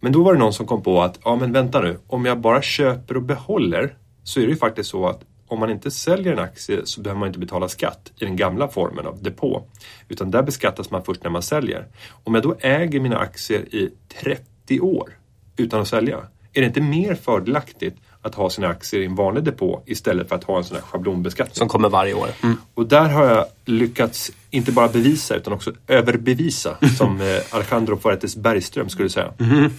Men 0.00 0.12
då 0.12 0.22
var 0.22 0.32
det 0.32 0.38
någon 0.38 0.52
som 0.52 0.66
kom 0.66 0.82
på 0.82 1.02
att, 1.02 1.18
ja 1.24 1.36
men 1.36 1.52
vänta 1.52 1.80
nu, 1.80 1.98
om 2.06 2.24
jag 2.24 2.40
bara 2.40 2.62
köper 2.62 3.16
och 3.16 3.22
behåller 3.22 3.96
så 4.22 4.40
är 4.40 4.44
det 4.44 4.50
ju 4.50 4.56
faktiskt 4.56 4.90
så 4.90 5.06
att 5.06 5.24
om 5.48 5.60
man 5.60 5.70
inte 5.70 5.90
säljer 5.90 6.32
en 6.32 6.38
aktie 6.38 6.80
så 6.84 7.00
behöver 7.00 7.18
man 7.18 7.26
inte 7.26 7.38
betala 7.38 7.68
skatt 7.68 8.12
i 8.20 8.24
den 8.24 8.36
gamla 8.36 8.68
formen 8.68 9.06
av 9.06 9.22
depå. 9.22 9.62
Utan 10.08 10.30
där 10.30 10.42
beskattas 10.42 10.90
man 10.90 11.04
först 11.04 11.22
när 11.22 11.30
man 11.30 11.42
säljer. 11.42 11.86
Om 12.24 12.34
jag 12.34 12.42
då 12.42 12.56
äger 12.60 13.00
mina 13.00 13.18
aktier 13.18 13.74
i 13.74 13.90
30 14.22 14.80
år 14.80 15.10
utan 15.56 15.80
att 15.80 15.88
sälja, 15.88 16.18
är 16.52 16.60
det 16.60 16.66
inte 16.66 16.80
mer 16.80 17.14
fördelaktigt 17.14 17.96
att 18.28 18.34
ha 18.34 18.50
sina 18.50 18.68
aktier 18.68 19.00
i 19.00 19.04
en 19.04 19.14
vanlig 19.14 19.44
depå 19.44 19.82
istället 19.86 20.28
för 20.28 20.36
att 20.36 20.44
ha 20.44 20.58
en 20.58 20.64
sån 20.64 20.76
här 20.76 20.82
schablonbeskattning. 20.82 21.54
Som 21.54 21.68
kommer 21.68 21.88
varje 21.88 22.14
år. 22.14 22.28
Mm. 22.42 22.56
Och 22.74 22.86
där 22.86 23.08
har 23.08 23.26
jag 23.26 23.46
lyckats 23.64 24.32
inte 24.50 24.72
bara 24.72 24.88
bevisa 24.88 25.36
utan 25.36 25.52
också 25.52 25.72
överbevisa 25.86 26.76
som 26.98 27.20
eh, 27.20 27.40
Alejandro 27.50 27.96
Fuertes 27.96 28.36
Bergström 28.36 28.88
skulle 28.88 29.10
säga. 29.10 29.32
Mm. 29.40 29.70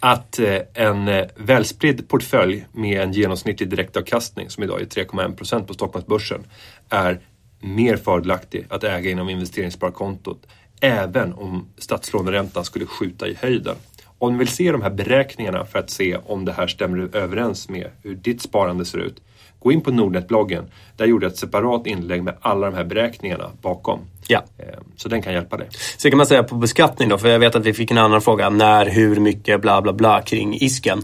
Att 0.00 0.38
eh, 0.38 0.58
en 0.74 1.08
eh, 1.08 1.26
välspridd 1.36 2.08
portfölj 2.08 2.66
med 2.72 3.02
en 3.02 3.12
genomsnittlig 3.12 3.68
direktavkastning 3.68 4.50
som 4.50 4.64
idag 4.64 4.80
är 4.80 4.84
3,1 4.84 5.36
procent 5.36 5.66
på 5.66 5.74
Stockholmsbörsen 5.74 6.40
är 6.88 7.20
mer 7.60 7.96
fördelaktig 7.96 8.66
att 8.68 8.84
äga 8.84 9.10
inom 9.10 9.28
investeringssparkontot 9.28 10.46
även 10.80 11.32
om 11.32 11.68
statslåneräntan 11.78 12.64
skulle 12.64 12.86
skjuta 12.86 13.28
i 13.28 13.34
höjden. 13.34 13.76
Om 14.18 14.32
du 14.32 14.38
vill 14.38 14.48
se 14.48 14.72
de 14.72 14.82
här 14.82 14.90
beräkningarna 14.90 15.64
för 15.64 15.78
att 15.78 15.90
se 15.90 16.16
om 16.26 16.44
det 16.44 16.52
här 16.52 16.66
stämmer 16.66 17.16
överens 17.16 17.68
med 17.68 17.86
hur 18.02 18.14
ditt 18.14 18.42
sparande 18.42 18.84
ser 18.84 18.98
ut. 18.98 19.22
Gå 19.58 19.72
in 19.72 19.80
på 19.80 19.90
Nordnet-bloggen. 19.90 20.64
Där 20.96 21.06
gjorde 21.06 21.26
jag 21.26 21.32
ett 21.32 21.38
separat 21.38 21.86
inlägg 21.86 22.22
med 22.22 22.34
alla 22.40 22.70
de 22.70 22.76
här 22.76 22.84
beräkningarna 22.84 23.50
bakom. 23.62 24.00
Ja. 24.28 24.44
Eh, 24.58 24.64
så 24.96 25.08
den 25.08 25.22
kan 25.22 25.32
hjälpa 25.32 25.56
dig. 25.56 25.68
Så 25.96 26.10
kan 26.10 26.16
man 26.16 26.26
säga 26.26 26.42
på 26.42 26.54
beskattning 26.54 27.08
då, 27.08 27.18
för 27.18 27.28
jag 27.28 27.38
vet 27.38 27.54
att 27.54 27.66
vi 27.66 27.74
fick 27.74 27.90
en 27.90 27.98
annan 27.98 28.20
fråga. 28.20 28.50
När, 28.50 28.86
hur 28.86 29.20
mycket, 29.20 29.60
bla 29.60 29.82
bla 29.82 29.92
bla 29.92 30.22
kring 30.22 30.54
isken. 30.54 31.02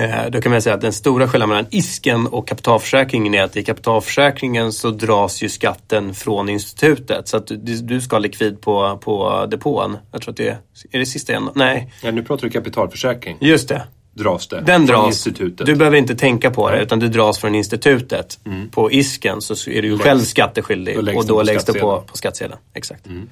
Eh, 0.00 0.30
då 0.30 0.40
kan 0.40 0.52
man 0.52 0.62
säga 0.62 0.74
att 0.74 0.80
den 0.80 0.92
stora 0.92 1.28
skillnaden 1.28 1.48
mellan 1.48 1.66
ISKen 1.70 2.26
och 2.26 2.48
kapitalförsäkringen 2.48 3.34
är 3.34 3.42
att 3.42 3.56
i 3.56 3.64
kapitalförsäkringen 3.64 4.72
så 4.72 4.90
dras 4.90 5.42
ju 5.42 5.48
skatten 5.48 6.14
från 6.14 6.48
institutet. 6.48 7.28
Så 7.28 7.36
att 7.36 7.50
du, 7.62 8.00
ska 8.00 8.16
ha 8.16 8.20
likvid 8.20 8.60
på, 8.60 8.98
på 9.02 9.46
depån. 9.46 9.96
Jag 10.12 10.22
tror 10.22 10.30
att 10.30 10.36
det 10.36 10.48
är, 10.48 10.58
är 10.90 10.98
det 10.98 11.06
sista 11.06 11.32
en? 11.32 11.48
Nej. 11.54 11.92
Ja, 12.02 12.10
nu 12.10 12.22
pratar 12.22 12.42
du 12.42 12.50
kapitalförsäkring. 12.50 13.36
Just 13.40 13.68
det. 13.68 13.82
Dras 14.12 14.48
det 14.48 14.60
Den 14.60 14.86
från 14.86 14.96
dras. 14.96 15.06
institutet. 15.06 15.66
Du 15.66 15.74
behöver 15.74 15.96
inte 15.96 16.14
tänka 16.14 16.50
på 16.50 16.70
det 16.70 16.82
utan 16.82 16.98
det 16.98 17.08
dras 17.08 17.38
från 17.38 17.54
institutet. 17.54 18.38
Mm. 18.46 18.68
På 18.70 18.92
ISKen 18.92 19.40
så 19.40 19.70
är 19.70 19.82
du 19.82 19.88
ju 19.88 19.98
själv 19.98 20.20
skatteskyldig 20.20 21.04
då 21.04 21.18
och 21.18 21.26
då 21.26 21.42
läggs 21.42 21.64
det 21.64 21.72
på, 21.72 22.00
på 22.00 22.16
skattsedeln. 22.16 22.58
Exakt. 22.74 23.06
Mm. 23.06 23.28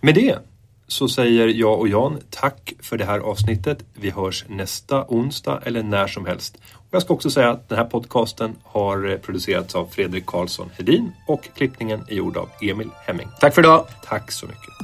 Med 0.00 0.14
det 0.14 0.38
så 0.86 1.08
säger 1.08 1.48
jag 1.48 1.80
och 1.80 1.88
Jan 1.88 2.18
tack 2.30 2.74
för 2.80 2.98
det 2.98 3.04
här 3.04 3.18
avsnittet. 3.18 3.84
Vi 3.94 4.10
hörs 4.10 4.44
nästa 4.48 5.04
onsdag 5.08 5.62
eller 5.64 5.82
när 5.82 6.06
som 6.06 6.26
helst. 6.26 6.58
Och 6.72 6.88
jag 6.90 7.02
ska 7.02 7.14
också 7.14 7.30
säga 7.30 7.50
att 7.50 7.68
den 7.68 7.78
här 7.78 7.84
podcasten 7.84 8.56
har 8.62 9.10
eh, 9.10 9.16
producerats 9.16 9.74
av 9.74 9.86
Fredrik 9.90 10.26
Karlsson 10.26 10.70
Hedin 10.76 11.12
och 11.28 11.48
klippningen 11.56 12.04
är 12.08 12.14
gjord 12.14 12.36
av 12.36 12.48
Emil 12.62 12.90
Hemming. 13.06 13.28
Tack 13.40 13.54
för 13.54 13.62
idag. 13.62 13.86
Tack 14.04 14.32
så 14.32 14.46
mycket. 14.46 14.76